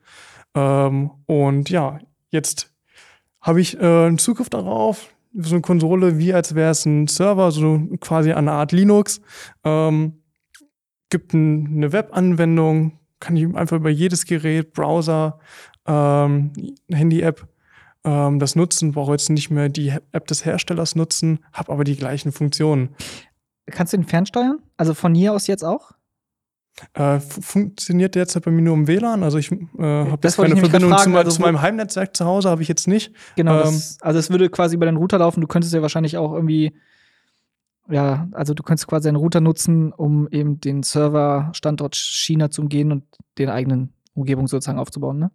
Ähm, 0.55 1.11
und 1.27 1.71
ja, 1.71 1.99
jetzt 2.31 2.73
habe 3.41 3.61
ich 3.61 3.79
äh, 3.81 4.07
einen 4.07 4.19
Zugriff 4.19 4.51
darauf. 4.51 5.09
So 5.35 5.55
eine 5.55 5.63
Konsole, 5.63 6.19
wie 6.19 6.33
als 6.33 6.55
wäre 6.55 6.71
es 6.71 6.87
ein 6.87 7.07
Server, 7.07 7.51
so 7.53 7.81
quasi 8.01 8.33
eine 8.33 8.53
Art 8.53 8.73
Linux. 8.73 9.21
Ähm, 9.63 10.23
gibt 11.11 11.35
ein, 11.35 11.67
eine 11.77 11.93
Webanwendung, 11.93 12.99
kann 13.21 13.37
ich 13.37 13.55
einfach 13.55 13.77
über 13.77 13.91
jedes 13.91 14.27
Gerät, 14.27 14.73
Browser, 14.73 15.39
ähm, 15.87 16.53
Handy-App 16.91 17.47
ähm, 18.09 18.39
das 18.39 18.57
nutzen, 18.57 18.93
brauche 18.93 19.13
jetzt 19.13 19.29
nicht 19.31 19.51
mehr 19.51 19.69
die 19.69 19.93
App 20.13 20.27
des 20.27 20.45
Herstellers 20.45 20.95
nutzen, 20.97 21.41
habe 21.53 21.73
aber 21.73 21.85
die 21.85 21.97
gleichen 21.97 22.33
Funktionen. 22.33 22.91
Kannst 23.67 23.93
du 23.93 23.99
den 23.99 24.07
fernsteuern? 24.07 24.59
Also 24.77 24.95
von 24.95 25.15
hier 25.15 25.33
aus 25.35 25.47
jetzt 25.47 25.65
auch? 25.65 25.93
Äh, 26.95 27.19
fu- 27.21 27.43
funktioniert 27.43 28.15
derzeit 28.15 28.45
bei 28.45 28.51
mir 28.53 28.63
nur 28.63 28.75
im 28.75 28.87
WLAN, 28.87 29.25
also 29.25 29.37
ich 29.37 29.51
äh, 29.51 29.57
habe 29.81 30.19
Das 30.21 30.37
jetzt 30.37 30.43
keine 30.45 30.57
Verbindung 30.57 30.91
zu, 30.93 30.97
fragen, 30.97 31.11
mein- 31.13 31.19
also 31.25 31.37
zu 31.37 31.43
meinem 31.43 31.61
Heimnetzwerk 31.61 32.17
zu 32.17 32.25
Hause, 32.25 32.51
habe 32.51 32.63
ich 32.63 32.69
jetzt 32.69 32.87
nicht. 32.87 33.13
Genau. 33.37 33.57
Ähm, 33.57 33.63
das, 33.65 33.99
also 34.01 34.19
es 34.19 34.31
würde 34.31 34.49
quasi 34.49 34.77
über 34.77 34.87
den 34.87 34.97
Router 34.97 35.19
laufen. 35.19 35.41
Du 35.41 35.49
könntest 35.49 35.75
ja 35.75 35.83
wahrscheinlich 35.83 36.17
auch 36.17 36.33
irgendwie, 36.33 36.73
ja, 37.91 38.29
also 38.33 38.55
du 38.55 38.63
könntest 38.63 38.87
quasi 38.87 39.09
einen 39.09 39.17
Router 39.17 39.41
nutzen, 39.41 39.93
um 39.93 40.29
eben 40.31 40.61
den 40.61 40.85
Server-Standort 40.85 41.97
China 41.97 42.49
zu 42.51 42.63
umgehen 42.63 42.93
und 42.93 43.03
den 43.39 43.49
eigenen 43.49 43.93
Umgebung 44.15 44.47
sozusagen 44.47 44.79
aufzubauen, 44.79 45.19
ne? 45.19 45.31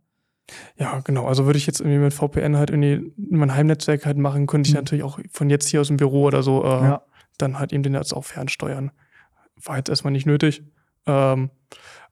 Ja, 0.78 1.00
genau. 1.00 1.26
Also 1.26 1.46
würde 1.46 1.58
ich 1.58 1.66
jetzt 1.68 1.80
irgendwie 1.80 2.00
mit 2.00 2.14
VPN 2.14 2.58
halt 2.58 2.70
irgendwie 2.70 3.14
mein 3.18 3.54
Heimnetzwerk 3.54 4.06
halt 4.06 4.18
machen, 4.18 4.46
könnte 4.48 4.68
ich 4.68 4.74
Mhm. 4.74 4.80
natürlich 4.82 5.04
auch 5.04 5.20
von 5.32 5.50
jetzt 5.50 5.68
hier 5.70 5.82
aus 5.82 5.88
dem 5.88 5.98
Büro 5.98 6.24
oder 6.24 6.44
so 6.44 6.64
äh, 6.64 6.68
Ja. 6.68 7.02
dann 7.38 7.60
halt 7.60 7.72
eben 7.74 7.84
den 7.84 7.94
Netz 7.94 8.12
auch 8.14 8.26
fernsteuern. 8.26 8.92
War 9.64 9.78
jetzt 9.78 9.90
erstmal 9.90 10.12
nicht 10.12 10.26
nötig. 10.26 10.64
Ähm, 11.06 11.50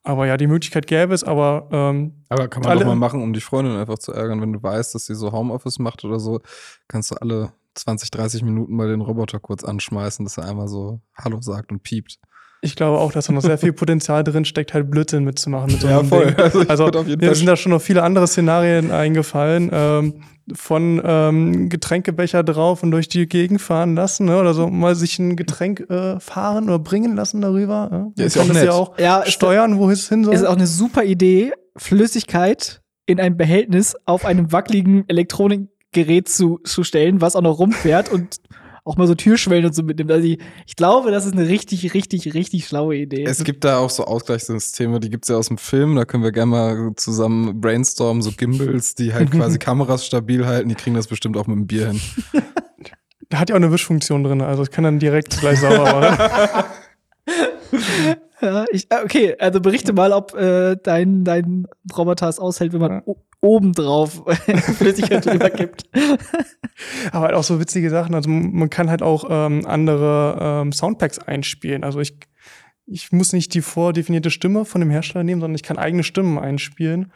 aber 0.02 0.26
ja, 0.26 0.36
die 0.36 0.46
Möglichkeit 0.46 0.86
gäbe 0.86 1.14
es, 1.14 1.22
aber 1.24 1.68
ähm, 1.70 2.24
Aber 2.28 2.48
kann 2.48 2.62
man 2.62 2.70
Alle- 2.72 2.80
doch 2.80 2.86
mal 2.86 2.94
machen, 2.96 3.22
um 3.22 3.32
die 3.32 3.40
Freundin 3.40 3.76
einfach 3.76 3.98
zu 3.98 4.12
ärgern. 4.12 4.40
Wenn 4.40 4.52
du 4.52 4.62
weißt, 4.62 4.94
dass 4.94 5.06
sie 5.06 5.14
so 5.14 5.30
Homeoffice 5.32 5.78
macht 5.78 6.04
oder 6.04 6.18
so, 6.18 6.40
kannst 6.88 7.10
du 7.10 7.16
alle 7.16 7.52
20, 7.74 8.10
30 8.10 8.42
Minuten 8.42 8.74
mal 8.74 8.88
den 8.88 9.00
Roboter 9.00 9.38
kurz 9.40 9.62
anschmeißen, 9.64 10.24
dass 10.24 10.38
er 10.38 10.46
einmal 10.48 10.68
so 10.68 11.00
Hallo 11.16 11.40
sagt 11.40 11.70
und 11.72 11.82
piept. 11.82 12.18
Ich 12.64 12.76
glaube 12.76 12.98
auch, 12.98 13.12
dass 13.12 13.26
da 13.26 13.32
noch 13.32 13.42
sehr 13.42 13.58
viel 13.58 13.72
Potenzial 13.74 14.24
drin 14.24 14.44
steckt, 14.44 14.72
halt 14.72 14.90
Blödsinn 14.90 15.24
mitzumachen. 15.24 15.72
Mit 15.72 15.80
so 15.82 15.88
einem 15.88 16.08
Ding. 16.08 16.34
Also, 16.38 16.60
Also 16.68 16.84
würd 16.84 16.96
auf 16.96 17.06
jeden 17.06 17.20
mir 17.20 17.26
Fall 17.26 17.34
sind 17.34 17.46
da 17.46 17.56
schon 17.56 17.72
noch 17.72 17.82
viele 17.82 18.02
andere 18.02 18.26
Szenarien 18.26 18.90
eingefallen. 18.90 19.68
Ähm, 19.72 20.14
von 20.54 21.00
ähm, 21.04 21.68
Getränkebecher 21.68 22.42
drauf 22.42 22.82
und 22.82 22.90
durch 22.90 23.08
die 23.08 23.26
Gegend 23.28 23.60
fahren 23.62 23.94
lassen, 23.94 24.26
ne? 24.26 24.40
oder 24.40 24.54
so 24.54 24.66
mal 24.68 24.96
sich 24.96 25.16
ein 25.20 25.36
Getränk 25.36 25.88
äh, 25.88 26.18
fahren 26.18 26.64
oder 26.64 26.80
bringen 26.80 27.14
lassen 27.14 27.40
darüber. 27.40 27.88
Ja? 27.92 27.98
Man 27.98 28.12
Ja, 28.16 28.24
ist 28.26 28.34
ja 28.34 28.42
kann 28.42 28.50
auch 28.50 28.54
nett. 28.54 28.64
ja 28.64 28.72
auch 28.72 28.98
Ja, 28.98 29.20
ist, 29.20 29.32
steuern, 29.34 29.78
wo 29.78 29.88
es 29.88 30.08
hin 30.08 30.24
soll. 30.24 30.34
ist 30.34 30.44
auch 30.44 30.56
eine 30.56 30.66
super 30.66 31.04
Idee, 31.04 31.52
Flüssigkeit 31.76 32.80
in 33.06 33.20
ein 33.20 33.36
Behältnis 33.36 33.94
auf 34.04 34.24
einem 34.24 34.50
wackeligen 34.50 35.04
Elektronikgerät 35.08 36.28
zu, 36.28 36.58
zu 36.64 36.82
stellen, 36.82 37.20
was 37.20 37.36
auch 37.36 37.42
noch 37.42 37.58
rumfährt 37.60 38.10
und 38.10 38.36
auch 38.84 38.96
mal 38.96 39.06
so 39.06 39.14
Türschwellen 39.14 39.64
und 39.66 39.74
so 39.74 39.82
mitnimmt. 39.82 40.10
Also 40.10 40.26
ich, 40.26 40.38
ich 40.66 40.76
glaube, 40.76 41.10
das 41.10 41.24
ist 41.24 41.32
eine 41.32 41.48
richtig, 41.48 41.94
richtig, 41.94 42.34
richtig 42.34 42.66
schlaue 42.66 42.96
Idee. 42.96 43.24
Es 43.24 43.44
gibt 43.44 43.64
da 43.64 43.78
auch 43.78 43.90
so 43.90 44.04
Ausgleichssysteme, 44.04 44.98
die 44.98 45.10
gibt's 45.10 45.28
ja 45.28 45.36
aus 45.36 45.48
dem 45.48 45.58
Film, 45.58 45.94
da 45.94 46.04
können 46.04 46.24
wir 46.24 46.32
gerne 46.32 46.50
mal 46.50 46.92
zusammen 46.96 47.60
brainstormen, 47.60 48.22
so 48.22 48.32
Gimbals, 48.32 48.94
die 48.94 49.14
halt 49.14 49.30
quasi 49.32 49.58
Kameras 49.58 50.04
stabil 50.04 50.46
halten, 50.46 50.68
die 50.68 50.74
kriegen 50.74 50.96
das 50.96 51.06
bestimmt 51.06 51.36
auch 51.36 51.46
mit 51.46 51.56
dem 51.56 51.66
Bier 51.66 51.88
hin. 51.88 52.00
Da 53.28 53.38
hat 53.38 53.48
ja 53.48 53.54
auch 53.54 53.60
eine 53.60 53.72
Wischfunktion 53.72 54.24
drin, 54.24 54.40
also 54.40 54.62
ich 54.62 54.70
kann 54.70 54.84
dann 54.84 54.98
direkt 54.98 55.38
gleich 55.40 55.60
sauber 55.60 55.84
machen. 55.84 56.64
Ja, 58.42 58.64
ich, 58.72 58.90
äh, 58.90 59.02
okay, 59.04 59.36
also 59.38 59.60
berichte 59.60 59.92
mal, 59.92 60.12
ob 60.12 60.34
äh, 60.34 60.76
dein, 60.82 61.24
dein 61.24 61.66
Roboter 61.96 62.28
es 62.28 62.38
aushält, 62.40 62.72
wenn 62.72 62.80
man 62.80 63.02
Ja. 63.06 63.14
obendrauf 63.40 64.24
Flüssigkeit 64.78 65.24
drüber 65.24 65.50
gibt. 65.50 65.84
Aber 67.12 67.26
halt 67.26 67.34
auch 67.34 67.44
so 67.44 67.60
witzige 67.60 67.88
Sachen. 67.88 68.14
Also 68.14 68.28
man 68.28 68.68
kann 68.68 68.90
halt 68.90 69.02
auch 69.02 69.24
ähm, 69.30 69.64
andere 69.66 70.38
ähm, 70.40 70.72
Soundpacks 70.72 71.20
einspielen. 71.20 71.84
Also 71.84 72.00
ich, 72.00 72.18
ich 72.86 73.12
muss 73.12 73.32
nicht 73.32 73.54
die 73.54 73.62
vordefinierte 73.62 74.30
Stimme 74.30 74.64
von 74.64 74.80
dem 74.80 74.90
Hersteller 74.90 75.22
nehmen, 75.22 75.40
sondern 75.40 75.54
ich 75.54 75.62
kann 75.62 75.78
eigene 75.78 76.02
Stimmen 76.02 76.38
einspielen. 76.38 77.12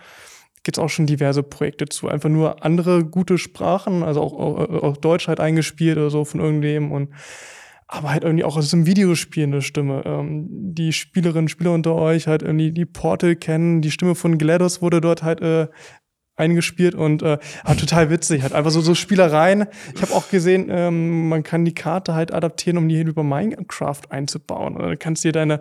Gibt 0.62 0.78
es 0.78 0.82
auch 0.82 0.88
schon 0.88 1.06
diverse 1.06 1.42
Projekte 1.42 1.86
zu. 1.86 2.08
Einfach 2.08 2.28
nur 2.28 2.64
andere 2.64 3.04
gute 3.04 3.38
Sprachen, 3.38 4.02
also 4.02 4.20
auch, 4.20 4.32
auch, 4.32 4.82
auch 4.82 4.96
Deutsch 4.96 5.26
halt 5.28 5.40
eingespielt 5.40 5.96
oder 5.96 6.10
so 6.10 6.24
von 6.24 6.40
irgendwem 6.40 6.92
und 6.92 7.10
aber 7.88 8.10
halt 8.10 8.24
irgendwie 8.24 8.44
auch 8.44 8.56
aus 8.56 8.72
einem 8.74 8.86
Videospiel 8.86 9.44
eine 9.44 9.62
Stimme. 9.62 10.02
Ähm, 10.04 10.46
die 10.50 10.92
Spielerinnen 10.92 11.44
und 11.44 11.48
Spieler 11.48 11.72
unter 11.72 11.94
euch 11.94 12.26
halt 12.26 12.42
irgendwie 12.42 12.72
die 12.72 12.84
Portal 12.84 13.36
kennen. 13.36 13.80
Die 13.80 13.90
Stimme 13.90 14.14
von 14.14 14.38
GLaDOS 14.38 14.82
wurde 14.82 15.00
dort 15.00 15.22
halt 15.22 15.40
äh, 15.40 15.68
eingespielt 16.34 16.94
und 16.94 17.22
äh, 17.22 17.38
war 17.64 17.76
total 17.76 18.10
witzig. 18.10 18.42
Halt 18.42 18.52
einfach 18.52 18.70
so, 18.70 18.80
so 18.80 18.94
Spielereien. 18.94 19.66
Ich 19.94 20.02
habe 20.02 20.12
auch 20.14 20.28
gesehen, 20.28 20.66
ähm, 20.68 21.28
man 21.28 21.44
kann 21.44 21.64
die 21.64 21.74
Karte 21.74 22.14
halt 22.14 22.34
adaptieren, 22.34 22.76
um 22.76 22.88
die 22.88 23.00
über 23.00 23.22
Minecraft 23.22 24.02
einzubauen. 24.10 24.76
Oder 24.76 24.90
du 24.90 24.96
kannst 24.96 25.24
dir 25.24 25.32
deine 25.32 25.60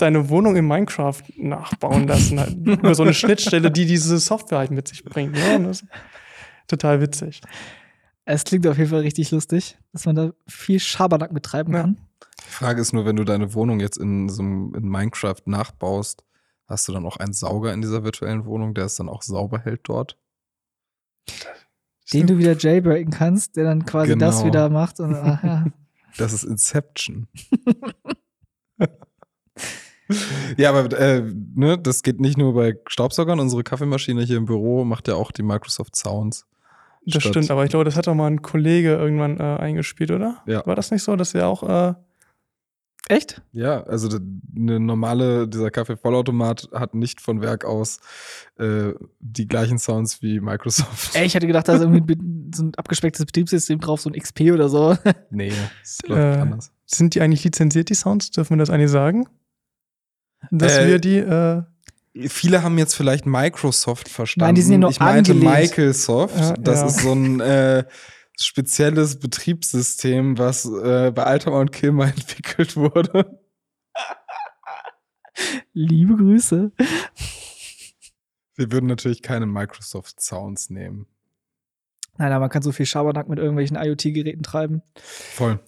deine 0.00 0.30
Wohnung 0.30 0.56
in 0.56 0.66
Minecraft 0.66 1.22
nachbauen 1.36 2.06
lassen. 2.06 2.40
Halt, 2.40 2.56
über 2.64 2.94
so 2.94 3.02
eine 3.02 3.14
Schnittstelle, 3.14 3.70
die 3.70 3.86
diese 3.86 4.18
Software 4.18 4.58
halt 4.58 4.70
mit 4.70 4.88
sich 4.88 5.04
bringt. 5.04 5.36
Ja, 5.36 5.56
ist 5.56 5.84
total 6.68 7.00
witzig. 7.00 7.42
Es 8.32 8.44
klingt 8.44 8.64
auf 8.68 8.78
jeden 8.78 8.90
Fall 8.90 9.00
richtig 9.00 9.30
lustig, 9.32 9.76
dass 9.92 10.06
man 10.06 10.14
da 10.14 10.30
viel 10.46 10.78
Schabernack 10.78 11.34
betreiben 11.34 11.72
Ja. 11.72 11.80
kann. 11.82 11.98
Die 12.46 12.50
Frage 12.50 12.80
ist 12.80 12.92
nur, 12.92 13.04
wenn 13.04 13.16
du 13.16 13.24
deine 13.24 13.54
Wohnung 13.54 13.80
jetzt 13.80 13.96
in 13.98 14.28
so 14.28 14.42
einem, 14.42 14.72
in 14.74 14.88
Minecraft 14.88 15.42
nachbaust, 15.46 16.22
hast 16.66 16.86
du 16.88 16.92
dann 16.92 17.04
auch 17.06 17.16
einen 17.16 17.32
Sauger 17.32 17.72
in 17.72 17.80
dieser 17.82 18.04
virtuellen 18.04 18.44
Wohnung, 18.44 18.74
der 18.74 18.84
es 18.84 18.94
dann 18.94 19.08
auch 19.08 19.22
sauber 19.22 19.58
hält 19.58 19.80
dort? 19.84 20.16
Den 22.12 22.26
du 22.28 22.38
wieder 22.38 22.56
jailbreaken 22.56 23.12
kannst, 23.12 23.56
der 23.56 23.64
dann 23.64 23.84
quasi 23.84 24.16
das 24.16 24.36
Genau. 24.38 24.46
wieder 24.46 24.68
macht. 24.68 25.00
Und, 25.00 25.14
ach, 25.14 25.42
ja. 25.42 25.66
Das 26.16 26.32
ist 26.32 26.42
Inception. 26.44 27.28
ja, 30.56 30.70
aber 30.72 30.96
äh, 30.98 31.22
ne, 31.54 31.78
das 31.78 32.02
geht 32.02 32.20
nicht 32.20 32.36
nur 32.36 32.54
bei 32.54 32.76
Staubsaugern. 32.88 33.38
Unsere 33.38 33.62
Kaffeemaschine 33.62 34.22
hier 34.24 34.36
im 34.38 34.44
Büro 34.46 34.84
macht 34.84 35.06
ja 35.08 35.14
auch 35.14 35.30
die 35.30 35.42
Microsoft 35.44 35.94
Sounds. 35.96 36.46
Das 37.14 37.22
Statt- 37.22 37.32
stimmt, 37.34 37.50
aber 37.50 37.64
ich 37.64 37.70
glaube, 37.70 37.84
das 37.84 37.96
hat 37.96 38.06
doch 38.06 38.14
mal 38.14 38.26
ein 38.30 38.42
Kollege 38.42 38.94
irgendwann 38.94 39.38
äh, 39.38 39.42
eingespielt, 39.60 40.10
oder? 40.10 40.42
Ja. 40.46 40.64
War 40.66 40.76
das 40.76 40.90
nicht 40.90 41.02
so, 41.02 41.16
dass 41.16 41.34
er 41.34 41.48
auch. 41.48 41.62
Äh, 41.90 41.94
Echt? 43.08 43.42
Ja, 43.50 43.82
also 43.84 44.08
eine 44.56 44.78
normale, 44.78 45.48
dieser 45.48 45.70
Kaffee-Vollautomat 45.72 46.68
hat 46.72 46.94
nicht 46.94 47.20
von 47.20 47.40
Werk 47.40 47.64
aus 47.64 47.98
äh, 48.56 48.92
die 49.18 49.48
gleichen 49.48 49.78
Sounds 49.78 50.22
wie 50.22 50.38
Microsoft. 50.38 51.16
Ey, 51.16 51.26
ich 51.26 51.34
hatte 51.34 51.48
gedacht, 51.48 51.66
da 51.66 51.74
ist 51.74 51.80
irgendwie 51.80 52.16
so 52.54 52.64
ein 52.64 52.74
abgespecktes 52.76 53.26
Betriebssystem 53.26 53.80
drauf, 53.80 54.00
so 54.00 54.10
ein 54.10 54.14
XP 54.20 54.52
oder 54.52 54.68
so. 54.68 54.96
Nee, 55.30 55.52
das 55.82 55.98
läuft 56.06 56.20
Äh, 56.20 56.40
anders. 56.40 56.72
sind 56.86 57.14
die 57.16 57.20
eigentlich 57.20 57.42
lizenziert, 57.42 57.88
die 57.88 57.94
Sounds? 57.94 58.30
Dürfen 58.30 58.50
wir 58.56 58.58
das 58.58 58.70
eigentlich 58.70 58.90
sagen? 58.90 59.26
Dass 60.52 60.78
Äh, 60.78 60.86
wir 60.86 60.98
die. 61.00 61.18
Viele 62.14 62.62
haben 62.62 62.76
jetzt 62.76 62.94
vielleicht 62.94 63.24
Microsoft 63.24 64.08
verstanden. 64.08 64.48
Nein, 64.48 64.54
die 64.56 64.62
sind 64.62 64.72
ja 64.72 64.78
nur 64.78 64.90
Ich 64.90 64.98
meinte 64.98 65.32
angelehnt. 65.32 65.76
Microsoft. 65.76 66.36
Ja, 66.36 66.54
das 66.54 66.80
ja. 66.80 66.86
ist 66.86 67.00
so 67.00 67.12
ein 67.12 67.40
äh, 67.40 67.84
spezielles 68.38 69.18
Betriebssystem, 69.20 70.36
was 70.38 70.64
äh, 70.64 71.12
bei 71.14 71.22
Altamar 71.22 71.60
und 71.60 71.72
Kilmer 71.72 72.04
entwickelt 72.08 72.76
wurde. 72.76 73.40
Liebe 75.72 76.16
Grüße. 76.16 76.72
Wir 78.56 78.72
würden 78.72 78.86
natürlich 78.86 79.22
keine 79.22 79.46
Microsoft 79.46 80.20
Sounds 80.20 80.68
nehmen. 80.68 81.06
Nein, 82.18 82.32
aber 82.32 82.40
man 82.40 82.50
kann 82.50 82.62
so 82.62 82.72
viel 82.72 82.86
Schabernack 82.86 83.28
mit 83.28 83.38
irgendwelchen 83.38 83.76
IoT-Geräten 83.76 84.42
treiben. 84.42 84.82
Voll. 84.96 85.60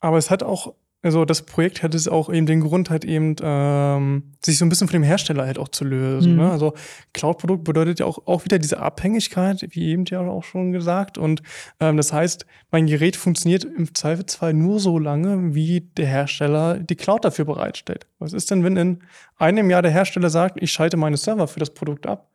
aber 0.00 0.18
es 0.18 0.30
hat 0.30 0.42
auch. 0.42 0.74
Also 1.02 1.24
das 1.24 1.42
Projekt 1.42 1.82
hat 1.82 1.94
es 1.94 2.08
auch 2.08 2.30
eben 2.30 2.44
den 2.44 2.60
Grund, 2.60 2.90
halt 2.90 3.06
eben 3.06 3.34
ähm, 3.40 4.34
sich 4.44 4.58
so 4.58 4.66
ein 4.66 4.68
bisschen 4.68 4.86
von 4.86 4.92
dem 4.92 5.02
Hersteller 5.02 5.46
halt 5.46 5.58
auch 5.58 5.68
zu 5.68 5.84
lösen. 5.84 6.32
Mhm. 6.32 6.38
Ne? 6.38 6.50
Also 6.50 6.74
Cloud-Produkt 7.14 7.64
bedeutet 7.64 8.00
ja 8.00 8.06
auch, 8.06 8.26
auch 8.26 8.44
wieder 8.44 8.58
diese 8.58 8.80
Abhängigkeit, 8.80 9.66
wie 9.70 9.88
eben 9.88 10.04
ja 10.04 10.20
auch 10.20 10.44
schon 10.44 10.72
gesagt. 10.72 11.16
Und 11.16 11.42
ähm, 11.80 11.96
das 11.96 12.12
heißt, 12.12 12.44
mein 12.70 12.86
Gerät 12.86 13.16
funktioniert 13.16 13.64
im 13.64 13.94
Zweifelsfall 13.94 14.52
nur 14.52 14.78
so 14.78 14.98
lange, 14.98 15.54
wie 15.54 15.80
der 15.80 16.06
Hersteller 16.06 16.78
die 16.78 16.96
Cloud 16.96 17.24
dafür 17.24 17.46
bereitstellt. 17.46 18.06
Was 18.18 18.34
ist 18.34 18.50
denn, 18.50 18.62
wenn 18.62 18.76
in 18.76 18.98
einem 19.38 19.70
Jahr 19.70 19.80
der 19.80 19.92
Hersteller 19.92 20.28
sagt, 20.28 20.62
ich 20.62 20.70
schalte 20.70 20.98
meine 20.98 21.16
Server 21.16 21.48
für 21.48 21.60
das 21.60 21.70
Produkt 21.70 22.06
ab? 22.06 22.30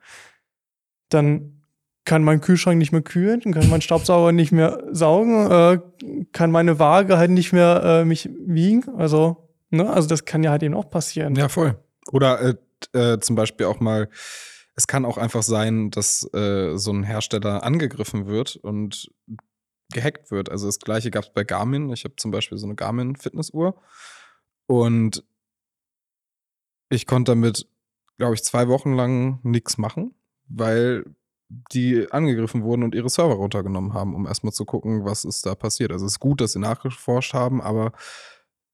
Dann 1.10 1.62
kann 2.06 2.24
mein 2.24 2.40
Kühlschrank 2.40 2.78
nicht 2.78 2.92
mehr 2.92 3.02
kühlen, 3.02 3.42
kann 3.52 3.70
mein 3.70 3.82
Staubsauger 3.82 4.32
nicht 4.32 4.52
mehr 4.52 4.84
saugen, 4.92 5.50
äh, 5.52 5.80
kann 6.32 6.52
meine 6.52 6.80
Waage 6.80 7.18
halt 7.18 7.32
nicht 7.32 7.52
mehr 7.52 7.82
äh, 7.84 8.06
mich 8.06 8.30
wiegen. 8.46 8.84
Also, 8.96 9.50
ne, 9.72 9.90
also 9.90 10.08
das 10.08 10.24
kann 10.24 10.44
ja 10.44 10.52
halt 10.52 10.64
eben 10.64 10.76
auch 10.76 10.90
passieren. 10.90 11.36
Ja, 11.36 11.50
voll. 11.50 11.78
Oder 12.12 12.58
äh, 12.94 13.14
äh, 13.14 13.20
zum 13.20 13.36
Beispiel 13.36 13.66
auch 13.66 13.80
mal, 13.80 14.10
es 14.76 14.86
kann 14.86 15.04
auch 15.04 15.18
einfach 15.18 15.42
sein, 15.42 15.90
dass 15.90 16.32
äh, 16.34 16.78
so 16.78 16.94
ein 16.94 17.04
Hersteller 17.04 17.64
angegriffen 17.64 18.28
wird 18.28 18.56
und 18.56 19.10
gehackt 19.92 20.30
wird. 20.30 20.50
Also 20.50 20.68
das 20.68 20.80
gleiche 20.80 21.10
gab 21.10 21.24
es 21.24 21.34
bei 21.34 21.44
Garmin. 21.44 21.90
Ich 21.92 22.04
habe 22.04 22.16
zum 22.18 22.32
Beispiel 22.32 22.58
so 22.58 22.68
eine 22.68 22.76
Garmin-Fitnessuhr 22.76 23.82
und 24.68 25.24
ich 26.90 27.08
konnte 27.08 27.32
damit, 27.32 27.68
glaube 28.18 28.36
ich, 28.36 28.44
zwei 28.44 28.68
Wochen 28.68 28.94
lang 28.94 29.40
nichts 29.44 29.78
machen, 29.78 30.14
weil 30.48 31.06
die 31.50 32.12
angegriffen 32.12 32.64
wurden 32.64 32.84
und 32.84 32.96
ihre 32.96 33.10
Server 33.10 33.36
runtergenommen 33.36 33.94
haben, 33.94 34.16
um 34.16 34.26
erstmal 34.26 34.54
zu 34.54 34.66
gucken, 34.66 35.06
was 35.06 35.26
ist 35.26 35.46
da 35.46 35.56
passiert. 35.56 35.92
Also 35.92 36.06
es 36.06 36.14
ist 36.14 36.20
gut, 36.20 36.42
dass 36.42 36.54
sie 36.54 36.60
nachgeforscht 36.60 37.34
haben, 37.34 37.62
aber 37.62 37.92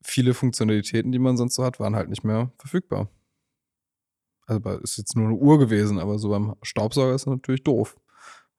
viele 0.03 0.34
Funktionalitäten, 0.34 1.11
die 1.11 1.19
man 1.19 1.38
sonst 1.38 1.55
so 1.55 1.63
hat, 1.63 1.80
waren 1.80 1.95
halt 1.95 2.09
nicht 2.09 2.24
mehr 2.24 2.51
verfügbar. 2.57 3.09
Also 4.47 4.69
ist 4.80 4.97
jetzt 4.97 5.15
nur 5.15 5.28
eine 5.28 5.36
Uhr 5.36 5.59
gewesen, 5.59 5.99
aber 5.99 6.17
so 6.19 6.30
beim 6.30 6.55
Staubsauger 6.61 7.15
ist 7.15 7.28
natürlich 7.28 7.63
doof. 7.63 7.97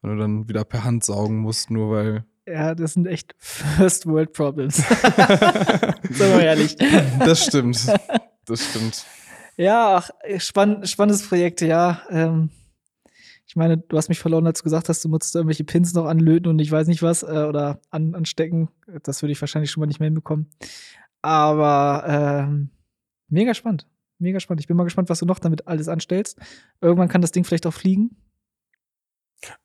Wenn 0.00 0.12
du 0.12 0.16
dann 0.18 0.48
wieder 0.48 0.64
per 0.64 0.84
Hand 0.84 1.04
saugen 1.04 1.38
musst, 1.38 1.70
nur 1.70 1.90
weil. 1.90 2.24
Ja, 2.46 2.74
das 2.74 2.94
sind 2.94 3.06
echt 3.06 3.34
First 3.38 4.06
World 4.06 4.32
Problems. 4.32 4.76
Sagen 4.76 6.02
wir 6.18 6.42
ehrlich. 6.42 6.76
Das 7.18 7.44
stimmt. 7.44 7.86
Das 8.46 8.70
stimmt. 8.70 9.04
Ja, 9.56 9.96
ach, 9.96 10.10
spann 10.38 10.86
spannendes 10.86 11.28
Projekt, 11.28 11.60
ja. 11.60 12.02
Ähm, 12.10 12.50
ich 13.52 13.56
meine, 13.56 13.76
du 13.76 13.98
hast 13.98 14.08
mich 14.08 14.18
verloren, 14.18 14.46
als 14.46 14.60
du 14.60 14.64
gesagt 14.64 14.88
hast, 14.88 15.04
du 15.04 15.10
musst 15.10 15.36
irgendwelche 15.36 15.64
Pins 15.64 15.92
noch 15.92 16.06
anlöten 16.06 16.48
und 16.48 16.58
ich 16.58 16.72
weiß 16.72 16.86
nicht 16.86 17.02
was 17.02 17.22
äh, 17.22 17.44
oder 17.46 17.82
an, 17.90 18.14
anstecken. 18.14 18.70
Das 19.02 19.20
würde 19.20 19.32
ich 19.32 19.40
wahrscheinlich 19.42 19.70
schon 19.70 19.82
mal 19.82 19.86
nicht 19.86 20.00
mehr 20.00 20.06
hinbekommen. 20.06 20.48
Aber 21.20 22.02
ähm, 22.48 22.70
mega 23.28 23.52
spannend. 23.52 23.86
Mega 24.18 24.40
spannend. 24.40 24.62
Ich 24.62 24.68
bin 24.68 24.76
mal 24.78 24.84
gespannt, 24.84 25.10
was 25.10 25.18
du 25.18 25.26
noch 25.26 25.38
damit 25.38 25.68
alles 25.68 25.88
anstellst. 25.88 26.38
Irgendwann 26.80 27.08
kann 27.08 27.20
das 27.20 27.30
Ding 27.30 27.44
vielleicht 27.44 27.66
auch 27.66 27.74
fliegen. 27.74 28.16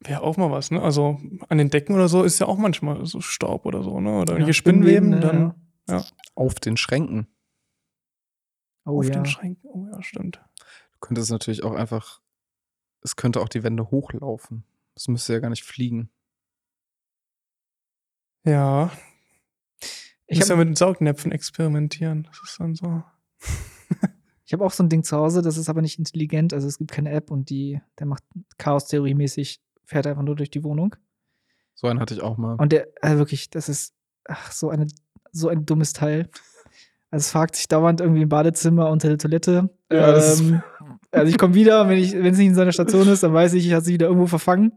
Wäre 0.02 0.22
auch 0.22 0.36
mal 0.36 0.52
was, 0.52 0.70
ne? 0.70 0.82
Also 0.82 1.22
an 1.48 1.58
den 1.58 1.70
Decken 1.70 1.96
oder 1.96 2.10
so 2.10 2.24
ist 2.24 2.40
ja 2.40 2.48
auch 2.48 2.58
manchmal 2.58 3.06
so 3.06 3.22
Staub 3.22 3.66
oder 3.66 3.84
so, 3.84 4.02
ne? 4.02 4.10
Oder 4.18 4.34
irgendwelche 4.34 4.50
Ja, 4.50 4.54
Spinnweben, 4.54 5.14
Spinnweben, 5.14 5.54
dann 5.88 5.98
ne, 5.98 6.06
Auf 6.36 6.56
den 6.56 6.76
Schränken. 6.76 7.28
Oh 8.84 9.00
auf 9.00 9.06
ja. 9.06 9.12
den 9.12 9.26
Schränken. 9.26 9.70
Oh 9.72 9.88
ja, 9.90 10.02
stimmt. 10.02 10.42
Du 10.92 10.98
könntest 11.00 11.32
natürlich 11.32 11.64
auch 11.64 11.74
einfach. 11.74 12.20
Es 13.02 13.16
könnte 13.16 13.42
auch 13.42 13.50
die 13.50 13.64
Wände 13.64 13.90
hochlaufen. 13.90 14.64
Das 14.96 15.08
müsste 15.08 15.34
ja 15.34 15.40
gar 15.40 15.50
nicht 15.50 15.64
fliegen. 15.64 16.10
Ja. 18.44 18.92
Ich 20.26 20.40
muss 20.40 20.50
ja 20.50 20.56
habe 20.56 20.66
mit 20.66 20.78
Saugnäpfen 20.78 21.32
experimentieren. 21.32 22.24
Das 22.24 22.42
ist 22.44 22.60
dann 22.60 22.76
so. 22.76 23.04
ich 24.46 24.54
hab 24.54 24.62
auch 24.62 24.72
so 24.72 24.84
ein 24.84 24.90
Ding 24.90 25.04
zu 25.04 25.16
Hause, 25.16 25.42
das 25.42 25.58
ist 25.58 25.70
aber 25.70 25.82
nicht 25.82 26.00
intelligent. 26.00 26.54
Also 26.54 26.68
es 26.68 26.78
gibt 26.78 26.92
keine 26.92 27.12
App 27.12 27.32
und 27.32 27.50
die, 27.50 27.82
der 28.00 28.08
macht 28.08 28.24
Chaos-Theorie-mäßig, 28.58 29.62
fährt 29.86 30.08
einfach 30.08 30.24
nur 30.24 30.36
durch 30.36 30.50
die 30.50 30.64
Wohnung. 30.64 30.96
So 31.76 31.88
einen 31.88 32.00
hatte 32.00 32.14
ich 32.14 32.22
auch 32.22 32.38
mal. 32.38 32.56
Und 32.56 32.72
der, 32.72 32.88
äh, 33.04 33.18
wirklich, 33.18 33.50
das 33.50 33.70
ist 33.70 33.94
ach, 34.26 34.52
so, 34.52 34.70
eine, 34.70 34.88
so 35.32 35.50
ein 35.50 35.66
dummes 35.66 35.94
Teil. 35.94 36.30
Also 37.10 37.24
es 37.24 37.32
fragt 37.32 37.56
sich 37.56 37.68
dauernd 37.68 38.02
irgendwie 38.02 38.24
im 38.24 38.30
Badezimmer 38.30 38.90
unter 38.90 39.08
der 39.08 39.18
Toilette. 39.18 39.70
Ja, 39.92 40.18
ähm, 40.18 40.62
also 41.12 41.30
ich 41.30 41.38
komme 41.38 41.54
wieder, 41.54 41.88
wenn 41.88 42.00
es 42.00 42.14
nicht 42.14 42.48
in 42.48 42.56
seiner 42.56 42.74
Station 42.74 43.08
ist, 43.08 43.24
dann 43.24 43.34
weiß 43.34 43.54
ich, 43.54 43.66
ich 43.66 43.74
hat 43.74 43.86
sich 43.86 43.94
wieder 43.94 44.08
irgendwo 44.08 44.28
verfangen. 44.28 44.74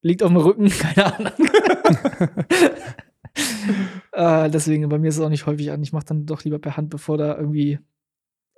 Liegt 0.00 0.22
auf 0.22 0.28
dem 0.28 0.38
Rücken, 0.38 0.68
keine 0.70 1.14
Ahnung. 1.14 1.32
äh, 4.12 4.50
deswegen, 4.50 4.88
bei 4.88 4.98
mir 4.98 5.08
ist 5.08 5.16
es 5.16 5.20
auch 5.20 5.28
nicht 5.28 5.46
häufig 5.46 5.70
an. 5.70 5.82
Ich 5.82 5.92
mache 5.92 6.06
dann 6.06 6.24
doch 6.24 6.44
lieber 6.44 6.58
per 6.58 6.76
Hand, 6.76 6.88
bevor 6.90 7.18
da 7.18 7.36
irgendwie 7.36 7.78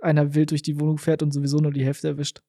einer 0.00 0.34
wild 0.34 0.52
durch 0.52 0.62
die 0.62 0.78
Wohnung 0.78 0.98
fährt 0.98 1.22
und 1.22 1.32
sowieso 1.32 1.58
nur 1.58 1.72
die 1.72 1.84
Hälfte 1.84 2.08
erwischt. 2.08 2.42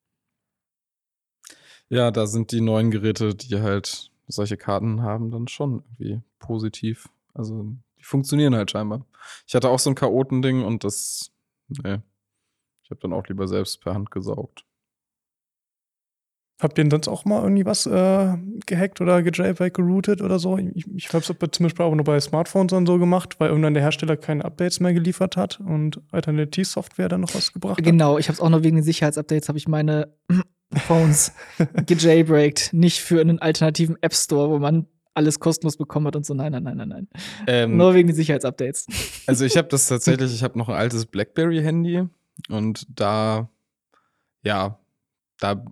Ja, 1.89 2.11
da 2.11 2.25
sind 2.27 2.51
die 2.51 2.61
neuen 2.61 2.91
Geräte, 2.91 3.35
die 3.35 3.59
halt 3.59 4.11
solche 4.27 4.55
Karten 4.55 5.01
haben, 5.01 5.29
dann 5.31 5.47
schon 5.47 5.83
irgendwie 5.99 6.21
positiv. 6.39 7.09
Also 7.33 7.75
die 8.01 8.05
funktionieren 8.05 8.55
halt 8.55 8.71
scheinbar. 8.71 9.05
Ich 9.47 9.53
hatte 9.53 9.69
auch 9.69 9.79
so 9.79 9.91
ein 9.91 9.95
Chaotending 9.95 10.63
und 10.63 10.83
das, 10.83 11.31
nee. 11.67 11.99
Ich 12.83 12.89
habe 12.89 12.99
dann 12.99 13.13
auch 13.13 13.27
lieber 13.27 13.47
selbst 13.47 13.79
per 13.81 13.93
Hand 13.93 14.11
gesaugt. 14.11 14.65
Habt 16.59 16.77
ihr 16.77 16.83
denn 16.83 16.91
sonst 16.91 17.07
auch 17.07 17.25
mal 17.25 17.41
irgendwie 17.41 17.65
was 17.65 17.85
äh, 17.85 18.37
gehackt 18.65 19.01
oder 19.01 19.23
gejailbreak 19.23 19.73
geroutet 19.73 20.21
oder 20.21 20.37
so? 20.37 20.57
Ich, 20.57 20.85
ich 20.95 21.07
habe 21.11 21.19
es 21.19 21.51
zum 21.51 21.63
Beispiel 21.63 21.85
auch 21.85 21.95
nur 21.95 22.03
bei 22.03 22.19
Smartphones 22.19 22.73
und 22.73 22.85
so 22.85 22.99
gemacht, 22.99 23.39
weil 23.39 23.49
irgendwann 23.49 23.73
der 23.73 23.81
Hersteller 23.81 24.17
keine 24.17 24.45
Updates 24.45 24.79
mehr 24.79 24.93
geliefert 24.93 25.37
hat 25.37 25.59
und 25.59 26.01
Alternativsoftware 26.11 27.09
dann 27.09 27.21
noch 27.21 27.33
was 27.33 27.53
gebracht 27.53 27.77
hat. 27.77 27.85
Genau, 27.85 28.17
ich 28.17 28.27
habe 28.27 28.35
es 28.35 28.41
auch 28.41 28.49
nur 28.49 28.63
wegen 28.63 28.77
den 28.77 28.83
Sicherheitsupdates, 28.83 29.47
habe 29.47 29.57
ich 29.57 29.67
meine 29.67 30.13
Phones 30.85 31.33
gejailbreakt. 31.87 32.73
Nicht 32.73 32.99
für 32.99 33.21
einen 33.21 33.39
alternativen 33.39 33.97
App 34.01 34.13
Store, 34.13 34.49
wo 34.49 34.59
man 34.59 34.87
alles 35.13 35.39
kostenlos 35.39 35.77
bekommen 35.77 36.07
hat 36.07 36.15
und 36.15 36.25
so. 36.25 36.33
Nein, 36.33 36.51
nein, 36.53 36.63
nein, 36.63 36.77
nein, 36.77 36.87
nein. 36.89 37.07
Ähm, 37.47 37.77
Nur 37.77 37.93
wegen 37.93 38.07
den 38.07 38.15
Sicherheitsupdates. 38.15 38.87
Also 39.27 39.45
ich 39.45 39.55
habe 39.57 39.67
das 39.67 39.87
tatsächlich, 39.87 40.33
ich 40.33 40.43
habe 40.43 40.57
noch 40.57 40.67
ein 40.69 40.75
altes 40.75 41.05
BlackBerry-Handy 41.05 42.07
und 42.49 42.87
da, 42.89 43.49
ja, 44.43 44.79
da, 45.39 45.63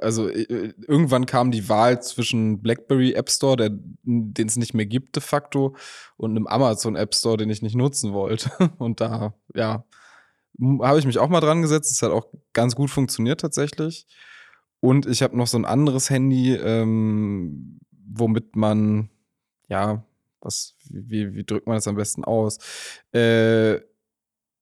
also 0.00 0.28
äh, 0.28 0.72
irgendwann 0.86 1.26
kam 1.26 1.50
die 1.50 1.68
Wahl 1.68 2.00
zwischen 2.02 2.60
BlackBerry 2.62 3.12
App 3.14 3.30
Store, 3.30 3.56
der- 3.56 3.70
den 4.04 4.46
es 4.46 4.56
nicht 4.56 4.74
mehr 4.74 4.86
gibt 4.86 5.16
de 5.16 5.22
facto, 5.22 5.74
und 6.16 6.30
einem 6.32 6.46
Amazon 6.46 6.94
App 6.96 7.14
Store, 7.14 7.36
den 7.36 7.50
ich 7.50 7.62
nicht 7.62 7.74
nutzen 7.74 8.12
wollte. 8.12 8.50
Und 8.78 9.00
da, 9.00 9.34
ja, 9.54 9.84
habe 10.82 10.98
ich 10.98 11.06
mich 11.06 11.18
auch 11.18 11.28
mal 11.28 11.40
dran 11.40 11.62
gesetzt. 11.62 11.90
Es 11.92 12.02
hat 12.02 12.12
auch 12.12 12.26
ganz 12.52 12.76
gut 12.76 12.90
funktioniert 12.90 13.40
tatsächlich. 13.40 14.06
Und 14.80 15.06
ich 15.06 15.22
habe 15.22 15.36
noch 15.36 15.46
so 15.46 15.56
ein 15.58 15.64
anderes 15.64 16.10
Handy, 16.10 16.54
ähm, 16.54 17.80
womit 18.12 18.56
man, 18.56 19.10
ja, 19.68 20.04
was, 20.40 20.74
wie, 20.90 21.34
wie 21.34 21.44
drückt 21.44 21.66
man 21.66 21.76
das 21.76 21.88
am 21.88 21.96
besten 21.96 22.24
aus? 22.24 22.58
Äh, 23.12 23.80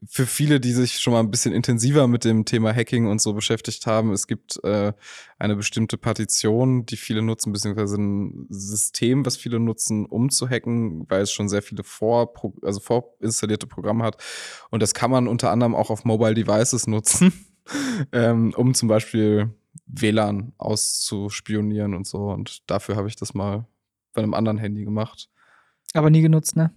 für 0.06 0.26
viele, 0.26 0.60
die 0.60 0.72
sich 0.72 0.98
schon 0.98 1.12
mal 1.12 1.20
ein 1.20 1.30
bisschen 1.30 1.52
intensiver 1.52 2.06
mit 2.06 2.24
dem 2.24 2.46
Thema 2.46 2.74
Hacking 2.74 3.06
und 3.06 3.20
so 3.20 3.34
beschäftigt 3.34 3.86
haben, 3.86 4.12
es 4.12 4.26
gibt 4.26 4.62
äh, 4.64 4.92
eine 5.38 5.56
bestimmte 5.56 5.98
Partition, 5.98 6.86
die 6.86 6.96
viele 6.96 7.20
nutzen, 7.20 7.52
beziehungsweise 7.52 7.96
ein 7.96 8.46
System, 8.48 9.26
was 9.26 9.36
viele 9.36 9.60
nutzen, 9.60 10.06
um 10.06 10.30
zu 10.30 10.48
hacken, 10.48 11.04
weil 11.10 11.22
es 11.22 11.32
schon 11.32 11.50
sehr 11.50 11.60
viele 11.60 11.84
vor, 11.84 12.32
also 12.62 12.80
vorinstallierte 12.80 13.66
Programme 13.66 14.04
hat. 14.04 14.16
Und 14.70 14.82
das 14.82 14.94
kann 14.94 15.10
man 15.10 15.28
unter 15.28 15.50
anderem 15.50 15.74
auch 15.74 15.90
auf 15.90 16.04
Mobile 16.04 16.34
Devices 16.34 16.86
nutzen, 16.86 17.32
ähm, 18.12 18.54
um 18.56 18.72
zum 18.72 18.88
Beispiel 18.88 19.50
WLAN 19.86 20.52
auszuspionieren 20.58 21.94
und 21.94 22.06
so. 22.06 22.30
Und 22.30 22.68
dafür 22.70 22.96
habe 22.96 23.08
ich 23.08 23.16
das 23.16 23.34
mal 23.34 23.66
bei 24.12 24.22
einem 24.22 24.34
anderen 24.34 24.58
Handy 24.58 24.84
gemacht. 24.84 25.28
Aber 25.94 26.10
nie 26.10 26.22
genutzt, 26.22 26.56
ne? 26.56 26.74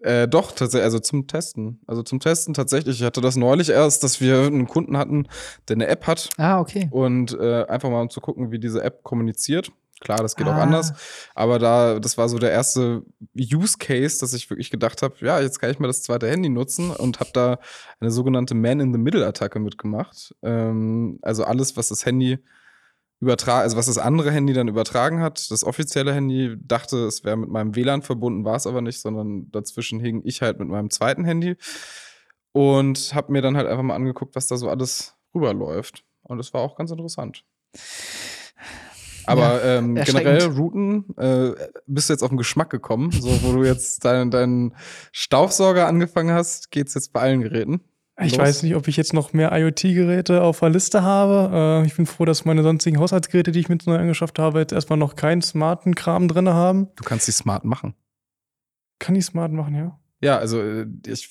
Äh, 0.00 0.26
doch, 0.26 0.50
tatsächlich, 0.52 0.84
also 0.84 0.98
zum 0.98 1.28
Testen. 1.28 1.80
Also 1.86 2.02
zum 2.02 2.18
Testen 2.18 2.54
tatsächlich. 2.54 3.00
Ich 3.00 3.06
hatte 3.06 3.20
das 3.20 3.36
neulich 3.36 3.68
erst, 3.70 4.02
dass 4.02 4.20
wir 4.20 4.46
einen 4.46 4.66
Kunden 4.66 4.96
hatten, 4.96 5.28
der 5.68 5.76
eine 5.76 5.86
App 5.86 6.06
hat. 6.06 6.28
Ah, 6.38 6.60
okay. 6.60 6.88
Und 6.90 7.38
äh, 7.38 7.64
einfach 7.64 7.88
mal 7.88 8.02
um 8.02 8.10
zu 8.10 8.20
gucken, 8.20 8.50
wie 8.50 8.58
diese 8.58 8.82
App 8.82 9.04
kommuniziert. 9.04 9.70
Klar, 10.02 10.18
das 10.18 10.34
geht 10.34 10.48
Ah. 10.48 10.50
auch 10.56 10.60
anders. 10.60 10.92
Aber 11.36 11.60
da, 11.60 12.00
das 12.00 12.18
war 12.18 12.28
so 12.28 12.38
der 12.38 12.50
erste 12.50 13.04
Use 13.38 13.76
Case, 13.78 14.18
dass 14.18 14.32
ich 14.34 14.50
wirklich 14.50 14.70
gedacht 14.70 15.00
habe, 15.00 15.14
ja, 15.20 15.38
jetzt 15.40 15.60
kann 15.60 15.70
ich 15.70 15.78
mal 15.78 15.86
das 15.86 16.02
zweite 16.02 16.28
Handy 16.28 16.48
nutzen 16.48 16.90
und 16.90 17.20
habe 17.20 17.30
da 17.32 17.58
eine 18.00 18.10
sogenannte 18.10 18.54
Man-in-the-Middle-Attacke 18.56 19.60
mitgemacht. 19.60 20.34
Ähm, 20.42 21.20
also 21.22 21.44
alles, 21.44 21.76
was 21.76 21.88
das 21.88 22.04
Handy 22.04 22.38
übertragen, 23.20 23.62
also 23.62 23.76
was 23.76 23.86
das 23.86 23.98
andere 23.98 24.32
Handy 24.32 24.52
dann 24.52 24.66
übertragen 24.66 25.20
hat, 25.20 25.48
das 25.52 25.62
offizielle 25.62 26.12
Handy 26.12 26.56
dachte, 26.60 27.04
es 27.06 27.22
wäre 27.22 27.36
mit 27.36 27.50
meinem 27.50 27.76
WLAN 27.76 28.02
verbunden, 28.02 28.44
war 28.44 28.56
es 28.56 28.66
aber 28.66 28.80
nicht, 28.80 29.00
sondern 29.00 29.48
dazwischen 29.52 30.00
hing 30.00 30.22
ich 30.24 30.42
halt 30.42 30.58
mit 30.58 30.66
meinem 30.66 30.90
zweiten 30.90 31.24
Handy 31.24 31.56
und 32.50 33.14
habe 33.14 33.30
mir 33.30 33.40
dann 33.40 33.56
halt 33.56 33.68
einfach 33.68 33.84
mal 33.84 33.94
angeguckt, 33.94 34.34
was 34.34 34.48
da 34.48 34.56
so 34.56 34.68
alles 34.68 35.14
rüberläuft. 35.32 36.02
Und 36.22 36.40
es 36.40 36.52
war 36.52 36.62
auch 36.62 36.74
ganz 36.76 36.90
interessant. 36.90 37.44
Aber 39.26 39.64
ähm, 39.64 39.96
erschreckend. 39.96 40.24
generell 40.24 40.56
Routen, 40.56 41.16
äh, 41.16 41.52
bist 41.86 42.08
du 42.08 42.14
jetzt 42.14 42.22
auf 42.22 42.30
den 42.30 42.38
Geschmack 42.38 42.70
gekommen, 42.70 43.10
so 43.12 43.28
wo 43.42 43.52
du 43.52 43.64
jetzt 43.64 44.04
deinen 44.04 44.30
deinen 44.30 44.74
Staubsauger 45.12 45.86
angefangen 45.86 46.34
hast, 46.34 46.70
geht's 46.70 46.94
jetzt 46.94 47.12
bei 47.12 47.20
allen 47.20 47.40
Geräten. 47.40 47.80
Ich 48.20 48.32
Los. 48.32 48.40
weiß 48.40 48.62
nicht, 48.64 48.76
ob 48.76 48.88
ich 48.88 48.96
jetzt 48.96 49.14
noch 49.14 49.32
mehr 49.32 49.52
IoT-Geräte 49.52 50.42
auf 50.42 50.60
der 50.60 50.70
Liste 50.70 51.02
habe. 51.02 51.82
Äh, 51.82 51.86
ich 51.86 51.96
bin 51.96 52.06
froh, 52.06 52.24
dass 52.24 52.44
meine 52.44 52.62
sonstigen 52.62 52.98
Haushaltsgeräte, 52.98 53.52
die 53.52 53.60
ich 53.60 53.68
mit 53.68 53.86
neu 53.86 53.96
angeschafft 53.96 54.38
habe, 54.38 54.60
jetzt 54.60 54.72
erstmal 54.72 54.98
noch 54.98 55.16
keinen 55.16 55.40
smarten 55.40 55.94
Kram 55.94 56.28
drin 56.28 56.48
haben. 56.48 56.88
Du 56.96 57.04
kannst 57.04 57.26
die 57.26 57.32
smart 57.32 57.64
machen. 57.64 57.94
Kann 58.98 59.16
ich 59.16 59.24
smart 59.24 59.52
machen, 59.52 59.74
ja? 59.74 59.98
Ja, 60.22 60.38
also 60.38 60.60
äh, 60.62 60.86
ich 61.06 61.28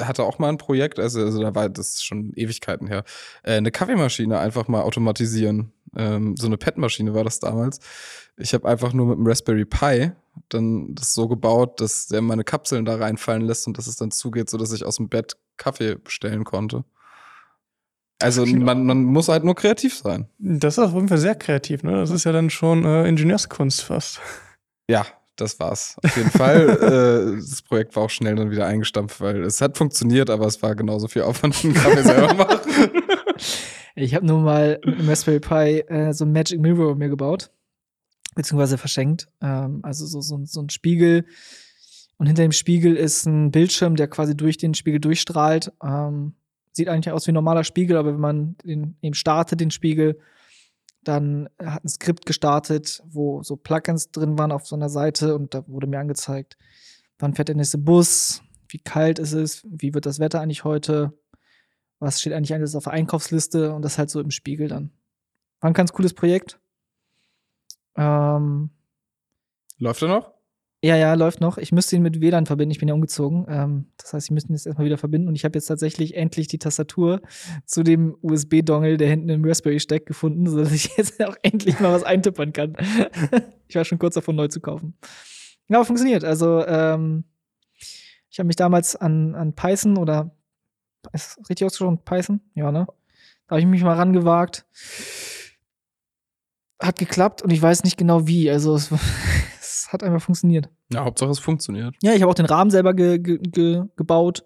hatte 0.00 0.24
auch 0.24 0.38
mal 0.38 0.48
ein 0.48 0.56
Projekt, 0.56 0.98
also, 0.98 1.20
also 1.20 1.42
da 1.42 1.54
war 1.54 1.68
das 1.68 2.02
schon 2.02 2.32
Ewigkeiten 2.34 2.86
her, 2.86 3.04
äh, 3.42 3.52
eine 3.52 3.70
Kaffeemaschine 3.70 4.38
einfach 4.38 4.66
mal 4.66 4.80
automatisieren. 4.80 5.72
Ähm, 5.94 6.36
so 6.36 6.46
eine 6.46 6.56
PET-Maschine 6.56 7.12
war 7.14 7.22
das 7.22 7.38
damals. 7.38 7.80
Ich 8.36 8.54
habe 8.54 8.66
einfach 8.66 8.94
nur 8.94 9.06
mit 9.06 9.18
dem 9.18 9.26
Raspberry 9.26 9.66
Pi 9.66 10.12
dann 10.48 10.94
das 10.94 11.12
so 11.12 11.28
gebaut, 11.28 11.80
dass 11.80 12.06
der 12.06 12.22
meine 12.22 12.44
Kapseln 12.44 12.86
da 12.86 12.96
reinfallen 12.96 13.42
lässt 13.42 13.66
und 13.66 13.76
dass 13.76 13.86
es 13.86 13.96
dann 13.96 14.10
zugeht, 14.10 14.48
sodass 14.48 14.72
ich 14.72 14.86
aus 14.86 14.96
dem 14.96 15.08
Bett 15.08 15.36
Kaffee 15.58 15.96
bestellen 15.96 16.44
konnte. 16.44 16.84
Also 18.22 18.44
Klingt 18.44 18.62
man, 18.62 18.86
man 18.86 19.02
muss 19.04 19.28
halt 19.28 19.44
nur 19.44 19.54
kreativ 19.54 19.96
sein. 19.96 20.28
Das 20.38 20.78
ist 20.78 20.84
auf 20.84 20.94
jeden 20.94 21.08
Fall 21.08 21.18
sehr 21.18 21.34
kreativ, 21.34 21.82
ne? 21.82 21.92
Das 21.92 22.10
ist 22.10 22.24
ja 22.24 22.32
dann 22.32 22.48
schon 22.48 22.84
äh, 22.84 23.06
Ingenieurskunst 23.06 23.82
fast. 23.82 24.20
Ja, 24.88 25.06
das 25.40 25.58
war's. 25.60 25.96
Auf 26.04 26.16
jeden 26.16 26.30
Fall. 26.30 26.68
äh, 27.34 27.40
das 27.40 27.62
Projekt 27.62 27.96
war 27.96 28.04
auch 28.04 28.10
schnell 28.10 28.34
dann 28.36 28.50
wieder 28.50 28.66
eingestampft, 28.66 29.20
weil 29.20 29.42
es 29.42 29.60
hat 29.60 29.76
funktioniert, 29.78 30.30
aber 30.30 30.46
es 30.46 30.62
war 30.62 30.74
genauso 30.74 31.08
viel 31.08 31.22
Aufwand, 31.22 31.64
einen 31.64 31.74
Kaffee 31.74 32.02
selber 32.02 32.34
machen. 32.34 32.60
Ich 33.96 34.14
habe 34.14 34.26
nur 34.26 34.40
mal 34.40 34.80
einem 34.84 35.08
Raspberry 35.08 35.40
Pi 35.40 35.80
äh, 35.92 36.12
so 36.12 36.24
ein 36.24 36.32
Magic 36.32 36.60
Mirror 36.60 36.94
mir 36.96 37.08
gebaut, 37.08 37.50
beziehungsweise 38.34 38.78
verschenkt. 38.78 39.28
Ähm, 39.42 39.80
also 39.82 40.06
so, 40.06 40.20
so, 40.20 40.36
ein- 40.36 40.46
so 40.46 40.60
ein 40.62 40.70
Spiegel. 40.70 41.24
Und 42.16 42.26
hinter 42.26 42.42
dem 42.42 42.52
Spiegel 42.52 42.96
ist 42.96 43.26
ein 43.26 43.50
Bildschirm, 43.50 43.96
der 43.96 44.06
quasi 44.08 44.36
durch 44.36 44.58
den 44.58 44.74
Spiegel 44.74 45.00
durchstrahlt. 45.00 45.72
Ähm, 45.82 46.34
sieht 46.72 46.88
eigentlich 46.88 47.12
aus 47.12 47.26
wie 47.26 47.32
ein 47.32 47.34
normaler 47.34 47.64
Spiegel, 47.64 47.96
aber 47.96 48.12
wenn 48.12 48.20
man 48.20 48.56
den 48.64 48.96
eben 49.02 49.14
startet, 49.14 49.60
den 49.60 49.70
Spiegel, 49.70 50.18
dann 51.02 51.48
hat 51.58 51.84
ein 51.84 51.88
Skript 51.88 52.26
gestartet, 52.26 53.02
wo 53.06 53.42
so 53.42 53.56
Plugins 53.56 54.10
drin 54.10 54.38
waren 54.38 54.52
auf 54.52 54.66
so 54.66 54.76
einer 54.76 54.88
Seite 54.88 55.34
und 55.34 55.54
da 55.54 55.66
wurde 55.66 55.86
mir 55.86 55.98
angezeigt, 55.98 56.56
wann 57.18 57.34
fährt 57.34 57.48
der 57.48 57.56
nächste 57.56 57.78
Bus, 57.78 58.42
wie 58.68 58.78
kalt 58.78 59.18
ist 59.18 59.32
es, 59.32 59.64
wie 59.68 59.94
wird 59.94 60.06
das 60.06 60.18
Wetter 60.18 60.40
eigentlich 60.40 60.64
heute, 60.64 61.12
was 61.98 62.20
steht 62.20 62.32
eigentlich 62.32 62.54
alles 62.54 62.74
auf 62.74 62.84
der 62.84 62.92
Einkaufsliste 62.92 63.72
und 63.72 63.82
das 63.82 63.98
halt 63.98 64.10
so 64.10 64.20
im 64.20 64.30
Spiegel 64.30 64.68
dann. 64.68 64.92
War 65.60 65.70
ein 65.70 65.74
ganz 65.74 65.92
cooles 65.92 66.14
Projekt. 66.14 66.58
Ähm, 67.96 68.70
Läuft 69.78 70.02
er 70.02 70.08
noch? 70.08 70.39
Ja, 70.82 70.96
ja, 70.96 71.12
läuft 71.12 71.42
noch. 71.42 71.58
Ich 71.58 71.72
müsste 71.72 71.96
ihn 71.96 72.02
mit 72.02 72.22
WLAN 72.22 72.46
verbinden. 72.46 72.70
Ich 72.70 72.78
bin 72.78 72.88
ja 72.88 72.94
umgezogen. 72.94 73.44
Ähm, 73.48 73.86
das 73.98 74.14
heißt, 74.14 74.26
ich 74.28 74.30
müsste 74.30 74.50
ihn 74.50 74.54
jetzt 74.54 74.66
erstmal 74.66 74.86
wieder 74.86 74.96
verbinden. 74.96 75.28
Und 75.28 75.36
ich 75.36 75.44
habe 75.44 75.58
jetzt 75.58 75.66
tatsächlich 75.66 76.16
endlich 76.16 76.48
die 76.48 76.58
Tastatur 76.58 77.20
zu 77.66 77.82
dem 77.82 78.16
USB-Dongle, 78.22 78.96
der 78.96 79.08
hinten 79.08 79.28
im 79.28 79.44
Raspberry 79.44 79.78
steckt, 79.78 80.06
gefunden, 80.06 80.46
sodass 80.48 80.72
ich 80.72 80.88
jetzt 80.96 81.22
auch 81.22 81.36
endlich 81.42 81.80
mal 81.80 81.92
was 81.92 82.02
eintippern 82.02 82.54
kann. 82.54 82.76
ich 83.68 83.76
war 83.76 83.84
schon 83.84 83.98
kurz 83.98 84.14
davon, 84.14 84.36
neu 84.36 84.48
zu 84.48 84.60
kaufen. 84.60 84.94
Ja, 85.68 85.76
aber 85.76 85.84
funktioniert. 85.84 86.24
Also, 86.24 86.66
ähm, 86.66 87.24
ich 88.30 88.38
habe 88.38 88.46
mich 88.46 88.56
damals 88.56 88.96
an, 88.96 89.34
an 89.34 89.54
Python 89.54 89.98
oder 89.98 90.34
ist 91.12 91.38
richtig 91.50 91.66
ausgesprochen? 91.66 91.98
Python? 92.04 92.40
Ja, 92.54 92.72
ne? 92.72 92.86
Da 93.46 93.56
habe 93.56 93.60
ich 93.60 93.66
mich 93.66 93.82
mal 93.82 93.96
rangewagt. 93.96 94.64
Hat 96.80 96.98
geklappt 96.98 97.42
und 97.42 97.50
ich 97.50 97.60
weiß 97.60 97.84
nicht 97.84 97.96
genau 97.96 98.26
wie. 98.26 98.50
Also, 98.50 98.74
es, 98.74 98.90
es 99.60 99.88
hat 99.92 100.02
einfach 100.02 100.22
funktioniert. 100.22 100.68
Ja, 100.92 101.04
Hauptsache 101.04 101.30
es 101.30 101.38
funktioniert. 101.38 101.94
Ja, 102.02 102.14
ich 102.14 102.22
habe 102.22 102.30
auch 102.30 102.34
den 102.34 102.46
Rahmen 102.46 102.70
selber 102.70 102.94
ge 102.94 103.18
ge 103.18 103.38
ge 103.38 103.84
gebaut, 103.96 104.44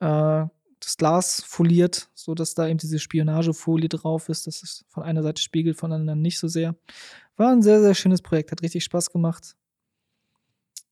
äh, 0.00 0.44
das 0.80 0.96
Glas 0.96 1.42
foliert, 1.46 2.10
so 2.14 2.34
dass 2.34 2.54
da 2.54 2.66
eben 2.66 2.78
diese 2.78 2.98
Spionagefolie 2.98 3.88
drauf 3.88 4.28
ist. 4.28 4.46
Das 4.46 4.62
ist 4.62 4.86
von 4.88 5.02
einer 5.02 5.22
Seite 5.22 5.42
spiegelt, 5.42 5.76
von 5.76 5.90
der 5.90 6.00
anderen 6.00 6.22
nicht 6.22 6.38
so 6.38 6.48
sehr. 6.48 6.74
War 7.36 7.52
ein 7.52 7.62
sehr, 7.62 7.80
sehr 7.80 7.94
schönes 7.94 8.22
Projekt, 8.22 8.50
hat 8.50 8.62
richtig 8.62 8.84
Spaß 8.84 9.10
gemacht. 9.10 9.56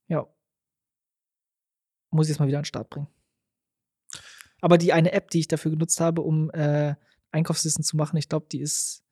Ja. 0.07 0.27
Muss 2.11 2.27
ich 2.27 2.31
jetzt 2.31 2.41
mal 2.41 2.49
wieder 2.49 2.59
an 2.59 2.62
den 2.62 2.66
Start 2.66 2.91
bringen. 2.91 3.09
Aber 4.61 4.79
die 4.79 4.93
eine 4.93 5.12
App, 5.12 5.31
die 5.31 5.41
ich 5.41 5.49
dafür 5.49 5.71
genutzt 5.71 6.01
habe, 6.01 6.23
um 6.23 6.51
äh, 6.51 6.95
Einkaufslisten 7.31 7.85
zu 7.85 7.97
machen, 7.97 8.16
ich 8.16 8.29
glaube, 8.29 8.47
die 8.51 8.61
ist, 8.61 9.05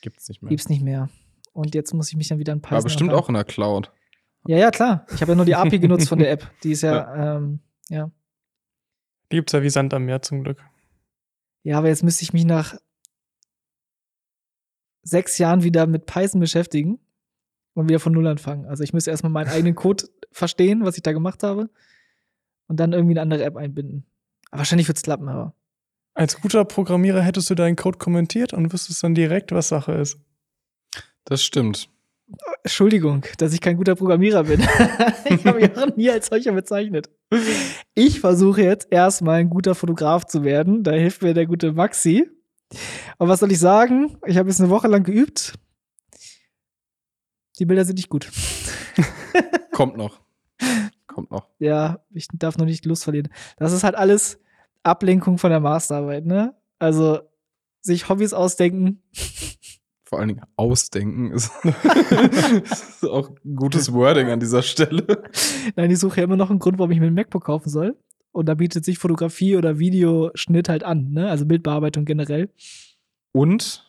Gibt's 0.00 0.28
nicht 0.28 0.42
mehr. 0.42 0.48
gibt's 0.48 0.68
nicht 0.68 0.82
mehr. 0.82 1.08
Und 1.52 1.74
jetzt 1.74 1.92
muss 1.94 2.08
ich 2.08 2.16
mich 2.16 2.28
dann 2.28 2.38
wieder 2.38 2.52
an 2.52 2.60
Python 2.60 2.76
War 2.76 2.82
bestimmt 2.82 3.12
auch 3.12 3.28
in 3.28 3.34
der 3.34 3.44
Cloud. 3.44 3.90
Ja, 4.46 4.56
ja, 4.56 4.70
klar. 4.70 5.06
Ich 5.14 5.20
habe 5.20 5.32
ja 5.32 5.36
nur 5.36 5.44
die 5.44 5.54
API 5.54 5.78
genutzt 5.80 6.08
von 6.08 6.18
der 6.18 6.30
App. 6.30 6.50
Die 6.62 6.72
ist 6.72 6.82
ja, 6.82 7.36
ähm, 7.36 7.60
ja. 7.88 8.10
Die 9.30 9.36
gibt's 9.36 9.52
ja 9.52 9.62
wie 9.62 9.70
Sand 9.70 9.92
am 9.92 10.04
Meer 10.04 10.22
zum 10.22 10.42
Glück. 10.42 10.62
Ja, 11.62 11.78
aber 11.78 11.88
jetzt 11.88 12.02
müsste 12.02 12.22
ich 12.22 12.32
mich 12.32 12.44
nach 12.44 12.74
sechs 15.02 15.38
Jahren 15.38 15.62
wieder 15.62 15.86
mit 15.86 16.06
Python 16.06 16.40
beschäftigen 16.40 16.98
und 17.74 17.88
wieder 17.88 18.00
von 18.00 18.12
Null 18.12 18.26
anfangen. 18.26 18.66
Also 18.66 18.82
ich 18.82 18.92
müsste 18.92 19.10
erstmal 19.10 19.30
meinen 19.30 19.48
eigenen 19.48 19.74
Code 19.74 20.04
verstehen, 20.32 20.84
was 20.84 20.96
ich 20.96 21.02
da 21.02 21.12
gemacht 21.12 21.42
habe, 21.42 21.70
und 22.66 22.78
dann 22.78 22.92
irgendwie 22.92 23.12
eine 23.12 23.22
andere 23.22 23.44
App 23.44 23.56
einbinden. 23.56 24.06
Aber 24.50 24.60
wahrscheinlich 24.60 24.88
wird 24.88 24.96
es 24.96 25.02
klappen, 25.02 25.28
aber. 25.28 25.54
Als 26.14 26.40
guter 26.40 26.64
Programmierer 26.64 27.22
hättest 27.22 27.50
du 27.50 27.54
deinen 27.54 27.76
Code 27.76 27.98
kommentiert 27.98 28.52
und 28.52 28.72
wüsstest 28.72 29.02
dann 29.02 29.14
direkt, 29.14 29.52
was 29.52 29.68
Sache 29.68 29.92
ist. 29.92 30.18
Das 31.24 31.42
stimmt. 31.42 31.88
Entschuldigung, 32.62 33.24
dass 33.38 33.52
ich 33.52 33.60
kein 33.60 33.76
guter 33.76 33.94
Programmierer 33.94 34.44
bin. 34.44 34.60
ich 35.24 35.44
habe 35.46 35.60
mich 35.60 35.76
auch 35.76 35.96
nie 35.96 36.10
als 36.10 36.26
solcher 36.26 36.52
bezeichnet. 36.52 37.10
Ich 37.94 38.20
versuche 38.20 38.62
jetzt 38.62 38.88
erstmal 38.90 39.40
ein 39.40 39.50
guter 39.50 39.74
Fotograf 39.74 40.26
zu 40.26 40.44
werden. 40.44 40.82
Da 40.82 40.92
hilft 40.92 41.22
mir 41.22 41.34
der 41.34 41.46
gute 41.46 41.72
Maxi. 41.72 42.28
Und 43.18 43.28
was 43.28 43.40
soll 43.40 43.52
ich 43.52 43.58
sagen? 43.58 44.16
Ich 44.26 44.36
habe 44.36 44.48
jetzt 44.48 44.60
eine 44.60 44.70
Woche 44.70 44.88
lang 44.88 45.02
geübt. 45.02 45.54
Die 47.58 47.66
Bilder 47.66 47.84
sind 47.84 47.96
nicht 47.96 48.08
gut. 48.08 48.30
Kommt 49.72 49.96
noch. 49.96 50.20
Kommt 51.06 51.30
noch. 51.30 51.48
Ja, 51.58 52.00
ich 52.10 52.28
darf 52.32 52.58
noch 52.58 52.66
nicht 52.66 52.84
Lust 52.84 53.04
verlieren. 53.04 53.28
Das 53.56 53.72
ist 53.72 53.84
halt 53.84 53.96
alles 53.96 54.40
Ablenkung 54.82 55.38
von 55.38 55.50
der 55.50 55.60
Masterarbeit, 55.60 56.26
ne? 56.26 56.54
Also 56.78 57.20
sich 57.82 58.08
Hobbys 58.08 58.32
ausdenken. 58.32 59.02
Vor 60.04 60.18
allen 60.18 60.28
Dingen 60.28 60.42
ausdenken 60.56 61.30
ist, 61.30 61.52
ist 61.64 63.04
auch 63.04 63.30
ein 63.30 63.54
gutes 63.54 63.92
Wording 63.92 64.28
an 64.28 64.40
dieser 64.40 64.62
Stelle. 64.62 65.22
Nein, 65.76 65.90
ich 65.90 65.98
suche 65.98 66.18
ja 66.18 66.24
immer 66.24 66.36
noch 66.36 66.50
einen 66.50 66.58
Grund, 66.58 66.78
warum 66.78 66.90
ich 66.90 66.98
mir 66.98 67.06
ein 67.06 67.14
MacBook 67.14 67.44
kaufen 67.44 67.68
soll. 67.68 67.96
Und 68.32 68.46
da 68.46 68.54
bietet 68.54 68.84
sich 68.84 68.98
Fotografie 68.98 69.56
oder 69.56 69.78
Videoschnitt 69.78 70.68
halt 70.68 70.84
an, 70.84 71.10
ne? 71.12 71.30
Also 71.30 71.46
Bildbearbeitung 71.46 72.04
generell. 72.04 72.50
Und 73.32 73.86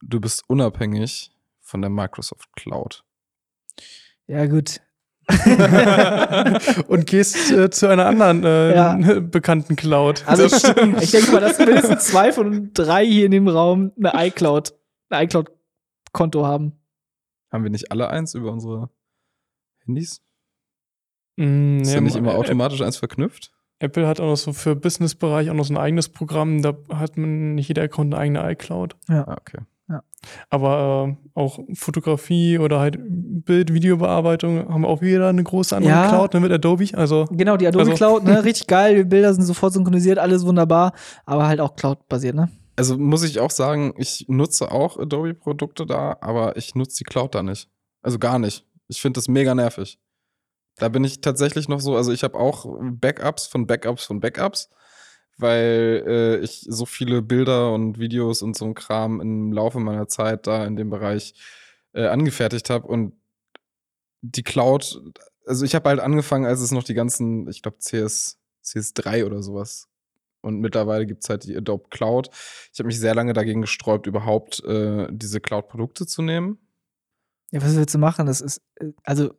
du 0.00 0.20
bist 0.20 0.44
unabhängig 0.48 1.32
von 1.60 1.80
der 1.80 1.90
Microsoft 1.90 2.54
Cloud. 2.54 3.04
Ja, 4.26 4.46
gut. 4.46 4.80
und 6.88 7.06
gehst 7.06 7.50
äh, 7.50 7.70
zu 7.70 7.88
einer 7.88 8.06
anderen 8.06 8.44
äh, 8.44 8.74
Ja. 8.74 8.94
bekannten 9.20 9.76
Cloud. 9.76 10.24
Also 10.26 10.44
ich 10.44 11.10
denke 11.10 11.32
mal, 11.32 11.40
dass 11.40 11.58
mindestens 11.58 12.04
zwei 12.06 12.32
von 12.32 12.70
drei 12.74 13.04
hier 13.06 13.26
in 13.26 13.30
dem 13.32 13.48
Raum 13.48 13.92
eine 13.98 14.12
iCloud, 14.28 14.74
ein 15.10 15.24
iCloud-Konto 15.24 16.46
haben. 16.46 16.72
Haben 17.50 17.64
wir 17.64 17.70
nicht 17.70 17.90
alle 17.92 18.08
eins 18.08 18.34
über 18.34 18.52
unsere 18.52 18.90
Handys? 19.86 20.20
Mm, 21.36 21.80
Ist 21.80 21.88
ja, 21.90 21.94
ja 21.96 22.00
nicht 22.00 22.16
immer 22.16 22.34
automatisch 22.34 22.82
eins 22.82 22.96
verknüpft? 22.96 23.52
Apple 23.80 24.06
hat 24.06 24.20
auch 24.20 24.26
noch 24.26 24.36
so 24.36 24.52
für 24.52 24.76
Business-Bereich 24.76 25.50
auch 25.50 25.54
noch 25.54 25.64
so 25.64 25.74
ein 25.74 25.78
eigenes 25.78 26.08
Programm. 26.08 26.62
Da 26.62 26.74
hat 26.90 27.16
man 27.16 27.54
nicht 27.54 27.68
jeder 27.68 27.82
Account 27.82 28.14
eine 28.14 28.20
eigene 28.20 28.52
iCloud. 28.52 28.96
Ah, 29.08 29.36
okay. 29.38 29.58
Aber 30.50 31.08
äh, 31.10 31.28
auch 31.38 31.58
Fotografie 31.74 32.58
oder 32.58 32.80
halt 32.80 32.96
Bild-, 32.98 33.72
Videobearbeitung 33.72 34.68
haben 34.68 34.84
auch 34.84 35.02
wieder 35.02 35.28
eine 35.28 35.42
große 35.44 35.76
andere 35.76 35.92
Ja. 35.92 36.08
Cloud 36.08 36.34
ne, 36.34 36.40
mit 36.40 36.52
Adobe. 36.52 36.86
Also 36.94 37.26
Genau, 37.30 37.56
die 37.56 37.66
Adobe 37.66 37.84
Also- 37.84 37.94
Cloud, 37.94 38.24
ne? 38.24 38.42
Richtig 38.44 38.66
geil, 38.66 38.96
die 38.96 39.04
Bilder 39.04 39.34
sind 39.34 39.44
sofort 39.44 39.72
synchronisiert, 39.74 40.18
alles 40.18 40.46
wunderbar, 40.46 40.92
aber 41.26 41.46
halt 41.46 41.60
auch 41.60 41.76
Cloud-basiert, 41.76 42.34
ne? 42.34 42.50
Also 42.76 42.98
muss 42.98 43.22
ich 43.22 43.38
auch 43.38 43.50
sagen, 43.50 43.94
ich 43.98 44.24
nutze 44.28 44.72
auch 44.72 44.98
Adobe-Produkte 44.98 45.86
da, 45.86 46.16
aber 46.20 46.56
ich 46.56 46.74
nutze 46.74 46.96
die 46.98 47.04
Cloud 47.04 47.34
da 47.34 47.42
nicht. 47.42 47.68
Also 48.02 48.18
gar 48.18 48.38
nicht. 48.38 48.66
Ich 48.88 49.00
finde 49.00 49.18
das 49.18 49.28
mega 49.28 49.54
nervig. 49.54 49.98
Da 50.76 50.88
bin 50.88 51.04
ich 51.04 51.20
tatsächlich 51.20 51.68
noch 51.68 51.78
so, 51.80 51.94
also 51.94 52.10
ich 52.12 52.24
habe 52.24 52.36
auch 52.38 52.66
Backups 52.80 53.46
von 53.46 53.66
Backups 53.68 54.04
von 54.04 54.18
Backups, 54.18 54.70
weil 55.38 56.04
äh, 56.06 56.36
ich 56.38 56.66
so 56.68 56.86
viele 56.86 57.22
Bilder 57.22 57.72
und 57.72 57.98
Videos 57.98 58.42
und 58.42 58.56
so 58.56 58.64
ein 58.64 58.74
Kram 58.74 59.20
im 59.20 59.52
Laufe 59.52 59.80
meiner 59.80 60.08
Zeit 60.08 60.46
da 60.46 60.64
in 60.64 60.76
dem 60.76 60.90
Bereich 60.90 61.34
äh, 61.92 62.06
angefertigt 62.06 62.70
habe 62.70 62.86
und 62.86 63.14
die 64.22 64.42
Cloud, 64.42 65.02
also 65.46 65.64
ich 65.64 65.74
habe 65.74 65.88
halt 65.88 66.00
angefangen, 66.00 66.46
als 66.46 66.60
es 66.60 66.70
noch 66.70 66.84
die 66.84 66.94
ganzen, 66.94 67.48
ich 67.48 67.62
glaube 67.62 67.78
CS, 67.78 68.38
CS3 68.64 69.26
oder 69.26 69.42
sowas 69.42 69.88
und 70.44 70.60
mittlerweile 70.60 71.06
gibt 71.06 71.24
es 71.24 71.30
halt 71.30 71.44
die 71.44 71.56
Adobe 71.56 71.88
Cloud. 71.88 72.28
Ich 72.72 72.78
habe 72.78 72.86
mich 72.86 73.00
sehr 73.00 73.14
lange 73.14 73.32
dagegen 73.32 73.62
gesträubt, 73.62 74.06
überhaupt 74.06 74.62
äh, 74.64 75.08
diese 75.10 75.40
Cloud-Produkte 75.40 76.06
zu 76.06 76.22
nehmen. 76.22 76.58
Ja, 77.50 77.62
was 77.62 77.74
willst 77.76 77.94
du 77.94 77.98
machen? 77.98 78.26
Das 78.26 78.40
ist, 78.40 78.60
äh, 78.76 78.92
also, 79.04 79.34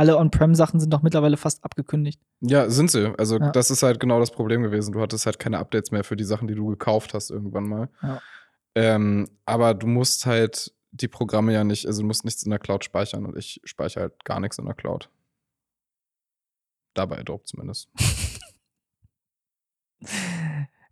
alle 0.00 0.16
On-Prem-Sachen 0.16 0.80
sind 0.80 0.92
doch 0.92 1.02
mittlerweile 1.02 1.36
fast 1.36 1.62
abgekündigt. 1.62 2.20
Ja, 2.40 2.70
sind 2.70 2.90
sie. 2.90 3.12
Also 3.18 3.38
Ja. 3.38 3.50
das 3.50 3.70
ist 3.70 3.82
halt 3.82 4.00
genau 4.00 4.18
das 4.18 4.30
Problem 4.30 4.62
gewesen. 4.62 4.92
Du 4.92 5.00
hattest 5.02 5.26
halt 5.26 5.38
keine 5.38 5.58
Updates 5.58 5.90
mehr 5.90 6.04
für 6.04 6.16
die 6.16 6.24
Sachen, 6.24 6.48
die 6.48 6.54
du 6.54 6.66
gekauft 6.68 7.12
hast 7.12 7.30
irgendwann 7.30 7.64
mal. 7.68 7.88
Ja. 8.02 8.22
Ähm, 8.74 9.28
aber 9.44 9.74
du 9.74 9.86
musst 9.86 10.24
halt 10.26 10.74
die 10.92 11.08
Programme 11.08 11.52
ja 11.52 11.64
nicht, 11.64 11.86
also 11.86 12.00
du 12.02 12.06
musst 12.06 12.24
nichts 12.24 12.42
in 12.42 12.50
der 12.50 12.58
Cloud 12.58 12.82
speichern 12.82 13.26
und 13.26 13.36
ich 13.36 13.60
speichere 13.64 14.02
halt 14.04 14.24
gar 14.24 14.40
nichts 14.40 14.58
in 14.58 14.64
der 14.64 14.74
Cloud. 14.74 15.10
Dabei 16.94 17.18
Adobe 17.18 17.44
zumindest. 17.44 17.88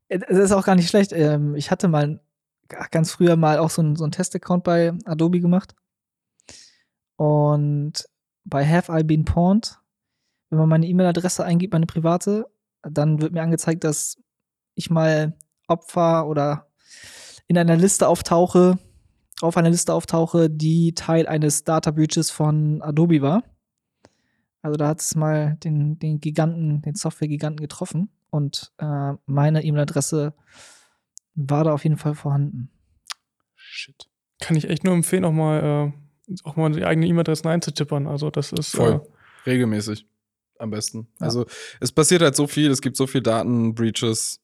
Äh, 0.09 0.19
Das 0.21 0.39
ist 0.39 0.53
auch 0.53 0.65
gar 0.65 0.75
nicht 0.75 0.89
schlecht. 0.89 1.13
Ähm, 1.13 1.55
Ich 1.55 1.71
hatte 1.71 1.89
mal 1.89 2.21
ganz 2.91 3.11
früher 3.13 3.37
mal 3.37 3.59
auch 3.59 3.71
so 3.71 3.81
einen 3.83 3.97
so 3.97 4.05
einen 4.05 4.13
Test-Account 4.13 4.65
bei 4.65 4.93
Adobe 5.07 5.41
gemacht. 5.41 5.75
Und 7.17 8.05
bei 8.49 8.67
Have 8.67 8.93
I 8.93 9.03
Been 9.03 9.25
Pawned, 9.25 9.79
wenn 10.51 10.59
man 10.59 10.69
meine 10.69 10.87
E-Mail-Adresse 10.87 11.45
eingibt, 11.45 11.73
meine 11.73 11.87
private, 11.87 12.47
dann 12.83 13.21
wird 13.21 13.33
mir 13.33 13.43
angezeigt, 13.43 13.85
dass 13.85 14.19
ich 14.75 14.91
mal 14.91 15.37
Opfer 15.67 16.27
oder 16.27 16.69
in 17.47 17.59
einer 17.59 17.77
Liste 17.77 18.09
auftauche, 18.09 18.79
auf 19.41 19.57
einer 19.57 19.71
Liste 19.71 19.93
auftauche, 19.93 20.49
die 20.49 20.95
Teil 20.95 21.27
eines 21.27 21.65
Data 21.65 21.91
Breaches 21.91 22.31
von 22.31 22.83
Adobe 22.83 23.23
war. 23.23 23.43
Also 24.63 24.77
da 24.77 24.89
hat 24.89 25.01
es 25.01 25.15
mal 25.15 25.57
den, 25.63 25.99
den 25.99 26.21
Giganten, 26.21 26.83
den 26.83 26.95
Software-Giganten 26.95 27.61
getroffen 27.61 28.11
und 28.31 28.73
äh, 28.79 29.13
meine 29.27 29.63
E-Mail-Adresse 29.63 30.35
war 31.35 31.65
da 31.65 31.73
auf 31.73 31.85
jeden 31.85 31.99
Fall 31.99 32.15
vorhanden. 32.15 32.71
Shit. 33.55 34.09
kann 34.41 34.57
ich 34.57 34.69
echt 34.69 34.85
nur 34.85 34.95
empfehlen, 34.95 35.25
auch 35.25 35.33
mal, 35.33 35.93
äh, 35.95 36.08
auch 36.45 36.57
mal 36.57 36.71
die 36.73 36.85
eigene 36.85 37.07
E-Mail-Adressen 37.07 37.49
einzutippern. 37.49 38.07
Also 38.07 38.31
das 38.31 38.53
ist 38.53 38.75
Voll. 38.75 39.03
Regelmäßig. 39.47 40.07
Am 40.59 40.71
besten. 40.71 41.09
Ja. 41.21 41.27
Also 41.27 41.47
es 41.81 41.93
passiert 41.93 42.23
halt 42.23 42.35
so 42.35 42.47
viel, 42.47 42.71
es 42.71 42.83
gibt 42.83 42.97
so 42.97 43.07
viel 43.07 43.23
Datenbreaches. 43.23 44.41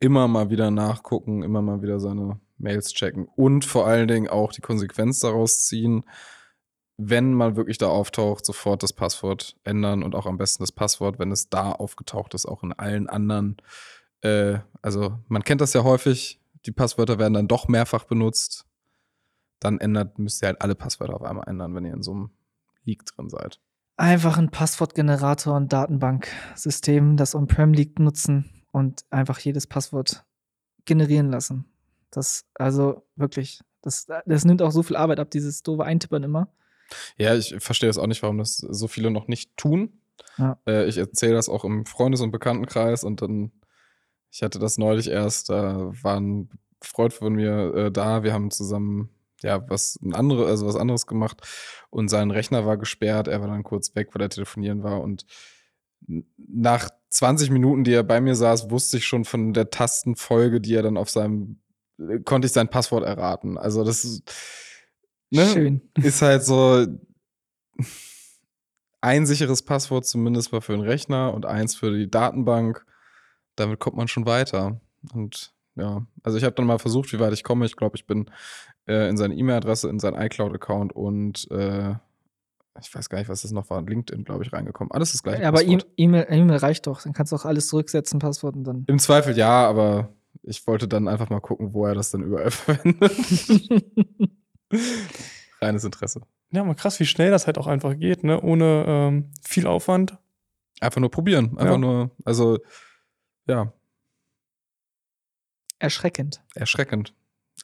Immer 0.00 0.28
mal 0.28 0.50
wieder 0.50 0.70
nachgucken, 0.70 1.42
immer 1.42 1.62
mal 1.62 1.82
wieder 1.82 1.98
seine 1.98 2.38
Mails 2.58 2.92
checken 2.92 3.28
und 3.34 3.64
vor 3.64 3.86
allen 3.86 4.06
Dingen 4.06 4.28
auch 4.28 4.52
die 4.52 4.60
Konsequenz 4.60 5.20
daraus 5.20 5.66
ziehen, 5.66 6.04
wenn 6.98 7.32
man 7.32 7.56
wirklich 7.56 7.78
da 7.78 7.88
auftaucht, 7.88 8.44
sofort 8.44 8.82
das 8.82 8.92
Passwort 8.92 9.56
ändern 9.64 10.02
und 10.02 10.14
auch 10.14 10.26
am 10.26 10.36
besten 10.36 10.64
das 10.64 10.72
Passwort, 10.72 11.18
wenn 11.18 11.30
es 11.30 11.48
da 11.48 11.72
aufgetaucht 11.72 12.34
ist, 12.34 12.46
auch 12.46 12.62
in 12.62 12.72
allen 12.72 13.08
anderen. 13.08 13.56
Äh, 14.20 14.58
also 14.82 15.18
man 15.28 15.44
kennt 15.44 15.60
das 15.60 15.72
ja 15.72 15.84
häufig, 15.84 16.40
die 16.66 16.72
Passwörter 16.72 17.18
werden 17.18 17.34
dann 17.34 17.48
doch 17.48 17.68
mehrfach 17.68 18.04
benutzt. 18.04 18.66
Dann 19.60 19.78
ändert, 19.78 20.18
müsst 20.18 20.42
ihr 20.42 20.48
halt 20.48 20.62
alle 20.62 20.74
Passwörter 20.74 21.14
auf 21.14 21.22
einmal 21.22 21.48
ändern, 21.48 21.74
wenn 21.74 21.84
ihr 21.84 21.94
in 21.94 22.02
so 22.02 22.12
einem 22.12 22.30
Leak 22.84 23.04
drin 23.04 23.28
seid. 23.28 23.60
Einfach 23.96 24.38
ein 24.38 24.50
Passwortgenerator 24.50 25.56
und 25.56 25.72
Datenbanksystem, 25.72 27.16
das 27.16 27.34
on-prem 27.34 27.72
liegt, 27.72 27.98
nutzen 27.98 28.64
und 28.70 29.04
einfach 29.10 29.38
jedes 29.40 29.66
Passwort 29.66 30.24
generieren 30.84 31.30
lassen. 31.30 31.64
Das, 32.10 32.46
also 32.54 33.06
wirklich, 33.16 33.60
das, 33.82 34.06
das 34.24 34.44
nimmt 34.44 34.62
auch 34.62 34.70
so 34.70 34.82
viel 34.82 34.96
Arbeit 34.96 35.18
ab, 35.18 35.30
dieses 35.30 35.62
doofe 35.62 35.84
Eintippern 35.84 36.22
immer. 36.22 36.48
Ja, 37.16 37.34
ich 37.34 37.54
verstehe 37.58 37.88
das 37.88 37.98
auch 37.98 38.06
nicht, 38.06 38.22
warum 38.22 38.38
das 38.38 38.56
so 38.56 38.88
viele 38.88 39.10
noch 39.10 39.28
nicht 39.28 39.56
tun. 39.56 40.00
Ja. 40.38 40.58
Äh, 40.66 40.86
ich 40.86 40.98
erzähle 40.98 41.34
das 41.34 41.48
auch 41.48 41.64
im 41.64 41.84
Freundes- 41.84 42.20
und 42.20 42.30
Bekanntenkreis 42.30 43.04
und 43.04 43.20
dann, 43.20 43.52
ich 44.30 44.42
hatte 44.42 44.58
das 44.58 44.78
neulich 44.78 45.08
erst, 45.08 45.50
da 45.50 45.92
war 46.02 46.18
ein 46.18 46.48
Freund 46.80 47.12
von 47.12 47.34
mir 47.34 47.74
äh, 47.74 47.92
da, 47.92 48.22
wir 48.22 48.32
haben 48.32 48.50
zusammen 48.50 49.10
ja 49.42 49.68
was 49.68 49.98
ein 50.02 50.14
andere, 50.14 50.46
also 50.46 50.66
was 50.66 50.76
anderes 50.76 51.06
gemacht 51.06 51.40
und 51.90 52.08
sein 52.08 52.30
Rechner 52.30 52.66
war 52.66 52.76
gesperrt, 52.76 53.28
er 53.28 53.40
war 53.40 53.48
dann 53.48 53.62
kurz 53.62 53.94
weg, 53.94 54.08
weil 54.12 54.22
er 54.22 54.30
telefonieren 54.30 54.82
war 54.82 55.00
und 55.00 55.24
nach 56.36 56.90
20 57.10 57.50
Minuten, 57.50 57.84
die 57.84 57.92
er 57.92 58.02
bei 58.02 58.20
mir 58.20 58.34
saß, 58.34 58.70
wusste 58.70 58.98
ich 58.98 59.06
schon 59.06 59.24
von 59.24 59.52
der 59.52 59.70
Tastenfolge, 59.70 60.60
die 60.60 60.74
er 60.74 60.82
dann 60.82 60.96
auf 60.96 61.10
seinem, 61.10 61.60
äh, 61.98 62.20
konnte 62.20 62.46
ich 62.46 62.52
sein 62.52 62.68
Passwort 62.68 63.04
erraten. 63.04 63.58
Also 63.58 63.84
das 63.84 64.04
ist, 64.04 64.22
ne? 65.30 65.46
Schön. 65.46 65.80
ist 65.96 66.22
halt 66.22 66.44
so 66.44 66.86
ein 69.00 69.26
sicheres 69.26 69.62
Passwort 69.62 70.06
zumindest 70.06 70.52
mal 70.52 70.60
für 70.60 70.72
den 70.72 70.82
Rechner 70.82 71.32
und 71.34 71.46
eins 71.46 71.74
für 71.76 71.96
die 71.96 72.10
Datenbank. 72.10 72.84
Damit 73.56 73.80
kommt 73.80 73.96
man 73.96 74.08
schon 74.08 74.26
weiter. 74.26 74.80
Und 75.12 75.52
ja, 75.76 76.04
also 76.22 76.36
ich 76.36 76.44
habe 76.44 76.54
dann 76.54 76.66
mal 76.66 76.78
versucht, 76.78 77.12
wie 77.12 77.20
weit 77.20 77.32
ich 77.32 77.44
komme. 77.44 77.64
Ich 77.64 77.76
glaube, 77.76 77.96
ich 77.96 78.06
bin 78.06 78.30
äh, 78.88 79.08
in 79.08 79.16
seine 79.16 79.34
E-Mail-Adresse, 79.34 79.88
in 79.88 79.98
seinen 80.00 80.20
iCloud-Account 80.20 80.94
und 80.94 81.48
äh, 81.50 81.94
ich 82.80 82.94
weiß 82.94 83.08
gar 83.08 83.18
nicht, 83.18 83.28
was 83.28 83.42
das 83.42 83.50
noch 83.50 83.68
war, 83.70 83.82
LinkedIn, 83.82 84.24
glaube 84.24 84.44
ich, 84.44 84.52
reingekommen. 84.52 84.92
Alles 84.92 85.10
das 85.12 85.22
gleiche 85.24 85.42
Ja, 85.42 85.48
aber 85.48 85.62
E-. 85.64 85.78
E-Mail 85.96 86.26
E-Mail 86.30 86.58
reicht 86.58 86.86
doch. 86.86 87.02
Dann 87.02 87.12
kannst 87.12 87.32
du 87.32 87.36
auch 87.36 87.44
alles 87.44 87.66
zurücksetzen, 87.68 88.20
Passwort 88.20 88.54
und 88.54 88.64
dann. 88.64 88.84
Im 88.86 88.98
Zweifel 89.00 89.36
ja, 89.36 89.66
aber 89.68 90.10
ich 90.44 90.64
wollte 90.68 90.86
dann 90.86 91.08
einfach 91.08 91.28
mal 91.28 91.40
gucken, 91.40 91.74
wo 91.74 91.86
er 91.86 91.94
das 91.96 92.12
dann 92.12 92.22
überall 92.22 92.50
verwendet. 92.52 93.12
Reines 95.60 95.82
Interesse. 95.84 96.20
Ja, 96.52 96.62
mal 96.64 96.74
krass, 96.74 97.00
wie 97.00 97.06
schnell 97.06 97.30
das 97.32 97.46
halt 97.46 97.58
auch 97.58 97.66
einfach 97.66 97.98
geht, 97.98 98.22
ne? 98.22 98.40
Ohne 98.40 98.84
ähm, 98.86 99.30
viel 99.42 99.66
Aufwand. 99.66 100.16
Einfach 100.80 101.00
nur 101.00 101.10
probieren. 101.10 101.58
Einfach 101.58 101.72
Ja. 101.72 101.78
nur, 101.78 102.10
also 102.24 102.58
ja, 103.46 103.72
Erschreckend. 105.80 106.42
erschreckend. 106.54 107.14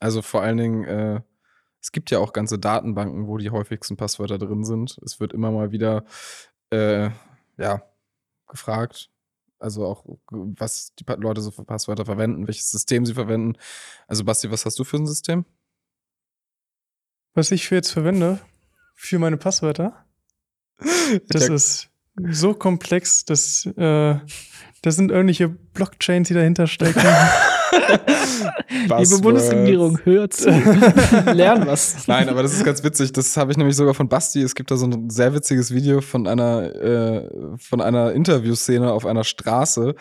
Also 0.05 0.21
vor 0.21 0.43
allen 0.43 0.59
Dingen, 0.59 0.85
äh, 0.85 1.23
es 1.81 1.91
gibt 1.91 2.11
ja 2.11 2.19
auch 2.19 2.35
ganze 2.35 2.59
Datenbanken, 2.59 3.27
wo 3.27 3.39
die 3.39 3.49
häufigsten 3.49 3.97
Passwörter 3.97 4.37
drin 4.37 4.63
sind. 4.63 4.99
Es 5.03 5.19
wird 5.19 5.33
immer 5.33 5.51
mal 5.51 5.73
wieder, 5.73 6.05
äh, 6.69 7.09
ja, 7.57 7.83
gefragt. 8.47 9.09
Also 9.59 9.87
auch, 9.87 10.05
was 10.31 10.95
die 10.97 11.07
Leute 11.17 11.41
so 11.41 11.51
für 11.51 11.65
Passwörter 11.65 12.05
verwenden, 12.05 12.47
welches 12.47 12.71
System 12.71 13.07
sie 13.07 13.15
verwenden. 13.15 13.57
Also 14.07 14.25
Basti, 14.25 14.51
was 14.51 14.67
hast 14.67 14.79
du 14.79 14.85
für 14.85 14.99
ein 14.99 15.07
System? 15.07 15.47
Was 17.33 17.51
ich 17.51 17.67
für 17.67 17.77
jetzt 17.77 17.91
verwende, 17.91 18.41
für 18.95 19.19
meine 19.19 19.39
Passwörter, 19.39 20.05
das 21.29 21.49
ist 21.49 21.89
so 22.29 22.53
komplex, 22.53 23.25
dass 23.25 23.65
äh, 23.65 24.21
das 24.83 24.97
sind 24.97 25.11
irgendwelche 25.11 25.49
Blockchains, 25.49 26.29
die 26.29 26.35
dahinter 26.35 26.67
stecken. 26.67 27.01
Liebe. 28.99 29.19
Bundesregierung, 29.23 29.99
hört 30.05 30.35
zu. 30.35 30.51
Lern 30.51 31.67
was. 31.67 32.07
Nein, 32.07 32.29
aber 32.29 32.43
das 32.43 32.53
ist 32.55 32.65
ganz 32.65 32.83
witzig. 32.83 33.13
Das 33.13 33.37
habe 33.37 33.53
ich 33.53 33.57
nämlich 33.57 33.77
sogar 33.77 33.95
von 33.95 34.09
Basti. 34.09 34.43
Es 34.43 34.55
gibt 34.55 34.71
da 34.71 34.77
so 34.77 34.87
ein 34.87 35.11
sehr 35.11 35.35
witziges 35.35 35.73
Video 35.73 36.01
von 36.01 36.27
einer, 36.27 36.75
äh, 36.75 37.31
von 37.59 37.81
einer 37.81 38.13
Interviewszene 38.13 38.93
auf 38.93 39.07
einer 39.07 39.25
Straße, 39.25 39.95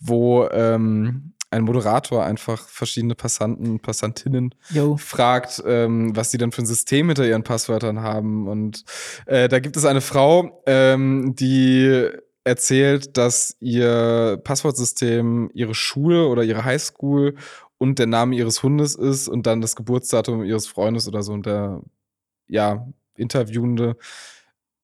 wo 0.00 0.48
ähm, 0.50 1.32
ein 1.50 1.64
Moderator 1.64 2.24
einfach 2.24 2.68
verschiedene 2.68 3.14
Passanten, 3.14 3.80
Passantinnen 3.80 4.54
Yo. 4.70 4.96
fragt, 4.96 5.62
ähm, 5.66 6.14
was 6.14 6.30
sie 6.30 6.38
dann 6.38 6.52
für 6.52 6.62
ein 6.62 6.66
System 6.66 7.08
hinter 7.08 7.26
ihren 7.26 7.42
Passwörtern 7.42 8.00
haben. 8.00 8.46
Und 8.46 8.84
äh, 9.26 9.48
da 9.48 9.58
gibt 9.58 9.76
es 9.76 9.84
eine 9.84 10.00
Frau, 10.00 10.62
ähm, 10.66 11.34
die 11.34 12.08
erzählt, 12.44 13.16
dass 13.16 13.56
ihr 13.60 14.40
Passwortsystem 14.44 15.50
ihre 15.54 15.74
Schule 15.74 16.26
oder 16.28 16.42
ihre 16.42 16.64
Highschool 16.64 17.36
und 17.78 17.98
der 17.98 18.06
Name 18.06 18.36
ihres 18.36 18.62
Hundes 18.62 18.94
ist 18.94 19.28
und 19.28 19.46
dann 19.46 19.60
das 19.60 19.76
Geburtsdatum 19.76 20.44
ihres 20.44 20.66
Freundes 20.66 21.08
oder 21.08 21.22
so. 21.22 21.32
Und 21.32 21.46
der, 21.46 21.82
ja, 22.48 22.86
Interviewende 23.16 23.96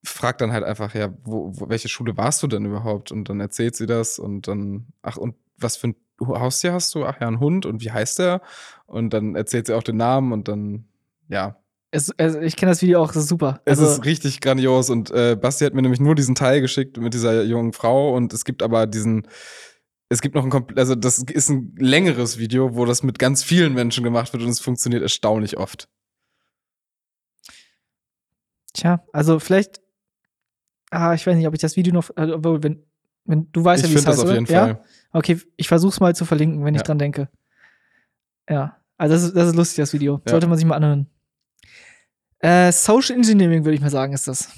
fragt 0.05 0.41
dann 0.41 0.53
halt 0.53 0.65
einfach, 0.65 0.95
ja, 0.95 1.13
wo, 1.25 1.53
wo, 1.55 1.69
welche 1.69 1.89
Schule 1.89 2.17
warst 2.17 2.43
du 2.43 2.47
denn 2.47 2.65
überhaupt? 2.65 3.13
Und 3.13 3.29
dann 3.29 3.41
erzählt 3.41 3.77
sie 3.77 3.87
das 3.87 4.19
und 4.19 4.49
dann, 4.49 4.87
ach, 5.03 5.17
und 5.17 5.37
was 5.59 5.77
für 5.77 5.89
ein 5.89 5.97
Haustier 6.21 6.73
hast 6.73 6.95
du? 6.95 7.05
Ach 7.05 7.21
ja, 7.21 7.29
ein 7.29 7.41
Hund 7.41 7.67
und 7.67 7.83
wie 7.83 7.91
heißt 7.91 8.19
der? 8.19 8.41
Und 8.87 9.11
dann 9.13 9.35
erzählt 9.35 9.67
sie 9.67 9.75
auch 9.75 9.83
den 9.83 9.97
Namen 9.97 10.33
und 10.33 10.49
dann, 10.49 10.89
ja. 11.29 11.57
Es, 11.97 12.11
also 12.19 12.41
ich 12.41 12.57
kenne 12.57 12.73
das 12.73 12.83
Video 12.83 13.03
auch, 13.03 13.09
das 13.09 13.23
ist 13.23 13.29
super. 13.29 13.63
Es 13.65 13.79
Also, 13.79 13.91
ist 13.91 14.05
richtig 14.05 14.43
grandios 14.43 14.91
und 14.91 15.11
äh, 15.13 15.35
Basti 15.41 15.65
hat 15.65 15.73
mir 15.73 15.81
nämlich 15.81 15.99
nur 16.01 16.15
diesen 16.15 16.35
Teil 16.35 16.61
geschickt 16.61 16.99
mit 16.99 17.15
dieser 17.15 17.43
jungen 17.45 17.73
Frau 17.73 18.15
und 18.15 18.35
es 18.35 18.45
gibt 18.45 18.63
aber 18.63 18.87
diesen, 18.87 19.27
es 20.11 20.21
gibt 20.21 20.35
noch 20.35 20.45
ein 20.45 20.51
komplett, 20.51 20.79
also 20.79 20.95
das 20.95 21.19
ist 21.19 21.49
ein 21.49 21.75
längeres 21.79 22.37
Video, 22.37 22.77
wo 22.77 22.85
das 22.85 23.03
mit 23.03 23.19
ganz 23.19 23.43
vielen 23.43 23.73
Menschen 23.73 24.05
gemacht 24.05 24.31
wird 24.35 24.43
und 24.43 24.51
es 24.51 24.61
funktioniert 24.61 25.03
erstaunlich 25.03 25.57
oft. 25.57 25.89
tja, 28.75 29.03
also 29.15 29.39
vielleicht, 29.39 29.81
ah, 30.91 31.15
ich 31.15 31.27
weiß 31.27 31.35
nicht, 31.35 31.47
ob 31.49 31.55
ich 31.55 31.61
das 31.61 31.77
Video 31.77 31.95
noch, 31.95 32.11
also, 32.15 32.35
obwohl, 32.35 32.63
wenn, 32.63 32.85
wenn 33.25 33.51
du 33.53 33.65
weißt 33.65 33.85
ich 33.85 33.91
ja, 33.91 33.95
wie 33.95 33.99
es 33.99 34.05
finde 34.05 34.11
das 34.11 34.19
heißt, 34.19 34.25
auf 34.25 34.27
oder? 34.27 34.35
jeden 34.35 34.53
ja? 34.53 34.61
Fall. 34.67 34.85
Okay, 35.13 35.41
ich 35.57 35.69
versuch's 35.69 35.99
mal 36.01 36.15
zu 36.15 36.27
verlinken, 36.27 36.63
wenn 36.65 36.75
ich 36.75 36.81
Ja. 36.81 36.85
dran 36.85 36.99
denke. 36.99 37.31
Ja, 38.51 38.77
also 38.99 39.15
das 39.15 39.23
ist, 39.25 39.35
das 39.35 39.49
ist 39.49 39.57
lustig, 39.57 39.77
das 39.79 39.93
Video. 39.95 40.21
Ja. 40.27 40.31
Sollte 40.33 40.47
man 40.47 40.59
sich 40.59 40.67
mal 40.67 40.77
anhören. 40.77 41.07
Äh, 42.47 42.71
Social 42.73 43.17
Engineering, 43.17 43.65
würde 43.65 43.75
ich 43.75 43.81
mal 43.81 43.91
sagen, 43.91 44.13
ist 44.13 44.29
das. 44.29 44.51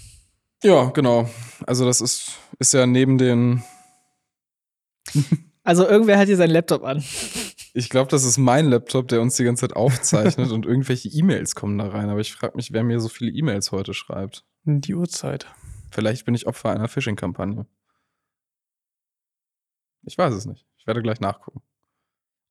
Ja, 0.62 0.86
genau. 0.90 1.30
Also 1.66 1.86
das 1.86 2.00
ist, 2.00 2.32
ist 2.58 2.74
ja 2.74 2.86
neben 2.86 3.16
den, 3.16 3.62
Also 5.68 5.86
irgendwer 5.86 6.18
hat 6.18 6.28
hier 6.28 6.36
seinen 6.36 6.50
Laptop 6.52 6.82
an. 6.82 7.04
ich 7.74 7.90
glaube, 7.90 8.10
das 8.10 8.24
ist 8.24 8.38
mein 8.38 8.66
Laptop, 8.66 9.08
der 9.08 9.20
uns 9.20 9.36
die 9.36 9.44
ganze 9.44 9.68
Zeit 9.68 9.76
aufzeichnet 9.76 10.50
und 10.50 10.64
irgendwelche 10.64 11.08
E-Mails 11.08 11.54
kommen 11.54 11.76
da 11.76 11.88
rein. 11.88 12.08
Aber 12.08 12.20
ich 12.20 12.32
frage 12.32 12.56
mich, 12.56 12.72
wer 12.72 12.82
mir 12.82 13.00
so 13.00 13.08
viele 13.08 13.30
E-Mails 13.30 13.70
heute 13.70 13.92
schreibt. 13.92 14.44
Die 14.64 14.94
Uhrzeit. 14.94 15.46
Vielleicht 15.90 16.24
bin 16.24 16.34
ich 16.34 16.46
Opfer 16.46 16.70
einer 16.70 16.88
Phishing-Kampagne. 16.88 17.66
Ich 20.04 20.16
weiß 20.16 20.32
es 20.32 20.46
nicht. 20.46 20.66
Ich 20.78 20.86
werde 20.86 21.02
gleich 21.02 21.20
nachgucken. 21.20 21.60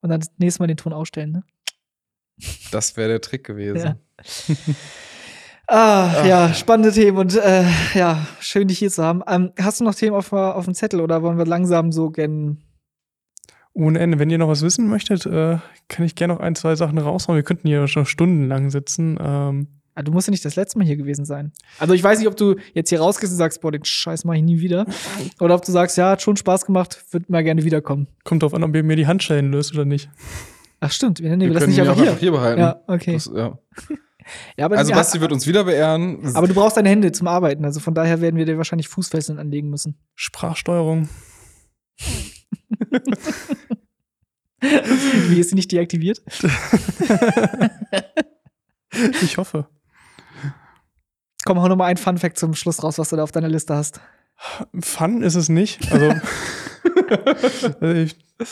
Und 0.01 0.09
dann 0.09 0.19
das 0.19 0.29
nächste 0.37 0.61
Mal 0.61 0.67
den 0.67 0.77
Ton 0.77 0.93
ausstellen, 0.93 1.31
ne? 1.31 1.43
Das 2.71 2.97
wäre 2.97 3.09
der 3.09 3.21
Trick 3.21 3.43
gewesen. 3.43 3.95
Ah, 5.69 6.13
Ach. 6.19 6.25
ja, 6.25 6.53
spannende 6.53 6.93
Themen 6.93 7.17
und 7.17 7.35
äh, 7.35 7.63
ja, 7.93 8.25
schön, 8.39 8.67
dich 8.69 8.79
hier 8.79 8.89
zu 8.89 9.03
haben. 9.03 9.21
Ähm, 9.27 9.51
hast 9.59 9.79
du 9.81 9.83
noch 9.83 9.95
Themen 9.95 10.15
auf, 10.15 10.31
auf 10.31 10.63
dem 10.65 10.73
Zettel 10.73 11.01
oder 11.01 11.21
wollen 11.23 11.37
wir 11.37 11.45
langsam 11.45 11.91
so 11.91 12.09
gen. 12.09 12.59
Ohne 13.73 13.99
Ende. 13.99 14.17
Wenn 14.17 14.29
ihr 14.29 14.37
noch 14.37 14.47
was 14.47 14.61
wissen 14.63 14.87
möchtet, 14.87 15.25
äh, 15.25 15.57
kann 15.89 16.05
ich 16.05 16.15
gerne 16.15 16.33
noch 16.33 16.39
ein, 16.39 16.55
zwei 16.55 16.75
Sachen 16.75 16.97
raushauen. 16.97 17.35
Wir 17.35 17.43
könnten 17.43 17.67
hier 17.67 17.87
schon 17.87 18.05
stundenlang 18.05 18.69
sitzen. 18.69 19.17
Ähm, 19.21 19.67
Ah, 19.99 20.03
du 20.03 20.11
musst 20.11 20.27
ja 20.27 20.31
nicht 20.31 20.45
das 20.45 20.55
letzte 20.55 20.77
Mal 20.77 20.85
hier 20.85 20.95
gewesen 20.95 21.25
sein. 21.25 21.51
Also 21.79 21.95
ich 21.95 22.03
weiß 22.03 22.19
nicht, 22.19 22.27
ob 22.27 22.37
du 22.37 22.57
jetzt 22.75 22.89
hier 22.89 22.99
rausgehst 22.99 23.31
und 23.33 23.37
sagst, 23.39 23.61
boah, 23.61 23.71
den 23.71 23.83
Scheiß 23.83 24.25
mach 24.25 24.35
ich 24.35 24.43
nie 24.43 24.59
wieder. 24.59 24.85
Oder 25.39 25.55
ob 25.55 25.65
du 25.65 25.71
sagst, 25.71 25.97
ja, 25.97 26.11
hat 26.11 26.21
schon 26.21 26.37
Spaß 26.37 26.67
gemacht, 26.67 27.03
würde 27.09 27.25
mal 27.29 27.43
gerne 27.43 27.63
wiederkommen. 27.63 28.05
kommt 28.23 28.43
drauf 28.43 28.53
an, 28.53 28.63
ob 28.63 28.75
ihr 28.75 28.83
mir 28.83 28.95
die 28.95 29.07
Handschellen 29.07 29.49
löst 29.51 29.73
oder 29.73 29.85
nicht. 29.85 30.11
Ach 30.81 30.91
stimmt, 30.91 31.19
nee, 31.19 31.35
nee, 31.35 31.45
wir 31.45 31.47
Wir 31.47 31.53
lassen 31.55 31.65
können 31.65 31.71
dich 31.71 31.81
einfach 31.81 31.95
hier. 31.95 32.09
einfach 32.09 32.19
hier 32.19 32.31
behalten. 32.31 32.59
Ja, 32.61 32.79
okay. 32.85 33.13
Das, 33.13 33.31
ja. 33.35 33.57
Ja, 34.57 34.67
Also 34.67 34.93
Basti 34.93 35.21
wird 35.21 35.31
uns 35.31 35.47
wieder 35.47 35.63
beehren. 35.63 36.35
aber 36.35 36.47
du 36.47 36.53
brauchst 36.53 36.77
deine 36.77 36.89
Hände 36.89 37.11
zum 37.11 37.27
Arbeiten, 37.27 37.65
also 37.65 37.79
von 37.79 37.93
daher 37.93 38.21
werden 38.21 38.35
wir 38.37 38.45
dir 38.45 38.57
wahrscheinlich 38.57 38.87
Fußfesseln 38.87 39.39
anlegen 39.39 39.69
müssen. 39.69 39.97
Sprachsteuerung. 40.15 41.09
Wie 44.59 45.39
ist 45.39 45.49
sie 45.49 45.55
nicht 45.55 45.71
deaktiviert? 45.71 46.21
Ich 49.21 49.37
hoffe. 49.37 49.67
Komm, 51.45 51.61
hau 51.61 51.67
noch 51.67 51.75
mal 51.75 51.85
ein 51.85 51.97
Fun-Fact 51.97 52.37
zum 52.39 52.55
Schluss 52.55 52.83
raus, 52.83 52.97
was 52.97 53.09
du 53.09 53.15
da 53.15 53.23
auf 53.23 53.31
deiner 53.31 53.49
Liste 53.49 53.75
hast. 53.75 54.01
Fun 54.79 55.21
ist 55.21 55.35
es 55.35 55.49
nicht. 55.49 55.91
Also, 55.91 56.13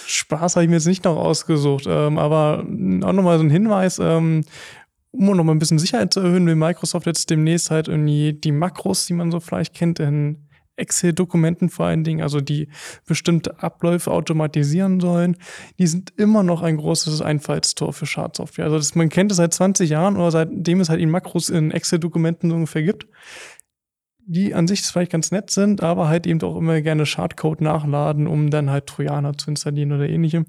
Spaß 0.07 0.55
habe 0.55 0.63
ich 0.65 0.69
mir 0.69 0.75
jetzt 0.75 0.85
nicht 0.85 1.03
noch 1.05 1.17
ausgesucht. 1.17 1.85
Ähm, 1.87 2.19
aber 2.19 2.59
auch 2.59 3.13
nochmal 3.13 3.37
so 3.39 3.43
ein 3.43 3.49
Hinweis, 3.49 3.97
ähm, 3.99 4.43
um 5.17 5.37
noch 5.37 5.43
mal 5.43 5.53
ein 5.53 5.59
bisschen 5.59 5.79
Sicherheit 5.79 6.13
zu 6.13 6.19
erhöhen, 6.19 6.45
will 6.45 6.55
Microsoft 6.55 7.05
jetzt 7.05 7.29
demnächst 7.29 7.71
halt 7.71 7.87
irgendwie 7.87 8.33
die 8.33 8.51
Makros, 8.51 9.05
die 9.05 9.13
man 9.13 9.31
so 9.31 9.39
vielleicht 9.39 9.73
kennt, 9.73 9.99
in 9.99 10.47
Excel-Dokumenten 10.77 11.69
vor 11.69 11.85
allen 11.85 12.03
Dingen, 12.03 12.21
also 12.21 12.41
die 12.41 12.67
bestimmte 13.07 13.63
Abläufe 13.63 14.11
automatisieren 14.11 14.99
sollen, 14.99 15.37
die 15.79 15.87
sind 15.87 16.13
immer 16.17 16.43
noch 16.43 16.61
ein 16.63 16.77
großes 16.77 17.21
Einfallstor 17.21 17.93
für 17.93 18.05
Schadsoftware. 18.05 18.65
Also 18.65 18.77
das, 18.77 18.93
man 18.93 19.09
kennt 19.09 19.31
es 19.31 19.37
seit 19.37 19.53
20 19.53 19.89
Jahren 19.89 20.17
oder 20.17 20.31
seitdem 20.31 20.81
es 20.81 20.89
halt 20.89 20.99
die 20.99 21.05
Makros 21.05 21.49
in 21.49 21.71
Excel-Dokumenten 21.71 22.49
so 22.49 22.55
ungefähr 22.55 22.83
gibt 22.83 23.07
die 24.27 24.53
an 24.55 24.67
sich 24.67 24.81
vielleicht 24.81 25.11
ganz 25.11 25.31
nett 25.31 25.51
sind, 25.51 25.83
aber 25.83 26.07
halt 26.07 26.25
eben 26.25 26.41
auch 26.41 26.57
immer 26.57 26.81
gerne 26.81 27.05
Schadcode 27.05 27.61
nachladen, 27.61 28.27
um 28.27 28.49
dann 28.49 28.71
halt 28.71 28.87
Trojaner 28.87 29.37
zu 29.37 29.51
installieren 29.51 29.91
oder 29.91 30.09
ähnlichem. 30.09 30.45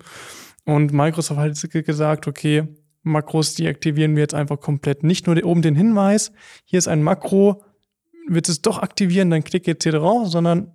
Und 0.64 0.92
Microsoft 0.92 1.38
hat 1.38 1.48
jetzt 1.48 1.70
gesagt, 1.70 2.26
okay, 2.26 2.66
Makros 3.06 3.54
deaktivieren 3.54 4.16
wir 4.16 4.22
jetzt 4.22 4.34
einfach 4.34 4.60
komplett. 4.60 5.04
Nicht 5.04 5.26
nur 5.26 5.36
oben 5.44 5.62
den 5.62 5.76
Hinweis, 5.76 6.32
hier 6.64 6.78
ist 6.78 6.88
ein 6.88 7.02
Makro, 7.02 7.62
du 8.28 8.48
es 8.48 8.62
doch 8.62 8.80
aktivieren, 8.82 9.30
dann 9.30 9.44
klick 9.44 9.66
jetzt 9.68 9.84
hier 9.84 9.92
drauf, 9.92 10.28
sondern 10.28 10.72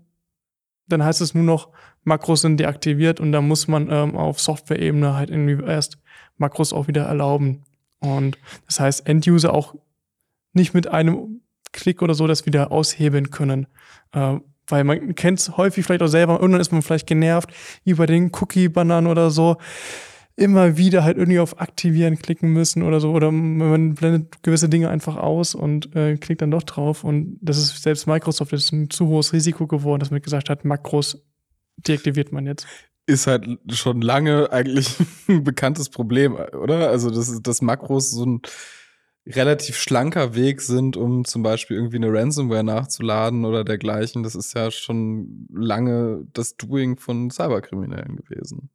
dann 0.87 1.03
heißt 1.03 1.19
es 1.19 1.33
nur 1.33 1.43
noch, 1.43 1.69
Makros 2.03 2.41
sind 2.41 2.57
deaktiviert 2.57 3.19
und 3.19 3.31
da 3.31 3.41
muss 3.41 3.67
man 3.67 3.89
ähm, 3.91 4.15
auf 4.15 4.39
Software-Ebene 4.39 5.13
halt 5.13 5.29
irgendwie 5.29 5.63
erst 5.63 5.97
Makros 6.37 6.73
auch 6.73 6.87
wieder 6.87 7.03
erlauben. 7.03 7.63
Und 7.99 8.37
das 8.65 8.79
heißt, 8.79 9.07
End-User 9.07 9.53
auch 9.53 9.75
nicht 10.53 10.73
mit 10.73 10.87
einem 10.87 11.41
Klick 11.73 12.01
oder 12.01 12.13
so 12.13 12.27
das 12.27 12.45
wieder 12.45 12.71
aushebeln 12.71 13.29
können. 13.29 13.67
Äh, 14.13 14.37
weil 14.67 14.83
man 14.85 15.15
kennt 15.15 15.39
es 15.39 15.57
häufig 15.57 15.85
vielleicht 15.85 16.01
auch 16.01 16.07
selber, 16.07 16.39
irgendwann 16.39 16.61
ist 16.61 16.71
man 16.71 16.81
vielleicht 16.81 17.07
genervt, 17.07 17.51
bei 17.93 18.05
den 18.05 18.31
Cookie-Bannern 18.33 19.05
oder 19.05 19.29
so, 19.29 19.57
immer 20.35 20.77
wieder 20.77 21.03
halt 21.03 21.17
irgendwie 21.17 21.39
auf 21.39 21.59
Aktivieren 21.59 22.17
klicken 22.17 22.51
müssen 22.51 22.83
oder 22.83 22.99
so. 22.99 23.11
Oder 23.11 23.31
man 23.31 23.95
blendet 23.95 24.43
gewisse 24.43 24.69
Dinge 24.69 24.89
einfach 24.89 25.17
aus 25.17 25.55
und 25.55 25.95
äh, 25.95 26.17
klickt 26.17 26.41
dann 26.41 26.51
doch 26.51 26.63
drauf. 26.63 27.03
Und 27.03 27.37
das 27.41 27.57
ist 27.57 27.81
selbst 27.83 28.07
Microsoft 28.07 28.53
ist 28.53 28.71
ein 28.71 28.89
zu 28.89 29.07
hohes 29.07 29.33
Risiko 29.33 29.67
geworden, 29.67 29.99
dass 29.99 30.11
man 30.11 30.21
gesagt 30.21 30.49
hat, 30.49 30.65
Makros 30.65 31.21
deaktiviert 31.77 32.31
man 32.31 32.45
jetzt. 32.45 32.65
Ist 33.07 33.27
halt 33.27 33.45
schon 33.69 34.01
lange 34.01 34.51
eigentlich 34.51 34.95
ein 35.27 35.43
bekanntes 35.43 35.89
Problem, 35.89 36.35
oder? 36.35 36.89
Also, 36.89 37.09
dass, 37.09 37.41
dass 37.41 37.61
Makros 37.61 38.11
so 38.11 38.25
ein 38.25 38.41
relativ 39.27 39.77
schlanker 39.77 40.33
Weg 40.33 40.61
sind, 40.61 40.97
um 40.97 41.25
zum 41.25 41.43
Beispiel 41.43 41.77
irgendwie 41.77 41.97
eine 41.97 42.11
Ransomware 42.11 42.63
nachzuladen 42.63 43.45
oder 43.45 43.63
dergleichen. 43.63 44.23
Das 44.23 44.33
ist 44.33 44.55
ja 44.55 44.71
schon 44.71 45.47
lange 45.53 46.25
das 46.33 46.57
Doing 46.57 46.97
von 46.97 47.29
Cyberkriminellen 47.29 48.15
gewesen. 48.15 48.71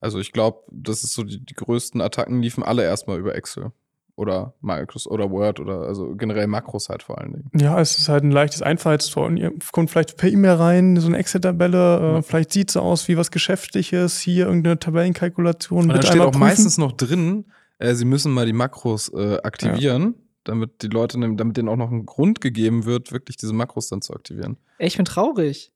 Also 0.00 0.18
ich 0.18 0.32
glaube, 0.32 0.62
das 0.70 1.02
ist 1.02 1.14
so 1.14 1.24
die, 1.24 1.44
die 1.44 1.54
größten 1.54 2.00
Attacken 2.00 2.40
liefen 2.40 2.62
alle 2.62 2.84
erstmal 2.84 3.18
über 3.18 3.34
Excel 3.34 3.72
oder 4.18 4.54
Microsoft 4.60 5.12
oder 5.12 5.30
Word 5.30 5.60
oder 5.60 5.82
also 5.82 6.14
generell 6.16 6.48
Makros 6.48 6.88
halt 6.88 7.04
vor 7.04 7.18
allen 7.18 7.32
Dingen. 7.34 7.50
Ja, 7.54 7.80
es 7.80 7.98
ist 7.98 8.08
halt 8.08 8.24
ein 8.24 8.32
leichtes 8.32 8.62
Einfallstor. 8.62 9.26
Und 9.26 9.36
ihr 9.36 9.52
kommt 9.70 9.90
vielleicht 9.90 10.16
per 10.16 10.28
E-Mail 10.28 10.54
rein, 10.54 10.96
so 10.96 11.06
eine 11.06 11.18
Excel-Tabelle, 11.18 12.18
äh, 12.18 12.22
vielleicht 12.22 12.52
sieht 12.52 12.70
so 12.70 12.80
aus 12.80 13.06
wie 13.06 13.16
was 13.16 13.30
Geschäftliches, 13.30 14.18
hier 14.18 14.46
irgendeine 14.46 14.78
Tabellenkalkulation. 14.78 15.84
Und 15.84 15.88
dann 15.90 16.02
steht 16.02 16.20
auch 16.20 16.32
prüfen. 16.32 16.40
meistens 16.40 16.78
noch 16.78 16.92
drin, 16.92 17.46
äh, 17.78 17.94
sie 17.94 18.04
müssen 18.04 18.32
mal 18.32 18.44
die 18.44 18.52
Makros 18.52 19.08
äh, 19.14 19.38
aktivieren, 19.44 20.16
damit 20.42 20.82
die 20.82 20.88
Leute, 20.88 21.18
damit 21.20 21.56
denen 21.56 21.68
auch 21.68 21.76
noch 21.76 21.92
ein 21.92 22.04
Grund 22.04 22.40
gegeben 22.40 22.86
wird, 22.86 23.12
wirklich 23.12 23.36
diese 23.36 23.52
Makros 23.52 23.88
dann 23.88 24.02
zu 24.02 24.14
aktivieren. 24.14 24.56
Ich 24.80 24.96
bin 24.96 25.04
traurig. 25.04 25.72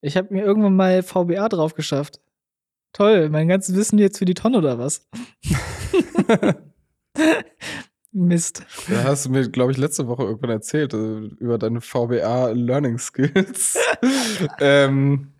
Ich 0.00 0.16
habe 0.16 0.32
mir 0.32 0.44
irgendwann 0.44 0.76
mal 0.76 1.02
VBA 1.02 1.48
drauf 1.50 1.74
geschafft. 1.74 2.20
Toll, 2.96 3.28
mein 3.28 3.46
ganzes 3.46 3.76
Wissen 3.76 3.98
jetzt 3.98 4.16
für 4.16 4.24
die 4.24 4.32
Tonne 4.32 4.56
oder 4.56 4.78
was? 4.78 5.06
Mist. 8.10 8.64
Da 8.88 9.04
hast 9.04 9.26
du 9.26 9.30
mir, 9.30 9.50
glaube 9.50 9.72
ich, 9.72 9.76
letzte 9.76 10.06
Woche 10.06 10.22
irgendwann 10.22 10.48
erzählt 10.48 10.94
äh, 10.94 11.18
über 11.18 11.58
deine 11.58 11.82
VBA 11.82 12.52
Learning 12.52 12.96
Skills. 12.96 13.76
ähm, 14.60 15.32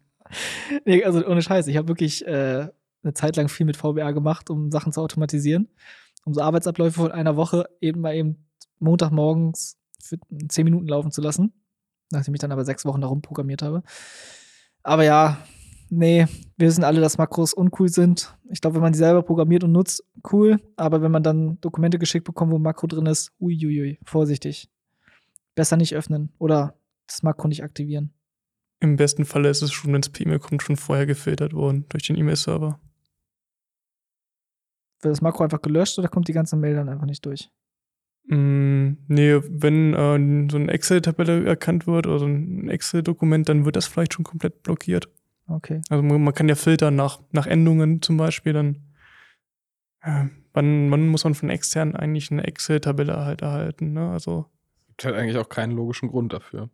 Nee, 0.85 1.03
also 1.03 1.27
ohne 1.27 1.41
Scheiß, 1.41 1.67
ich 1.69 1.79
habe 1.79 1.89
wirklich 1.89 2.27
äh, 2.27 2.69
eine 3.03 3.15
Zeit 3.15 3.37
lang 3.37 3.49
viel 3.49 3.65
mit 3.65 3.79
VBA 3.79 4.11
gemacht, 4.11 4.51
um 4.51 4.71
Sachen 4.71 4.93
zu 4.93 5.01
automatisieren. 5.01 5.69
Um 6.27 6.35
so 6.35 6.43
Arbeitsabläufe 6.43 7.01
von 7.01 7.13
einer 7.13 7.37
Woche 7.37 7.71
eben 7.81 8.03
mal 8.03 8.15
eben 8.15 8.45
Montagmorgens 8.81 9.79
für 10.03 10.19
10 10.49 10.65
Minuten 10.65 10.89
laufen 10.89 11.11
zu 11.11 11.23
lassen. 11.23 11.55
Nachdem 12.11 12.35
ich 12.35 12.41
dann 12.41 12.53
aber 12.53 12.67
sechs 12.67 12.85
Wochen 12.85 13.01
darum 13.01 13.23
programmiert 13.23 13.63
habe. 13.63 13.83
Aber 14.83 15.05
ja, 15.05 15.39
nee, 15.89 16.27
wir 16.57 16.69
wissen 16.69 16.85
alle, 16.85 17.01
dass 17.01 17.19
Makros 17.19 17.53
uncool 17.53 17.89
sind. 17.89 18.37
Ich 18.51 18.61
glaube, 18.61 18.77
wenn 18.77 18.83
man 18.83 18.93
die 18.93 18.99
selber 18.99 19.23
programmiert 19.23 19.65
und 19.65 19.73
nutzt, 19.73 20.05
cool. 20.33 20.61
Aber 20.77 21.03
wenn 21.03 21.11
man 21.11 21.23
dann 21.23 21.61
Dokumente 21.61 21.99
geschickt 21.99 22.25
bekommt, 22.25 22.53
wo 22.53 22.57
ein 22.57 22.63
Makro 22.63 22.87
drin 22.87 23.07
ist, 23.07 23.33
uiuiui, 23.41 23.99
vorsichtig. 24.05 24.71
Besser 25.55 25.77
nicht 25.77 25.95
öffnen 25.95 26.33
oder 26.39 26.75
das 27.07 27.23
Makro 27.23 27.49
nicht 27.49 27.63
aktivieren. 27.63 28.13
Im 28.81 28.97
besten 28.97 29.25
Falle 29.25 29.49
ist 29.49 29.63
es 29.63 29.73
schon, 29.73 29.93
wenn 29.93 30.03
es 30.03 30.11
per 30.11 30.27
E-Mail 30.27 30.39
kommt, 30.39 30.63
schon 30.63 30.77
vorher 30.77 31.07
gefiltert 31.07 31.55
worden 31.55 31.87
durch 31.89 32.07
den 32.07 32.17
E-Mail-Server. 32.17 32.79
Wird 35.01 35.13
das 35.13 35.23
Makro 35.23 35.45
einfach 35.45 35.63
gelöscht 35.63 35.99
oder 35.99 36.09
kommt 36.09 36.29
die 36.29 36.33
ganze 36.33 36.57
Mail 36.57 36.75
dann 36.75 36.89
einfach 36.89 37.07
nicht 37.07 37.25
durch? 37.25 37.51
Mm, 38.29 38.97
nee, 39.09 39.41
wenn 39.49 39.95
äh, 39.95 40.51
so 40.51 40.59
eine 40.59 40.73
Excel-Tabelle 40.73 41.47
erkannt 41.47 41.87
wird 41.87 42.07
oder 42.07 42.19
so 42.19 42.27
ein 42.27 42.69
Excel-Dokument, 42.69 43.49
dann 43.49 43.65
wird 43.65 43.77
das 43.77 43.87
vielleicht 43.87 44.15
schon 44.15 44.25
komplett 44.25 44.63
blockiert. 44.63 45.09
Okay. 45.49 45.81
Also 45.89 46.03
man, 46.03 46.23
man 46.23 46.35
kann 46.35 46.49
ja 46.49 46.55
filtern 46.55 46.97
nach, 46.97 47.21
nach 47.31 47.47
Endungen 47.47 48.03
zum 48.03 48.17
Beispiel, 48.17 48.53
dann 48.53 48.83
äh, 50.01 50.27
wann, 50.53 50.91
wann 50.91 51.09
muss 51.09 51.25
man 51.25 51.35
von 51.35 51.51
extern 51.51 51.95
eigentlich 51.95 52.31
eine 52.31 52.47
Excel-Tabelle 52.47 53.25
halt 53.25 53.43
erhalten, 53.43 53.93
ne? 53.93 54.11
Also 54.11 54.47
Gibt 54.89 55.05
halt 55.05 55.17
eigentlich 55.17 55.37
auch 55.37 55.49
keinen 55.49 55.73
logischen 55.73 56.09
Grund 56.09 56.33
dafür. 56.33 56.71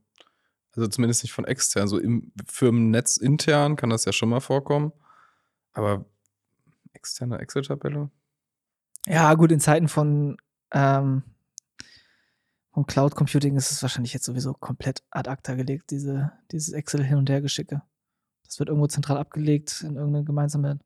Also 0.75 0.89
zumindest 0.89 1.23
nicht 1.23 1.33
von 1.33 1.45
extern. 1.45 1.89
So 1.89 1.99
im 1.99 2.33
Firmennetz 2.47 3.16
intern 3.16 3.77
kann 3.77 3.91
das 3.91 4.05
ja 4.05 4.12
schon 4.12 4.29
mal 4.29 4.41
vorkommen. 4.41 4.93
Aber 5.73 6.07
externe 6.93 7.39
Excel-Tabelle? 7.39 8.11
Ja, 9.07 9.35
gut, 9.35 9.53
in 9.53 9.61
Zeiten 9.61 9.89
von, 9.89 10.37
ähm, 10.70 11.25
von 12.73 12.87
Cloud 12.87 13.14
Computing 13.14 13.57
ist 13.57 13.70
es 13.70 13.83
wahrscheinlich 13.83 14.14
jetzt 14.14 14.25
sowieso 14.25 14.55
komplett 14.55 15.03
ad 15.11 15.29
acta 15.29 15.55
gelegt, 15.55 15.91
diese, 15.91 16.33
dieses 16.53 16.73
Excel 16.73 17.03
hin 17.03 17.18
und 17.18 17.29
her 17.29 17.41
geschicke. 17.41 17.83
Das 18.53 18.59
wird 18.59 18.68
irgendwo 18.68 18.86
zentral 18.86 19.16
abgelegt 19.16 19.80
in 19.80 19.96
irgendeine 19.96 20.24
gemeinsame, 20.26 20.78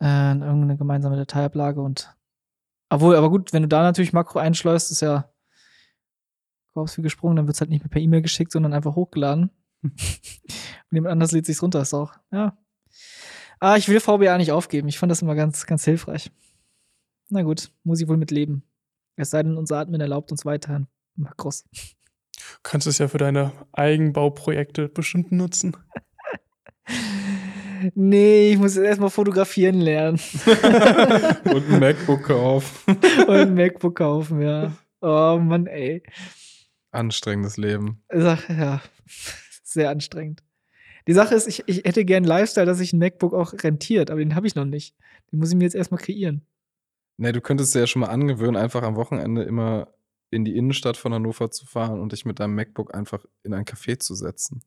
äh, 0.00 0.32
in 0.32 0.42
irgendeine 0.42 0.76
gemeinsame 0.76 1.14
Dateiablage 1.16 1.80
und 1.80 2.12
obwohl, 2.88 3.14
aber 3.14 3.30
gut, 3.30 3.52
wenn 3.52 3.62
du 3.62 3.68
da 3.68 3.82
natürlich 3.82 4.12
Makro 4.12 4.40
einschleust, 4.40 4.90
ist 4.90 5.00
ja 5.00 5.32
Korps 6.72 6.98
wie 6.98 7.02
gesprungen, 7.02 7.36
dann 7.36 7.46
wird 7.46 7.54
es 7.54 7.60
halt 7.60 7.70
nicht 7.70 7.84
mehr 7.84 7.88
per 7.88 8.00
E-Mail 8.00 8.22
geschickt, 8.22 8.50
sondern 8.50 8.72
einfach 8.72 8.96
hochgeladen. 8.96 9.50
und 9.82 9.92
jemand 10.90 11.12
anders 11.12 11.30
lädt 11.30 11.46
sich's 11.46 11.62
runter, 11.62 11.82
ist 11.82 11.94
auch, 11.94 12.14
ja. 12.32 12.58
Ah, 13.60 13.76
ich 13.76 13.88
will 13.88 14.00
VBA 14.00 14.36
nicht 14.36 14.50
aufgeben. 14.50 14.88
Ich 14.88 14.98
fand 14.98 15.12
das 15.12 15.22
immer 15.22 15.36
ganz, 15.36 15.66
ganz 15.66 15.84
hilfreich. 15.84 16.32
Na 17.28 17.42
gut, 17.42 17.70
muss 17.84 18.00
ich 18.00 18.08
wohl 18.08 18.16
mit 18.16 18.32
leben. 18.32 18.64
Es 19.14 19.30
sei 19.30 19.44
denn, 19.44 19.56
unser 19.56 19.78
Admin 19.78 20.00
erlaubt 20.00 20.32
uns 20.32 20.44
weiterhin 20.44 20.88
Makros. 21.14 21.64
kannst 22.64 22.86
du 22.86 22.90
es 22.90 22.98
ja 22.98 23.06
für 23.06 23.18
deine 23.18 23.52
Eigenbauprojekte 23.70 24.88
bestimmt 24.88 25.30
nutzen. 25.30 25.76
Nee, 27.94 28.52
ich 28.52 28.58
muss 28.58 28.74
jetzt 28.76 28.84
erstmal 28.84 29.10
fotografieren 29.10 29.80
lernen 29.80 30.18
Und 31.44 31.70
ein 31.70 31.80
MacBook 31.80 32.22
kaufen. 32.24 32.96
und 33.26 33.30
ein 33.36 33.54
MacBook 33.54 33.96
kaufen, 33.96 34.40
ja. 34.42 34.72
Oh 35.00 35.38
Mann, 35.40 35.66
ey. 35.66 36.02
Anstrengendes 36.90 37.56
Leben. 37.56 38.02
Sag- 38.12 38.48
Ja, 38.50 38.82
sehr 39.62 39.90
anstrengend. 39.90 40.42
Die 41.06 41.12
Sache 41.14 41.34
ist, 41.34 41.46
ich, 41.46 41.62
ich 41.66 41.84
hätte 41.84 42.04
gern 42.04 42.18
einen 42.24 42.26
Lifestyle, 42.26 42.66
dass 42.66 42.78
sich 42.78 42.92
ein 42.92 42.98
MacBook 42.98 43.32
auch 43.34 43.52
rentiert, 43.62 44.10
aber 44.10 44.20
den 44.20 44.34
habe 44.34 44.46
ich 44.46 44.54
noch 44.54 44.64
nicht. 44.66 44.94
Den 45.32 45.38
muss 45.38 45.50
ich 45.50 45.56
mir 45.56 45.64
jetzt 45.64 45.74
erstmal 45.74 46.00
kreieren. 46.00 46.42
Ne, 47.16 47.32
du 47.32 47.40
könntest 47.40 47.74
dir 47.74 47.80
ja 47.80 47.86
schon 47.86 48.00
mal 48.00 48.08
angewöhnen, 48.08 48.56
einfach 48.56 48.82
am 48.82 48.96
Wochenende 48.96 49.42
immer 49.42 49.88
in 50.30 50.44
die 50.44 50.56
Innenstadt 50.56 50.96
von 50.96 51.12
Hannover 51.12 51.50
zu 51.50 51.66
fahren 51.66 52.00
und 52.00 52.12
dich 52.12 52.24
mit 52.24 52.38
deinem 52.40 52.54
MacBook 52.54 52.94
einfach 52.94 53.24
in 53.42 53.52
ein 53.54 53.64
Café 53.64 53.98
zu 53.98 54.14
setzen. 54.14 54.62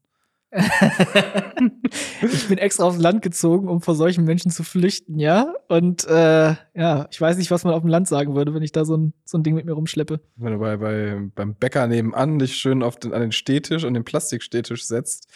ich 2.22 2.48
bin 2.48 2.60
extra 2.60 2.84
aufs 2.84 3.00
Land 3.00 3.22
gezogen, 3.24 3.68
um 3.68 3.82
vor 3.82 3.96
solchen 3.96 4.24
Menschen 4.24 4.52
zu 4.52 4.64
flüchten, 4.64 5.18
ja? 5.18 5.54
Und 5.68 6.06
äh, 6.06 6.56
ja, 6.76 7.08
ich 7.12 7.20
weiß 7.20 7.38
nicht, 7.38 7.50
was 7.50 7.64
man 7.64 7.74
auf 7.74 7.82
dem 7.82 7.90
Land 7.90 8.08
sagen 8.08 8.36
würde, 8.36 8.54
wenn 8.54 8.62
ich 8.62 8.72
da 8.72 8.86
so 8.86 8.96
ein, 8.96 9.14
so 9.26 9.38
ein 9.38 9.44
Ding 9.44 9.56
mit 9.56 9.66
mir 9.66 9.74
rumschleppe. 9.74 10.20
Wenn 10.36 10.54
du 10.54 10.60
bei, 10.60 10.78
bei, 10.78 11.30
beim 11.34 11.56
Bäcker 11.56 11.88
nebenan 11.88 12.38
dich 12.38 12.56
schön 12.56 12.84
auf 12.84 12.98
den, 12.98 13.14
an 13.14 13.22
den 13.22 13.32
Stehtisch, 13.32 13.84
an 13.84 13.96
den 13.96 14.04
Plastikstehtisch 14.04 14.86
setzt, 14.86 15.28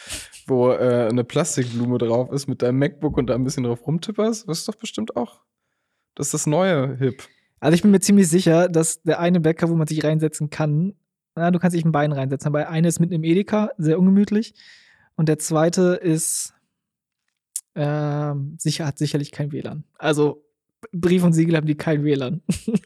wo 0.45 0.71
äh, 0.71 1.07
eine 1.09 1.23
Plastikblume 1.23 1.97
drauf 1.97 2.31
ist, 2.31 2.47
mit 2.47 2.61
deinem 2.61 2.77
MacBook 2.77 3.17
und 3.17 3.27
da 3.27 3.35
ein 3.35 3.43
bisschen 3.43 3.63
drauf 3.63 3.87
rumtipperst, 3.87 4.47
das 4.47 4.59
ist 4.59 4.67
doch 4.67 4.75
bestimmt 4.75 5.15
auch. 5.15 5.41
Das 6.15 6.27
ist 6.27 6.33
das 6.33 6.47
neue 6.47 6.95
Hip. 6.97 7.23
Also 7.59 7.73
ich 7.73 7.81
bin 7.81 7.91
mir 7.91 8.01
ziemlich 8.01 8.29
sicher, 8.29 8.69
dass 8.69 9.01
der 9.01 9.19
eine 9.19 9.39
Bäcker, 9.39 9.69
wo 9.69 9.75
man 9.75 9.87
sich 9.87 10.03
reinsetzen 10.03 10.51
kann, 10.51 10.93
na, 11.37 11.51
du 11.51 11.59
kannst 11.59 11.75
dich 11.75 11.85
ein 11.85 11.91
Bein 11.91 12.11
reinsetzen, 12.11 12.47
aber 12.47 12.69
eine 12.69 12.87
ist 12.87 12.99
mitten 12.99 13.13
im 13.13 13.23
Edeka, 13.23 13.69
sehr 13.77 13.99
ungemütlich. 13.99 14.55
Und 15.17 15.27
der 15.27 15.39
zweite 15.39 15.99
ist 16.01 16.53
ähm, 17.75 18.55
sicher, 18.59 18.85
hat 18.85 18.97
sicherlich 18.97 19.31
kein 19.31 19.51
WLAN. 19.51 19.83
Also 19.97 20.45
Brief 20.91 21.23
und 21.23 21.33
Siegel 21.33 21.57
haben 21.57 21.67
die 21.67 21.75
kein 21.75 22.03
WLAN. 22.03 22.41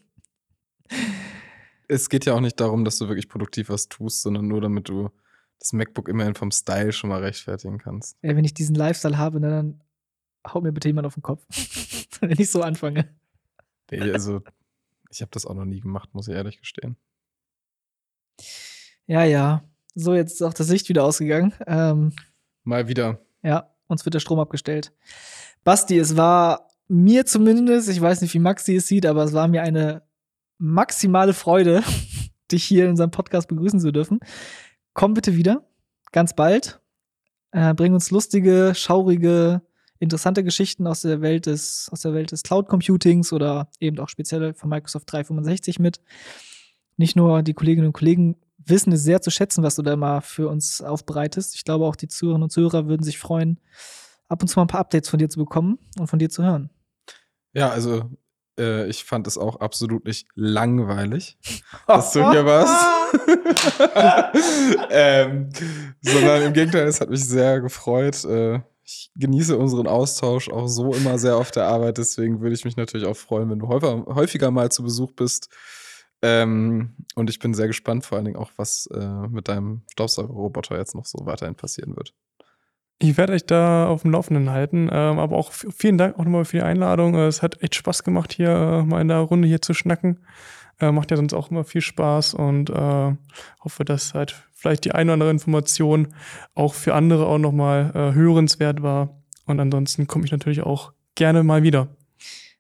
Es 1.88 2.08
geht 2.08 2.26
ja 2.26 2.34
auch 2.34 2.40
nicht 2.40 2.58
darum, 2.62 2.86
dass 2.86 2.98
du 3.00 3.10
wirklich 3.10 3.28
produktiv 3.28 3.68
was 3.68 3.90
tust, 3.90 4.22
sondern 4.22 4.48
nur 4.48 4.62
damit 4.62 4.88
du 4.88 5.10
das 5.60 5.74
MacBook 5.74 6.08
immerhin 6.08 6.36
vom 6.36 6.50
Style 6.50 6.94
schon 6.94 7.10
mal 7.10 7.20
rechtfertigen 7.20 7.80
kannst. 7.80 8.18
Ja, 8.22 8.34
wenn 8.34 8.46
ich 8.46 8.54
diesen 8.54 8.76
Lifestyle 8.76 9.18
habe, 9.18 9.42
na, 9.42 9.50
dann 9.50 9.84
haut 10.48 10.64
mir 10.64 10.72
bitte 10.72 10.88
jemand 10.88 11.06
auf 11.06 11.16
den 11.16 11.24
Kopf. 11.24 11.46
wenn 12.22 12.40
ich 12.40 12.50
so 12.50 12.62
anfange. 12.62 13.14
Nee, 13.92 14.10
also, 14.10 14.42
ich 15.10 15.22
habe 15.22 15.32
das 15.32 15.46
auch 15.46 15.54
noch 15.54 15.66
nie 15.66 15.82
gemacht, 15.82 16.14
muss 16.14 16.30
ich 16.30 16.34
ehrlich 16.34 16.60
gestehen. 16.60 16.96
Ja, 19.06 19.26
ja. 19.26 19.62
So, 19.96 20.14
jetzt 20.14 20.34
ist 20.34 20.42
auch 20.42 20.54
das 20.54 20.70
Licht 20.70 20.90
wieder 20.90 21.04
ausgegangen. 21.04 21.54
Ähm, 21.68 22.14
Mal 22.64 22.88
wieder. 22.88 23.20
ja, 23.44 23.70
uns 23.88 24.06
wird 24.06 24.14
der 24.14 24.20
Strom 24.20 24.40
abgestellt. 24.40 24.94
Basti, 25.64 25.98
es 25.98 26.16
war 26.16 26.68
mir 26.88 27.26
zumindest, 27.26 27.90
ich 27.90 28.02
weiß 28.02 28.22
nicht, 28.22 28.34
wie 28.34 28.40
Maxi 28.40 28.76
es 28.76 28.88
sieht, 28.88 29.06
aber 29.06 29.24
es 29.24 29.34
war 29.34 29.48
mir 29.48 29.64
eine 29.64 30.04
maximale 30.58 31.34
Freude, 31.34 31.84
dich 32.52 32.64
hier 32.64 32.86
in 32.86 32.92
unserem 32.92 33.12
Podcast 33.12 33.48
begrüßen 33.48 33.80
zu 33.80 33.92
dürfen. 33.92 34.20
Komm 34.94 35.14
bitte 35.14 35.36
wieder, 35.36 35.66
ganz 36.12 36.36
bald. 36.36 36.82
Äh, 37.52 37.74
bring 37.74 37.94
uns 37.94 38.12
lustige, 38.12 38.74
schaurige, 38.76 39.62
interessante 40.00 40.44
Geschichten 40.44 40.88
aus 40.88 41.02
der 41.02 41.22
Welt 41.22 41.46
des, 41.46 41.90
aus 41.92 42.02
der 42.02 42.14
Welt 42.14 42.32
des 42.32 42.44
Cloud 42.44 42.68
Computings 42.68 43.34
oder 43.34 43.70
eben 43.80 44.00
auch 44.00 44.10
speziell 44.10 44.54
von 44.54 44.70
Microsoft 44.70 45.12
365 45.12 45.80
mit. 45.80 46.02
Nicht 46.98 47.16
nur 47.16 47.42
die 47.44 47.54
Kolleginnen 47.54 47.88
und 47.88 47.94
Kollegen 47.94 48.36
wissen 48.66 48.94
es 48.94 49.04
sehr 49.04 49.22
zu 49.22 49.32
schätzen, 49.32 49.64
was 49.64 49.76
du 49.76 49.82
da 49.82 49.96
mal 49.96 50.22
für 50.22 50.50
uns 50.50 50.82
aufbereitest. 50.82 51.56
Ich 51.56 51.64
glaube, 51.64 51.86
auch 51.86 51.96
die 51.96 52.08
Zuhörerinnen 52.08 52.44
und 52.44 52.52
Zuhörer 52.52 52.88
würden 52.88 53.04
sich 53.04 53.18
freuen, 53.18 53.60
ab 54.28 54.42
und 54.42 54.48
zu 54.48 54.58
mal 54.58 54.66
ein 54.66 54.68
paar 54.68 54.82
Updates 54.82 55.10
von 55.10 55.20
dir 55.20 55.30
zu 55.30 55.40
bekommen 55.40 55.80
und 56.00 56.08
von 56.08 56.20
dir 56.20 56.30
zu 56.30 56.44
hören. 56.44 56.70
Ja, 57.54 57.70
also, 57.70 58.10
äh, 58.58 58.88
ich 58.88 59.04
fand 59.04 59.28
es 59.28 59.38
auch 59.38 59.58
absolut 59.60 60.06
nicht 60.06 60.28
langweilig, 60.36 61.38
dass 61.88 62.14
du 62.14 62.30
hier 62.32 62.46
warst. 62.46 62.86
ähm, 64.90 65.50
sondern 66.02 66.44
im 66.44 66.54
Gegenteil, 66.54 66.88
es 66.88 67.02
hat 67.02 67.10
mich 67.10 67.26
sehr 67.26 67.60
gefreut. 67.60 68.24
Äh, 68.26 68.62
ich 68.84 69.12
genieße 69.16 69.58
unseren 69.58 69.88
Austausch 69.88 70.50
auch 70.50 70.68
so 70.68 70.94
immer 70.94 71.18
sehr 71.18 71.38
auf 71.38 71.52
der 71.52 71.66
Arbeit. 71.66 71.98
Deswegen 71.98 72.42
würde 72.42 72.56
ich 72.56 72.66
mich 72.66 72.78
natürlich 72.78 73.08
auch 73.08 73.16
freuen, 73.16 73.50
wenn 73.50 73.60
du 73.60 73.68
häufiger, 73.68 74.06
häufiger 74.16 74.52
mal 74.52 74.72
zu 74.72 74.84
Besuch 74.84 75.12
bist. 75.14 75.50
Ähm, 76.22 76.96
und 77.16 77.30
ich 77.30 77.40
bin 77.40 77.54
sehr 77.54 77.68
gespannt, 77.68 78.06
vor 78.06 78.18
allen 78.18 78.26
Dingen 78.26 78.38
auch, 78.38 78.52
was 78.56 78.88
äh, 78.88 79.28
mit 79.28 79.48
deinem 79.48 79.82
Staubsaugerroboter 79.92 80.78
jetzt 80.78 80.96
noch 80.96 81.06
so 81.06 81.26
weiterhin 81.26 81.56
passieren 81.56 81.96
wird. 81.96 82.14
Ich 83.00 83.18
werde 83.18 83.34
euch 83.34 83.46
da 83.48 83.88
auf 83.88 84.04
dem 84.04 84.12
Laufenden 84.12 84.52
halten, 84.52 84.88
ähm, 84.92 85.18
aber 85.18 85.36
auch 85.36 85.52
vielen 85.52 85.98
Dank 85.98 86.20
auch 86.20 86.24
nochmal 86.24 86.46
für 86.46 86.58
die 86.58 86.64
Einladung. 86.64 87.16
Äh, 87.16 87.26
Es 87.28 87.42
hat 87.42 87.64
echt 87.64 87.74
Spaß 87.76 88.04
gemacht, 88.04 88.32
hier 88.34 88.50
äh, 88.50 88.84
mal 88.84 89.02
in 89.02 89.08
der 89.08 89.18
Runde 89.18 89.48
hier 89.48 89.62
zu 89.62 89.74
schnacken. 89.74 90.20
Äh, 90.80 90.92
macht 90.92 91.10
ja 91.10 91.18
sonst 91.18 91.34
auch 91.34 91.50
immer 91.50 91.64
viel 91.64 91.82
Spaß 91.82 92.36
und 92.36 92.70
äh, 92.70 93.16
hoffe, 93.64 93.86
dass 93.86 94.14
halt 94.14 94.36
vielleicht 94.54 94.86
die 94.86 94.92
eine 94.92 95.10
oder 95.10 95.14
andere 95.14 95.32
Information 95.32 96.10
auch 96.54 96.76
für 96.76 96.94
andere 96.94 97.26
auch 97.26 97.40
nochmal 97.40 97.92
äh, 97.96 98.14
hörenswert 98.14 98.84
war. 98.84 99.22
Und 99.48 99.60
ansonsten 99.60 100.06
komme 100.06 100.26
ich 100.26 100.32
natürlich 100.32 100.62
auch 100.62 100.94
gerne 101.16 101.44
mal 101.44 101.64
wieder. 101.64 101.88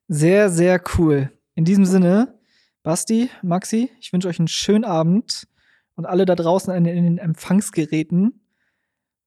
Sehr, 0.07 0.49
sehr 0.49 0.81
cool. 0.97 1.31
In 1.53 1.65
diesem 1.65 1.85
Sinne, 1.85 2.39
Basti, 2.83 3.29
Maxi, 3.43 3.91
ich 3.99 4.11
wünsche 4.11 4.27
euch 4.27 4.39
einen 4.39 4.47
schönen 4.47 4.85
Abend 4.85 5.47
und 5.95 6.05
alle 6.05 6.25
da 6.25 6.35
draußen 6.35 6.73
in, 6.73 6.83
den 6.83 7.17
Empfangsgeräten 7.17 8.41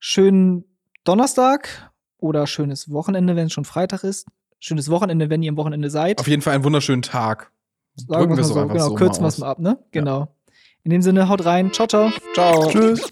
schönen 0.00 0.64
Donnerstag 1.04 1.92
oder 2.18 2.46
schönes 2.46 2.90
Wochenende, 2.90 3.36
wenn 3.36 3.46
es 3.46 3.52
schon 3.52 3.64
Freitag 3.64 4.02
ist. 4.04 4.26
Schönes 4.58 4.90
Wochenende, 4.90 5.30
wenn 5.30 5.42
ihr 5.42 5.50
am 5.50 5.56
Wochenende 5.56 5.90
seid. 5.90 6.18
Auf 6.18 6.26
jeden 6.26 6.42
Fall 6.42 6.54
einen 6.54 6.64
wunderschönen 6.64 7.02
Tag. 7.02 7.52
Sagen 7.96 8.12
Drücken 8.12 8.36
wir 8.36 8.42
es 8.42 8.48
doch 8.48 8.56
einfach 8.56 8.74
Genau, 8.74 8.88
so 8.88 8.94
kürzen 8.94 9.22
wir 9.22 9.28
es 9.28 9.38
mal 9.38 9.50
ab, 9.50 9.58
ne? 9.58 9.78
Genau. 9.92 10.34
In 10.82 10.90
dem 10.90 11.02
Sinne, 11.02 11.28
haut 11.28 11.44
rein. 11.44 11.72
Ciao, 11.72 11.86
ciao. 11.86 12.10
Ciao. 12.34 12.68
Tschüss. 12.70 13.08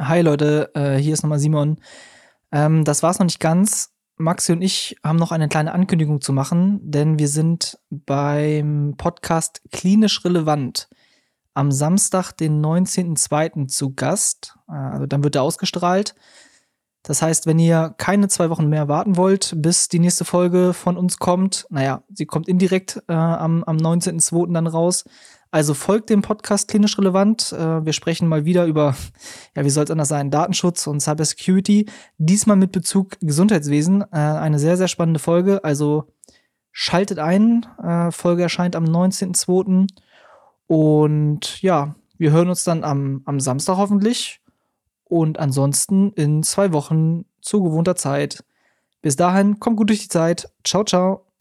Hi 0.00 0.20
Leute, 0.20 0.70
äh, 0.76 0.96
hier 0.96 1.12
ist 1.12 1.24
nochmal 1.24 1.40
Simon. 1.40 1.78
Ähm, 2.52 2.84
das 2.84 3.02
war's 3.02 3.18
noch 3.18 3.26
nicht 3.26 3.40
ganz. 3.40 3.94
Maxi 4.16 4.52
und 4.52 4.62
ich 4.62 4.96
haben 5.02 5.16
noch 5.16 5.32
eine 5.32 5.48
kleine 5.48 5.72
Ankündigung 5.72 6.20
zu 6.20 6.32
machen, 6.32 6.78
denn 6.84 7.18
wir 7.18 7.26
sind 7.26 7.80
beim 7.90 8.94
Podcast 8.96 9.60
Klinisch 9.72 10.24
Relevant 10.24 10.88
am 11.52 11.72
Samstag, 11.72 12.30
den 12.30 12.64
19.02. 12.64 13.66
zu 13.66 13.92
Gast. 13.96 14.54
Äh, 14.68 14.74
also 14.74 15.06
dann 15.06 15.24
wird 15.24 15.34
er 15.34 15.42
ausgestrahlt. 15.42 16.14
Das 17.02 17.20
heißt, 17.20 17.46
wenn 17.46 17.58
ihr 17.58 17.92
keine 17.98 18.28
zwei 18.28 18.50
Wochen 18.50 18.68
mehr 18.68 18.86
warten 18.86 19.16
wollt, 19.16 19.54
bis 19.56 19.88
die 19.88 19.98
nächste 19.98 20.24
Folge 20.24 20.74
von 20.74 20.96
uns 20.96 21.18
kommt, 21.18 21.66
naja, 21.70 22.04
sie 22.14 22.26
kommt 22.26 22.46
indirekt 22.46 23.02
äh, 23.08 23.14
am, 23.14 23.64
am 23.64 23.78
19.02. 23.78 24.52
dann 24.52 24.68
raus. 24.68 25.06
Also 25.50 25.72
folgt 25.72 26.10
dem 26.10 26.22
Podcast 26.22 26.68
klinisch 26.68 26.98
relevant. 26.98 27.52
Äh, 27.52 27.84
wir 27.84 27.92
sprechen 27.92 28.28
mal 28.28 28.44
wieder 28.44 28.66
über, 28.66 28.94
ja, 29.56 29.64
wie 29.64 29.70
soll 29.70 29.84
es 29.84 29.90
anders 29.90 30.08
sein, 30.08 30.30
Datenschutz 30.30 30.86
und 30.86 31.00
Cybersecurity. 31.00 31.86
Diesmal 32.18 32.56
mit 32.56 32.72
Bezug 32.72 33.18
Gesundheitswesen. 33.20 34.02
Äh, 34.12 34.16
eine 34.16 34.58
sehr, 34.58 34.76
sehr 34.76 34.88
spannende 34.88 35.20
Folge. 35.20 35.64
Also 35.64 36.12
schaltet 36.70 37.18
ein. 37.18 37.66
Äh, 37.82 38.10
Folge 38.10 38.42
erscheint 38.42 38.76
am 38.76 38.84
19.02. 38.84 39.88
Und 40.66 41.62
ja, 41.62 41.94
wir 42.18 42.30
hören 42.30 42.50
uns 42.50 42.64
dann 42.64 42.84
am, 42.84 43.22
am 43.24 43.40
Samstag 43.40 43.78
hoffentlich. 43.78 44.40
Und 45.04 45.38
ansonsten 45.38 46.12
in 46.12 46.42
zwei 46.42 46.72
Wochen 46.72 47.24
zu 47.40 47.62
gewohnter 47.62 47.96
Zeit. 47.96 48.44
Bis 49.00 49.16
dahin, 49.16 49.58
kommt 49.58 49.78
gut 49.78 49.88
durch 49.88 50.02
die 50.02 50.08
Zeit. 50.08 50.52
Ciao, 50.64 50.84
ciao. 50.84 51.27